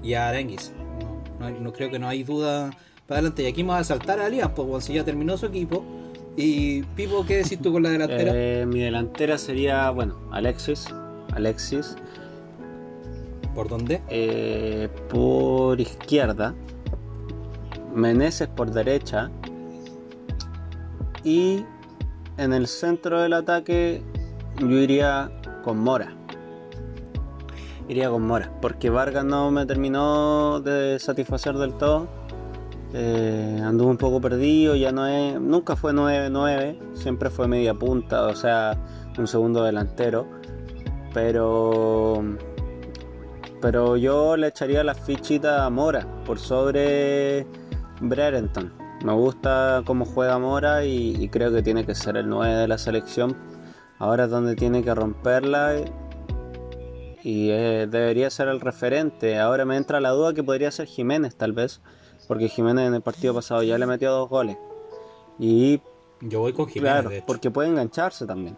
Y 0.00 0.14
a 0.14 0.28
Arenguis. 0.28 0.72
No, 1.00 1.22
no 1.40 1.46
hay- 1.46 1.60
no 1.60 1.72
creo 1.72 1.90
que 1.90 1.98
no 1.98 2.06
hay 2.08 2.22
duda 2.22 2.70
para 3.08 3.18
adelante. 3.18 3.42
Y 3.42 3.46
aquí 3.46 3.64
vamos 3.64 3.80
a 3.80 3.84
saltar 3.84 4.20
a 4.20 4.26
Alias, 4.26 4.50
pues 4.54 4.68
bueno, 4.68 4.80
si 4.80 4.92
ya 4.94 5.04
terminó 5.04 5.36
su 5.36 5.46
equipo. 5.46 5.82
Y 6.36 6.82
Pipo, 6.94 7.26
¿qué 7.26 7.38
decís 7.38 7.58
tú 7.60 7.72
con 7.72 7.82
la 7.82 7.90
delantera? 7.90 8.30
Eh, 8.32 8.64
mi 8.64 8.78
delantera 8.78 9.36
sería, 9.38 9.90
bueno, 9.90 10.20
Alexis. 10.30 10.86
Alexis. 11.34 11.96
¿Por 13.56 13.68
dónde? 13.68 14.02
eh, 14.08 14.88
por 15.10 15.80
izquierda. 15.80 16.54
Meneses 17.94 18.48
por 18.48 18.70
derecha. 18.70 19.30
Y 21.24 21.64
en 22.36 22.52
el 22.52 22.66
centro 22.66 23.20
del 23.20 23.32
ataque 23.32 24.02
yo 24.58 24.78
iría 24.78 25.30
con 25.62 25.78
Mora. 25.78 26.14
Iría 27.88 28.10
con 28.10 28.26
Mora. 28.26 28.52
Porque 28.60 28.90
Vargas 28.90 29.24
no 29.24 29.50
me 29.50 29.66
terminó 29.66 30.60
de 30.60 30.98
satisfacer 30.98 31.56
del 31.56 31.74
todo. 31.74 32.08
Eh, 32.94 33.62
un 33.64 33.96
poco 33.96 34.20
perdido, 34.20 34.76
ya 34.76 34.92
no 34.92 35.06
es, 35.06 35.40
nunca 35.40 35.76
fue 35.76 35.94
9-9, 35.94 36.94
siempre 36.94 37.30
fue 37.30 37.48
media 37.48 37.72
punta, 37.72 38.26
o 38.26 38.36
sea, 38.36 38.76
un 39.18 39.26
segundo 39.26 39.64
delantero. 39.64 40.26
Pero 41.14 42.22
pero 43.62 43.96
yo 43.96 44.36
le 44.36 44.48
echaría 44.48 44.82
la 44.82 44.94
fichita 44.94 45.64
a 45.64 45.70
Mora 45.70 46.04
por 46.26 46.40
sobre 46.40 47.46
Brereton. 48.02 48.72
Me 49.04 49.12
gusta 49.12 49.82
cómo 49.84 50.04
juega 50.04 50.38
Mora 50.38 50.84
y, 50.84 51.16
y 51.22 51.28
creo 51.28 51.52
que 51.52 51.62
tiene 51.62 51.84
que 51.86 51.94
ser 51.94 52.16
el 52.16 52.28
9 52.28 52.54
de 52.54 52.68
la 52.68 52.78
selección. 52.78 53.36
Ahora 53.98 54.24
es 54.24 54.30
donde 54.30 54.54
tiene 54.56 54.82
que 54.82 54.94
romperla 54.94 55.76
y, 55.78 55.84
y, 57.28 57.50
eh, 57.50 57.86
debería 57.88 58.30
ser 58.30 58.48
el 58.48 58.60
referente. 58.60 59.38
Ahora 59.38 59.64
me 59.64 59.76
entra 59.76 60.00
la 60.00 60.10
duda 60.10 60.34
que 60.34 60.42
podría 60.42 60.70
ser 60.70 60.86
Jiménez 60.86 61.36
tal 61.36 61.52
vez, 61.52 61.80
porque 62.28 62.48
Jiménez 62.48 62.86
en 62.88 62.94
el 62.94 63.02
partido 63.02 63.34
pasado 63.34 63.62
ya 63.62 63.78
le 63.78 63.86
metió 63.86 64.10
dos 64.12 64.28
goles. 64.28 64.56
Y 65.38 65.80
Yo 66.20 66.40
voy 66.40 66.52
con 66.52 66.66
Jiménez, 66.66 66.92
claro, 66.92 67.10
de 67.10 67.16
hecho. 67.18 67.26
porque 67.26 67.50
puede 67.50 67.68
engancharse 67.68 68.26
también. 68.26 68.56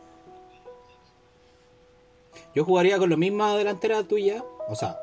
Yo 2.54 2.64
jugaría 2.64 2.98
con 2.98 3.11
la 3.11 3.16
misma 3.16 3.57
delantera 3.57 4.02
tuya. 4.02 4.42
O 4.68 4.74
sea, 4.74 4.98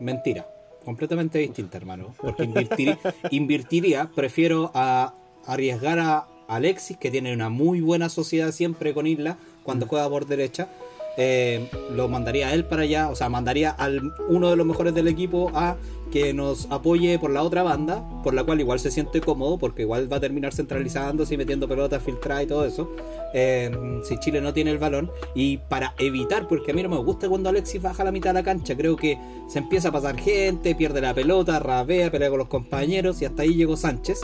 mentira. 0.00 0.46
Completamente 0.84 1.38
distinta, 1.38 1.78
hermano. 1.78 2.14
Porque 2.20 2.44
invertiría, 2.44 2.98
invertiría 3.30 4.10
prefiero 4.14 4.70
a 4.74 5.14
arriesgar 5.46 5.98
a 5.98 6.26
Alexis, 6.48 6.96
que 6.96 7.10
tiene 7.10 7.32
una 7.32 7.48
muy 7.48 7.80
buena 7.80 8.08
sociedad 8.08 8.52
siempre 8.52 8.94
con 8.94 9.06
Isla, 9.06 9.38
cuando 9.62 9.86
juega 9.86 10.08
por 10.08 10.26
derecha. 10.26 10.68
Eh, 11.16 11.70
lo 11.92 12.08
mandaría 12.08 12.48
a 12.48 12.54
él 12.54 12.64
para 12.64 12.82
allá, 12.82 13.08
o 13.08 13.14
sea, 13.14 13.28
mandaría 13.28 13.70
al 13.70 14.12
uno 14.28 14.50
de 14.50 14.56
los 14.56 14.66
mejores 14.66 14.94
del 14.94 15.06
equipo 15.06 15.52
a 15.54 15.76
que 16.14 16.32
nos 16.32 16.68
apoye 16.70 17.18
por 17.18 17.32
la 17.32 17.42
otra 17.42 17.64
banda, 17.64 18.08
por 18.22 18.34
la 18.34 18.44
cual 18.44 18.60
igual 18.60 18.78
se 18.78 18.92
siente 18.92 19.20
cómodo, 19.20 19.58
porque 19.58 19.82
igual 19.82 20.10
va 20.10 20.18
a 20.18 20.20
terminar 20.20 20.54
centralizándose 20.54 21.34
y 21.34 21.36
metiendo 21.36 21.66
pelotas 21.66 22.04
filtradas 22.04 22.44
y 22.44 22.46
todo 22.46 22.64
eso. 22.64 22.88
eh, 23.34 23.68
si 24.04 24.16
Chile 24.18 24.40
no 24.40 24.54
tiene 24.54 24.70
el 24.70 24.78
balón, 24.78 25.10
y 25.34 25.56
para 25.56 25.92
evitar, 25.98 26.46
porque 26.46 26.70
a 26.70 26.74
mí 26.74 26.84
no 26.84 26.88
me 26.88 26.98
gusta 26.98 27.28
cuando 27.28 27.48
Alexis 27.48 27.82
baja 27.82 28.04
la 28.04 28.12
mitad 28.12 28.30
de 28.30 28.34
la 28.34 28.44
cancha, 28.44 28.76
creo 28.76 28.94
que 28.94 29.18
se 29.48 29.58
empieza 29.58 29.88
a 29.88 29.90
pasar 29.90 30.16
gente, 30.16 30.76
pierde 30.76 31.00
la 31.00 31.14
pelota, 31.14 31.58
rabea, 31.58 32.12
pelea 32.12 32.30
con 32.30 32.38
los 32.38 32.46
compañeros, 32.46 33.20
y 33.20 33.24
hasta 33.24 33.42
ahí 33.42 33.54
llegó 33.54 33.76
Sánchez. 33.76 34.20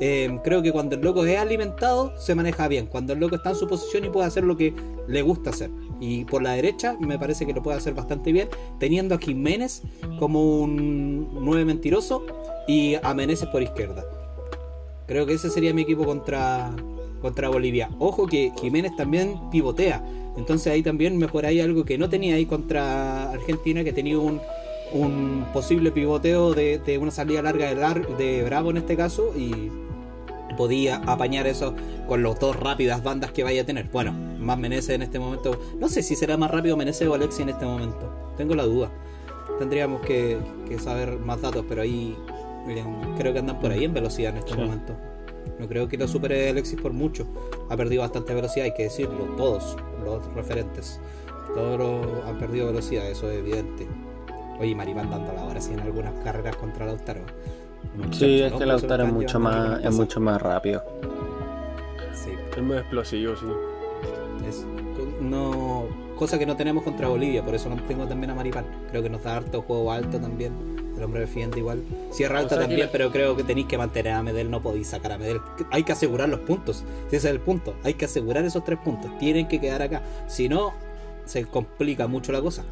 Eh, 0.00 0.38
creo 0.42 0.62
que 0.62 0.72
cuando 0.72 0.96
el 0.96 1.02
loco 1.02 1.26
es 1.26 1.38
alimentado, 1.38 2.18
se 2.18 2.34
maneja 2.34 2.68
bien, 2.68 2.86
cuando 2.86 3.12
el 3.12 3.20
loco 3.20 3.36
está 3.36 3.50
en 3.50 3.56
su 3.56 3.68
posición 3.68 4.06
y 4.06 4.08
puede 4.08 4.26
hacer 4.26 4.44
lo 4.44 4.56
que 4.56 4.72
le 5.08 5.20
gusta 5.20 5.50
hacer. 5.50 5.68
Y 6.00 6.24
por 6.24 6.42
la 6.42 6.52
derecha 6.52 6.96
me 7.00 7.18
parece 7.18 7.46
que 7.46 7.52
lo 7.52 7.62
puede 7.62 7.78
hacer 7.78 7.94
bastante 7.94 8.32
bien, 8.32 8.48
teniendo 8.78 9.14
a 9.14 9.18
Jiménez 9.18 9.82
como 10.18 10.60
un 10.60 11.28
9 11.44 11.64
mentiroso 11.64 12.24
y 12.66 12.94
a 13.02 13.14
Meneses 13.14 13.48
por 13.48 13.62
izquierda. 13.62 14.04
Creo 15.06 15.26
que 15.26 15.34
ese 15.34 15.50
sería 15.50 15.74
mi 15.74 15.82
equipo 15.82 16.04
contra, 16.04 16.74
contra 17.20 17.48
Bolivia. 17.48 17.90
Ojo 17.98 18.26
que 18.26 18.52
Jiménez 18.60 18.96
también 18.96 19.38
pivotea. 19.50 20.04
Entonces 20.36 20.72
ahí 20.72 20.82
también 20.82 21.16
mejoráis 21.16 21.62
algo 21.62 21.84
que 21.84 21.98
no 21.98 22.08
tenía 22.08 22.34
ahí 22.34 22.46
contra 22.46 23.30
Argentina, 23.30 23.84
que 23.84 23.92
tenía 23.92 24.18
un, 24.18 24.40
un 24.92 25.44
posible 25.52 25.92
pivoteo 25.92 26.54
de, 26.54 26.78
de 26.78 26.98
una 26.98 27.10
salida 27.10 27.42
larga 27.42 27.74
de, 27.74 28.14
de 28.16 28.42
Bravo 28.42 28.70
en 28.70 28.78
este 28.78 28.96
caso 28.96 29.32
y 29.36 29.70
podía 30.56 30.96
apañar 31.06 31.46
eso 31.46 31.74
con 32.08 32.22
las 32.22 32.38
dos 32.40 32.56
rápidas 32.56 33.02
bandas 33.02 33.32
que 33.32 33.42
vaya 33.44 33.62
a 33.62 33.64
tener. 33.64 33.88
Bueno, 33.92 34.12
más 34.12 34.58
Menezes 34.58 34.90
en 34.90 35.02
este 35.02 35.18
momento. 35.18 35.58
No 35.78 35.88
sé 35.88 36.02
si 36.02 36.14
será 36.16 36.36
más 36.36 36.50
rápido 36.50 36.76
Menezes 36.76 37.08
o 37.08 37.14
Alexi 37.14 37.42
en 37.42 37.48
este 37.50 37.64
momento. 37.64 38.32
Tengo 38.36 38.54
la 38.54 38.64
duda. 38.64 38.90
Tendríamos 39.58 40.00
que, 40.02 40.38
que 40.68 40.78
saber 40.78 41.18
más 41.18 41.40
datos, 41.40 41.64
pero 41.68 41.82
ahí 41.82 42.16
eh, 42.68 42.84
creo 43.18 43.32
que 43.32 43.38
andan 43.38 43.60
por 43.60 43.70
ahí 43.70 43.84
en 43.84 43.94
velocidad 43.94 44.32
en 44.32 44.38
este 44.38 44.52
Sí. 44.52 44.58
momento. 44.58 44.94
No 45.58 45.68
creo 45.68 45.86
que 45.88 45.96
lo 45.96 46.08
supere 46.08 46.48
Alexis 46.50 46.80
por 46.80 46.92
mucho. 46.92 47.26
Ha 47.70 47.76
perdido 47.76 48.02
bastante 48.02 48.34
velocidad, 48.34 48.64
hay 48.66 48.74
que 48.74 48.84
decirlo. 48.84 49.24
Todos 49.36 49.76
los 50.04 50.24
referentes. 50.34 51.00
Todos 51.54 51.78
los- 51.78 52.24
han 52.26 52.38
perdido 52.38 52.66
velocidad, 52.66 53.08
eso 53.08 53.30
es 53.30 53.38
evidente. 53.38 53.86
Oye, 54.58 54.74
Maripán 54.74 55.10
dándola 55.10 55.40
ahora 55.42 55.60
sí 55.60 55.72
en 55.72 55.80
algunas 55.80 56.12
carreras 56.24 56.56
contra 56.56 56.86
Lautaro. 56.86 57.20
Sí, 58.10 58.40
es 58.42 58.52
que 58.52 58.66
Lautaro 58.66 59.04
es 59.04 59.12
mucho 59.12 59.38
más, 59.40 59.82
es 59.84 59.92
mucho 59.92 60.20
más 60.20 60.40
rápido. 60.40 60.82
Sí, 62.14 62.30
Es 62.56 62.62
más 62.62 62.78
explosivo, 62.78 63.34
sí. 63.36 63.46
es 64.48 64.64
no, 65.20 65.84
cosa 66.16 66.38
que 66.38 66.46
no 66.46 66.56
tenemos 66.56 66.82
contra 66.84 67.08
Bolivia, 67.08 67.42
por 67.44 67.54
eso 67.54 67.68
no 67.68 67.76
tengo 67.82 68.06
también 68.06 68.30
a 68.30 68.34
Maripán. 68.34 68.64
Creo 68.90 69.02
que 69.02 69.10
nos 69.10 69.22
da 69.22 69.36
harto 69.36 69.62
juego 69.62 69.92
alto 69.92 70.18
también. 70.18 70.52
El 70.96 71.02
hombre 71.02 71.20
defiende 71.20 71.58
igual. 71.58 71.82
Sierra 72.12 72.36
O 72.36 72.38
alta 72.42 72.50
sea 72.50 72.58
que 72.58 72.62
también, 72.64 72.86
la- 72.86 72.92
pero 72.92 73.10
creo 73.10 73.36
que 73.36 73.42
tenéis 73.42 73.66
que 73.66 73.76
mantener 73.78 74.12
a 74.12 74.22
Medel, 74.22 74.50
no 74.50 74.62
podéis 74.62 74.88
sacar 74.88 75.12
a 75.12 75.18
Medel. 75.18 75.40
Hay 75.70 75.82
que 75.82 75.92
asegurar 75.92 76.28
los 76.28 76.40
puntos. 76.40 76.84
Ese 77.08 77.16
es 77.16 77.24
el 77.24 77.40
punto, 77.40 77.74
hay 77.82 77.94
que 77.94 78.04
asegurar 78.04 78.44
esos 78.44 78.62
tres 78.64 78.78
puntos. 78.78 79.16
Tienen 79.18 79.48
que 79.48 79.60
quedar 79.60 79.82
acá. 79.82 80.02
Si 80.28 80.48
no, 80.48 80.72
se 81.24 81.46
complica 81.46 82.06
mucho 82.06 82.30
la 82.32 82.40
cosa. 82.40 82.64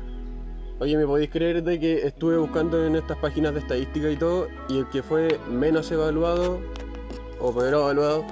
Oye, 0.81 0.97
¿me 0.97 1.07
podéis 1.07 1.31
creer 1.31 1.63
de 1.63 1.79
que 1.79 2.07
estuve 2.07 2.37
buscando 2.39 2.85
en 2.85 2.97
estas 2.97 3.17
páginas 3.19 3.55
de 3.55 3.61
estadística 3.61 4.11
y 4.11 4.17
todo, 4.17 4.49
y 4.69 4.79
el 4.79 4.89
que 4.89 5.03
fue 5.03 5.39
menos 5.49 5.91
evaluado, 5.93 6.59
o 7.41 7.53
peor 7.55 7.75
evaluado, 7.75 8.25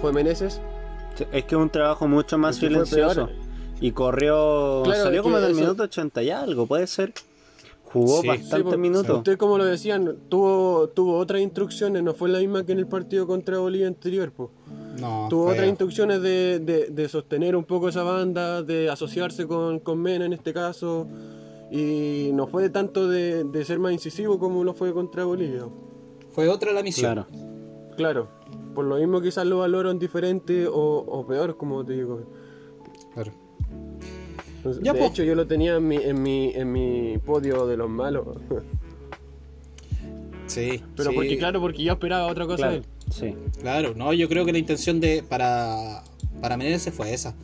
fue 0.00 0.12
Meneses? 0.12 0.60
Es 1.32 1.44
que 1.44 1.54
es 1.54 1.60
un 1.60 1.68
trabajo 1.68 2.08
mucho 2.08 2.38
más 2.38 2.56
silencioso. 2.56 3.28
Y 3.82 3.92
corrió. 3.92 4.82
Claro, 4.84 5.04
salió 5.04 5.22
como 5.22 5.38
en 5.38 5.44
el 5.44 5.50
eso- 5.52 5.60
minuto 5.60 5.82
80 5.84 6.22
y 6.22 6.30
algo, 6.30 6.66
puede 6.66 6.86
ser. 6.86 7.12
Jugó 7.84 8.20
Sí. 8.22 8.28
bastantes 8.28 8.72
Sí, 8.72 8.78
minutos. 8.78 9.18
Usted, 9.18 9.36
como 9.36 9.58
lo 9.58 9.64
decían, 9.64 10.16
tuvo, 10.28 10.88
tuvo 10.90 11.18
otras 11.18 11.40
instrucciones, 11.42 12.02
no 12.02 12.14
fue 12.14 12.28
la 12.28 12.38
misma 12.38 12.64
que 12.64 12.72
en 12.72 12.78
el 12.78 12.86
partido 12.86 13.26
contra 13.26 13.58
Bolivia 13.58 13.88
anterior, 13.88 14.30
pues. 14.32 14.48
No, 15.00 15.26
Tuvo 15.28 15.44
fue- 15.46 15.54
otras 15.54 15.68
instrucciones 15.68 16.22
de, 16.22 16.60
de- 16.60 16.86
de 16.90 17.08
sostener 17.08 17.56
un 17.56 17.64
poco 17.64 17.88
esa 17.88 18.02
banda, 18.04 18.62
de 18.62 18.88
asociarse 18.88 19.46
con, 19.46 19.80
con 19.80 19.98
Mena 20.00 20.24
en 20.26 20.32
este 20.34 20.52
caso, 20.52 21.06
y 21.70 22.30
no 22.32 22.46
fue 22.46 22.68
tanto 22.70 23.08
de, 23.08 23.44
de 23.44 23.64
ser 23.64 23.78
más 23.78 23.92
incisivo 23.92 24.38
como 24.38 24.64
lo 24.64 24.74
fue 24.74 24.92
contra 24.92 25.24
Bolivia. 25.24 25.64
fue 26.30 26.48
otra 26.48 26.72
la 26.72 26.82
misión. 26.82 27.12
Claro. 27.14 27.26
Claro, 27.96 28.28
por 28.74 28.84
lo 28.86 28.96
mismo 28.96 29.20
quizás 29.20 29.44
lo 29.46 29.58
valoran 29.58 29.98
diferente 29.98 30.66
o, 30.66 30.72
o 30.74 31.26
peor, 31.26 31.56
como 31.56 31.84
te 31.84 31.92
digo. 31.94 32.22
Claro. 33.14 33.32
Entonces, 34.56 34.82
Ya, 34.82 34.92
de 34.92 34.98
po. 35.00 35.06
hecho, 35.06 35.22
yo 35.22 35.34
lo 35.34 35.46
tenía 35.46 35.76
en 35.76 35.86
mi, 35.88 35.96
en 35.96 36.22
mi, 36.22 36.52
en 36.54 36.72
mi 36.72 37.18
podio 37.18 37.66
de 37.66 37.76
los 37.76 37.88
malos. 37.90 38.26
Sí. 40.46 40.82
Pero 40.96 41.10
sí. 41.10 41.16
porque, 41.16 41.38
claro, 41.38 41.60
porque 41.60 41.82
yo 41.84 41.92
esperaba 41.92 42.26
otra 42.26 42.46
cosa 42.46 42.68
de 42.70 42.76
él. 42.78 42.84
Sí. 43.10 43.34
Claro, 43.60 43.94
no, 43.94 44.12
yo 44.12 44.28
creo 44.28 44.44
que 44.44 44.52
la 44.52 44.58
intención 44.58 45.00
de 45.00 45.22
para, 45.28 46.02
para 46.40 46.56
Menezes 46.56 46.92
fue 46.94 47.12
esa. 47.12 47.34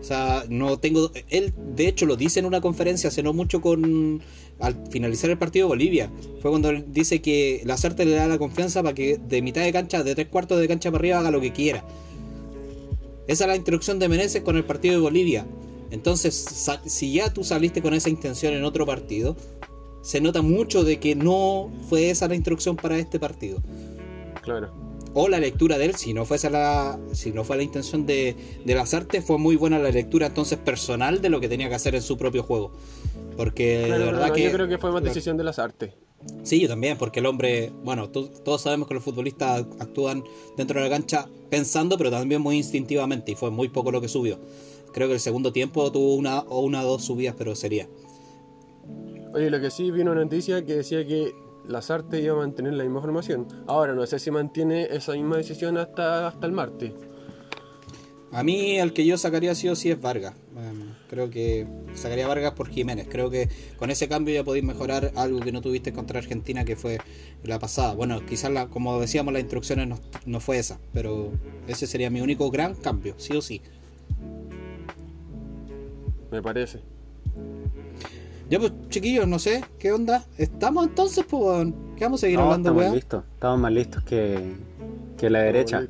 O 0.00 0.04
sea, 0.04 0.44
no 0.48 0.78
tengo. 0.78 1.10
Él, 1.28 1.52
de 1.74 1.88
hecho, 1.88 2.06
lo 2.06 2.16
dice 2.16 2.40
en 2.40 2.46
una 2.46 2.60
conferencia 2.60 3.08
hace 3.08 3.22
no 3.22 3.32
mucho 3.32 3.60
con. 3.60 4.22
Al 4.60 4.76
finalizar 4.90 5.30
el 5.30 5.38
partido 5.38 5.66
de 5.66 5.68
Bolivia. 5.68 6.10
Fue 6.40 6.50
cuando 6.50 6.72
dice 6.72 7.22
que 7.22 7.60
la 7.64 7.74
Lasarte 7.74 8.04
le 8.04 8.12
da 8.12 8.26
la 8.26 8.38
confianza 8.38 8.82
para 8.82 8.94
que 8.94 9.16
de 9.16 9.40
mitad 9.40 9.62
de 9.62 9.72
cancha, 9.72 10.02
de 10.02 10.14
tres 10.16 10.26
cuartos 10.28 10.58
de 10.58 10.66
cancha 10.66 10.90
para 10.90 11.00
arriba, 11.00 11.18
haga 11.18 11.30
lo 11.30 11.40
que 11.40 11.52
quiera. 11.52 11.84
Esa 13.28 13.44
es 13.44 13.48
la 13.48 13.56
instrucción 13.56 13.98
de 13.98 14.08
Meneses 14.08 14.42
con 14.42 14.56
el 14.56 14.64
partido 14.64 14.94
de 14.94 15.00
Bolivia. 15.00 15.46
Entonces, 15.90 16.68
si 16.86 17.12
ya 17.12 17.32
tú 17.32 17.44
saliste 17.44 17.82
con 17.82 17.94
esa 17.94 18.08
intención 18.08 18.54
en 18.54 18.64
otro 18.64 18.84
partido, 18.84 19.36
se 20.02 20.20
nota 20.20 20.42
mucho 20.42 20.84
de 20.84 20.98
que 20.98 21.14
no 21.14 21.70
fue 21.88 22.10
esa 22.10 22.28
la 22.28 22.34
instrucción 22.34 22.76
para 22.76 22.98
este 22.98 23.20
partido. 23.20 23.62
Claro. 24.42 24.87
O 25.14 25.28
la 25.28 25.40
lectura 25.40 25.78
de 25.78 25.86
él, 25.86 25.94
si 25.94 26.12
no 26.14 26.24
fuese 26.24 26.50
la, 26.50 26.98
si 27.12 27.32
no 27.32 27.44
fue 27.44 27.56
la 27.56 27.62
intención 27.62 28.06
de, 28.06 28.36
de 28.64 28.74
las 28.74 28.94
artes, 28.94 29.24
fue 29.24 29.38
muy 29.38 29.56
buena 29.56 29.78
la 29.78 29.90
lectura 29.90 30.26
entonces 30.26 30.58
personal 30.58 31.20
de 31.20 31.28
lo 31.28 31.40
que 31.40 31.48
tenía 31.48 31.68
que 31.68 31.74
hacer 31.74 31.94
en 31.94 32.02
su 32.02 32.16
propio 32.16 32.42
juego. 32.42 32.72
Porque 33.36 33.84
Claro, 33.86 34.04
de 34.04 34.10
verdad 34.12 34.28
no, 34.28 34.32
que. 34.34 34.42
Yo 34.44 34.52
creo 34.52 34.68
que 34.68 34.78
fue 34.78 34.92
más 34.92 35.02
decisión 35.02 35.36
de 35.36 35.44
las 35.44 35.58
artes. 35.58 35.92
Sí, 36.42 36.60
yo 36.60 36.68
también, 36.68 36.98
porque 36.98 37.20
el 37.20 37.26
hombre, 37.26 37.72
bueno, 37.84 38.08
todos 38.10 38.60
sabemos 38.60 38.88
que 38.88 38.94
los 38.94 39.04
futbolistas 39.04 39.64
actúan 39.78 40.24
dentro 40.56 40.80
de 40.80 40.88
la 40.88 40.94
cancha 40.94 41.28
pensando, 41.48 41.96
pero 41.96 42.10
también 42.10 42.42
muy 42.42 42.56
instintivamente, 42.56 43.32
y 43.32 43.34
fue 43.34 43.50
muy 43.50 43.68
poco 43.68 43.92
lo 43.92 44.00
que 44.00 44.08
subió. 44.08 44.38
Creo 44.92 45.06
que 45.06 45.14
el 45.14 45.20
segundo 45.20 45.52
tiempo 45.52 45.92
tuvo 45.92 46.16
una 46.16 46.40
o 46.40 46.60
una 46.60 46.82
o 46.82 46.86
dos 46.86 47.04
subidas, 47.04 47.34
pero 47.38 47.54
sería. 47.54 47.88
Oye, 49.32 49.50
lo 49.50 49.60
que 49.60 49.70
sí 49.70 49.90
vi 49.90 50.00
una 50.00 50.14
noticia 50.14 50.64
que 50.64 50.74
decía 50.74 51.06
que 51.06 51.32
las 51.68 51.90
artes 51.90 52.22
iba 52.24 52.34
a 52.34 52.38
mantener 52.38 52.74
la 52.74 52.84
misma 52.84 53.00
formación. 53.00 53.46
Ahora 53.66 53.94
no 53.94 54.06
sé 54.06 54.18
si 54.18 54.30
mantiene 54.30 54.84
esa 54.90 55.12
misma 55.12 55.36
decisión 55.36 55.76
hasta, 55.76 56.28
hasta 56.28 56.46
el 56.46 56.52
martes. 56.52 56.92
A 58.30 58.42
mí 58.42 58.78
el 58.78 58.92
que 58.92 59.06
yo 59.06 59.16
sacaría 59.16 59.54
sí 59.54 59.68
o 59.68 59.76
sí 59.76 59.90
es 59.90 60.00
Vargas. 60.00 60.34
Em, 60.56 60.94
creo 61.08 61.30
que 61.30 61.66
sacaría 61.94 62.26
a 62.26 62.28
Vargas 62.28 62.52
por 62.52 62.68
Jiménez. 62.68 63.06
Creo 63.08 63.30
que 63.30 63.48
con 63.78 63.90
ese 63.90 64.08
cambio 64.08 64.34
ya 64.34 64.44
podéis 64.44 64.64
mejorar 64.64 65.12
algo 65.14 65.40
que 65.40 65.52
no 65.52 65.62
tuviste 65.62 65.92
contra 65.92 66.18
Argentina, 66.18 66.64
que 66.64 66.76
fue 66.76 66.98
la 67.42 67.58
pasada. 67.58 67.94
Bueno, 67.94 68.24
quizás 68.26 68.50
la, 68.50 68.68
como 68.68 69.00
decíamos, 69.00 69.32
las 69.32 69.40
instrucciones 69.40 69.88
no, 69.88 69.98
no 70.26 70.40
fue 70.40 70.58
esa, 70.58 70.78
pero 70.92 71.32
ese 71.66 71.86
sería 71.86 72.10
mi 72.10 72.20
único 72.20 72.50
gran 72.50 72.74
cambio, 72.74 73.14
sí 73.18 73.34
o 73.34 73.40
sí. 73.40 73.62
Me 76.30 76.42
parece. 76.42 76.80
Ya 78.48 78.58
pues, 78.58 78.72
chiquillos, 78.88 79.28
no 79.28 79.38
sé, 79.38 79.62
¿qué 79.78 79.92
onda? 79.92 80.24
¿Estamos 80.38 80.86
entonces, 80.86 81.24
pues, 81.28 81.42
weón? 81.42 81.74
¿Qué 81.96 82.04
vamos 82.04 82.20
a 82.20 82.22
seguir 82.22 82.38
No, 82.38 82.44
hablando, 82.44 82.70
estamos 82.70 82.82
weón? 82.82 82.94
listos. 82.94 83.24
Estamos 83.34 83.60
más 83.60 83.72
listos 83.72 84.02
que, 84.04 84.56
que 85.18 85.28
la 85.30 85.40
derecha. 85.40 85.86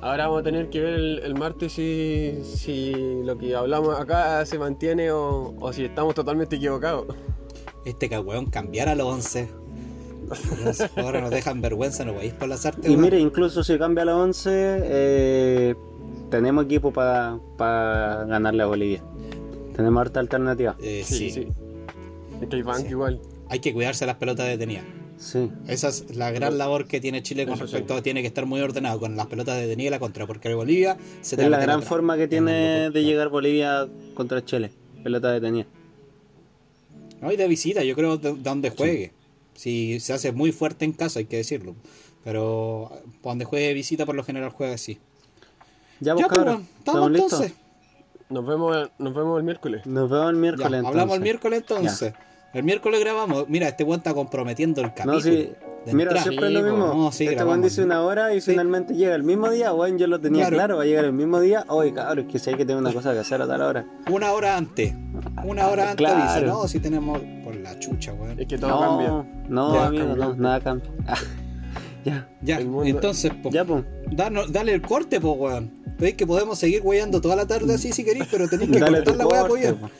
Ahora 0.00 0.26
vamos 0.26 0.40
a 0.40 0.42
tener 0.42 0.68
que 0.68 0.80
ver 0.80 0.94
el, 0.94 1.18
el 1.20 1.34
martes 1.34 1.72
si, 1.72 2.40
si 2.42 2.92
lo 3.24 3.38
que 3.38 3.54
hablamos 3.54 3.98
acá 3.98 4.44
se 4.44 4.58
mantiene 4.58 5.10
o, 5.12 5.54
o 5.58 5.72
si 5.72 5.84
estamos 5.84 6.14
totalmente 6.14 6.56
equivocados. 6.56 7.06
Este 7.86 8.08
cagüeón 8.08 8.46
cambiar 8.46 8.88
a 8.88 8.94
los 8.94 9.06
11. 9.06 9.48
Los 10.64 10.88
jugadores 10.90 11.22
nos 11.22 11.30
dejan 11.30 11.60
vergüenza, 11.60 12.04
no 12.04 12.14
vais 12.14 12.32
por 12.32 12.48
las 12.48 12.66
artes, 12.66 12.90
Y 12.90 12.96
mire, 12.96 13.18
incluso 13.20 13.62
si 13.62 13.78
cambia 13.78 14.04
la 14.06 14.16
11, 14.16 14.50
eh, 14.82 15.74
tenemos 16.30 16.64
equipo 16.64 16.92
para 16.92 18.24
ganarle 18.26 18.62
a 18.62 18.66
Bolivia. 18.66 19.02
Tenemos 19.74 20.00
harta 20.00 20.20
alternativa. 20.20 20.76
Eh, 20.80 21.02
Sí, 21.04 21.30
sí, 21.30 21.48
hay 22.50 22.62
banco 22.62 22.88
igual. 22.88 23.20
hay 23.48 23.58
que 23.60 23.72
cuidarse 23.72 24.06
las 24.06 24.16
pelotas 24.16 24.46
detenidas. 24.46 24.84
Sí. 25.16 25.50
Esa 25.68 25.88
es 25.88 26.16
la 26.16 26.30
gran 26.32 26.58
labor 26.58 26.86
que 26.86 27.00
tiene 27.00 27.22
Chile 27.22 27.44
con 27.46 27.54
Eso 27.54 27.62
respecto 27.64 27.94
a 27.94 28.02
tiene 28.02 28.20
que 28.20 28.26
estar 28.26 28.46
muy 28.46 28.60
ordenado 28.60 28.98
con 28.98 29.16
las 29.16 29.26
pelotas 29.26 29.56
detenidas 29.60 29.88
y 29.88 29.90
la 29.90 29.98
contra, 30.00 30.26
porque 30.26 30.52
Bolivia 30.54 30.96
se 31.22 31.36
te 31.36 31.44
Es 31.44 31.50
la 31.50 31.58
gran 31.60 31.82
forma 31.82 32.16
que 32.16 32.28
tiene 32.28 32.90
de 32.90 33.04
llegar 33.04 33.28
Bolivia 33.28 33.88
contra 34.14 34.44
Chile. 34.44 34.70
Pelota 35.02 35.30
detenida. 35.32 35.66
No, 37.20 37.32
y 37.32 37.36
de 37.36 37.48
visita, 37.48 37.82
yo 37.84 37.94
creo 37.94 38.16
de, 38.18 38.32
de 38.34 38.40
donde 38.42 38.70
juegue. 38.70 39.12
Si 39.54 40.00
se 40.00 40.12
hace 40.12 40.32
muy 40.32 40.50
fuerte 40.52 40.84
en 40.84 40.92
casa, 40.92 41.20
hay 41.20 41.26
que 41.26 41.36
decirlo. 41.36 41.74
Pero 42.24 42.90
donde 43.22 43.44
juegue 43.44 43.68
de 43.68 43.74
visita, 43.74 44.04
por 44.04 44.14
lo 44.14 44.24
general 44.24 44.50
juega 44.50 44.74
así. 44.74 44.98
Ya, 46.00 46.14
Ya, 46.14 46.14
pues, 46.14 46.26
pues, 46.26 46.38
cabros, 46.38 46.54
weón, 46.56 46.68
estamos 46.78 47.10
listos? 47.12 47.32
entonces. 47.32 47.63
Nos 48.30 48.46
vemos, 48.46 48.90
nos 48.98 49.14
vemos 49.14 49.38
el 49.38 49.44
miércoles. 49.44 49.86
Nos 49.86 50.10
vemos 50.10 50.28
el 50.30 50.34
Ya, 50.36 50.40
miércoles. 50.40 50.66
entonces. 50.72 50.88
hablamos 50.88 51.14
el 51.16 51.22
miércoles 51.22 51.60
entonces. 51.60 52.14
El 52.52 52.62
miércoles 52.62 53.00
grabamos. 53.00 53.48
Mira, 53.48 53.68
este 53.68 53.84
weón 53.84 53.98
está 53.98 54.14
comprometiendo 54.14 54.80
el 54.80 54.88
capítulo. 54.88 55.14
No, 55.14 55.20
sí. 55.20 55.52
Mira, 55.86 56.04
entrada. 56.12 56.22
siempre 56.22 56.46
es 56.46 56.52
lo 56.54 56.62
mismo. 56.62 56.86
po. 56.92 56.94
No, 56.94 57.12
sí, 57.12 57.26
este 57.26 57.44
weón 57.44 57.60
dice 57.60 57.82
una 57.84 58.00
hora 58.02 58.32
y 58.34 58.40
Sí. 58.40 58.52
finalmente 58.52 58.94
llega 58.94 59.14
el 59.14 59.22
mismo 59.24 59.50
día. 59.50 59.72
Bueno, 59.72 59.98
yo 59.98 60.06
lo 60.06 60.18
tenía 60.20 60.42
Claro. 60.44 60.56
claro, 60.56 60.76
va 60.78 60.84
a 60.84 60.86
llegar 60.86 61.04
el 61.04 61.12
mismo 61.12 61.40
día. 61.40 61.64
Oye, 61.68 61.92
cabrón, 61.92 62.20
es 62.26 62.32
que 62.32 62.38
si 62.38 62.50
hay 62.50 62.56
que 62.56 62.64
tener 62.64 62.80
una 62.80 62.92
cosa 62.92 63.12
que 63.12 63.18
hacer 63.18 63.42
a 63.42 63.46
tal 63.46 63.60
hora. 63.60 63.84
Una 64.10 64.32
hora 64.32 64.56
antes. 64.56 64.94
Una 65.44 65.66
hora 65.68 65.90
antes 65.90 65.96
Claro. 66.06 66.32
dice, 66.32 66.46
no, 66.46 66.66
si 66.68 66.80
tenemos. 66.80 67.20
Por 67.44 67.56
la 67.56 67.78
chucha, 67.78 68.14
weón. 68.14 68.40
Es 68.40 68.46
que 68.46 68.56
todo 68.56 68.70
no, 68.70 68.80
cambia. 68.80 69.08
no, 69.48 69.74
Ya, 69.74 69.86
amigo, 69.86 70.04
no, 70.04 70.08
cambiante. 70.10 70.40
nada 70.42 70.60
cambia. 70.60 70.90
Ah, 71.06 71.14
ya, 72.04 72.28
Ya, 72.40 72.58
El 72.58 72.68
mundo- 72.68 72.84
entonces, 72.88 73.32
po, 73.42 73.50
ya, 73.50 73.64
pues. 73.64 73.84
danos- 74.10 74.50
dale 74.52 74.72
el 74.72 74.80
corte, 74.80 75.20
pues, 75.20 75.34
weón. 75.36 75.83
Veis 76.04 76.16
que 76.16 76.26
podemos 76.26 76.58
seguir 76.58 76.82
weyando 76.84 77.18
toda 77.22 77.34
la 77.34 77.46
tarde 77.46 77.72
así 77.72 77.90
si 77.90 78.04
queréis, 78.04 78.26
pero 78.30 78.46
tenéis 78.46 78.70
que 78.70 78.78
Dale 78.78 78.98
cortar 78.98 79.16
la 79.16 79.26
weá, 79.26 79.48
corte, 79.48 79.72
pues, 79.72 79.90
po. 79.90 79.96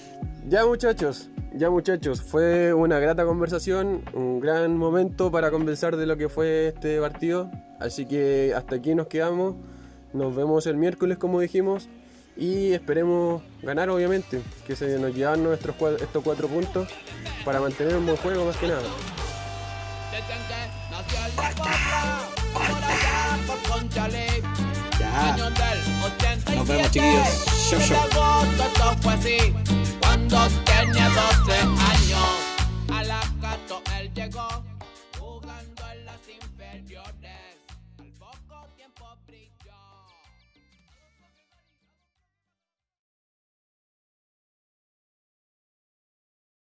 Ya 0.50 0.66
muchachos, 0.66 1.30
ya 1.54 1.70
muchachos, 1.70 2.20
fue 2.20 2.74
una 2.74 2.98
grata 2.98 3.24
conversación, 3.24 4.02
un 4.12 4.38
gran 4.38 4.76
momento 4.76 5.30
para 5.30 5.50
conversar 5.50 5.96
de 5.96 6.04
lo 6.04 6.18
que 6.18 6.28
fue 6.28 6.68
este 6.68 7.00
partido. 7.00 7.50
Así 7.80 8.04
que 8.04 8.52
hasta 8.54 8.74
aquí 8.74 8.94
nos 8.94 9.06
quedamos. 9.06 9.54
Nos 10.12 10.36
vemos 10.36 10.66
el 10.66 10.76
miércoles 10.76 11.16
como 11.16 11.40
dijimos. 11.40 11.88
Y 12.36 12.72
esperemos 12.72 13.42
ganar 13.62 13.88
obviamente, 13.88 14.42
que 14.66 14.76
se 14.76 14.98
nos 14.98 15.14
llevan 15.14 15.42
nuestros 15.42 15.74
estos 16.02 16.22
cuatro 16.22 16.48
puntos 16.48 16.86
para 17.46 17.62
mantener 17.62 17.96
un 17.96 18.04
buen 18.04 18.18
juego 18.18 18.44
más 18.44 18.58
que 18.58 18.68
nada. 18.68 18.82
Ya. 25.14 25.34
años 25.34 25.52
del 25.54 25.78
87. 26.04 26.56
Nos 26.56 26.66
vemos, 26.66 26.90
chiquillos. 26.90 27.28
Cuando 30.00 30.48
tenía 30.64 31.08
12 31.08 31.52
años. 31.60 32.28
A 32.92 33.02
las 33.04 33.26
14 33.40 34.00
él 34.00 34.10
llegó 34.14 34.63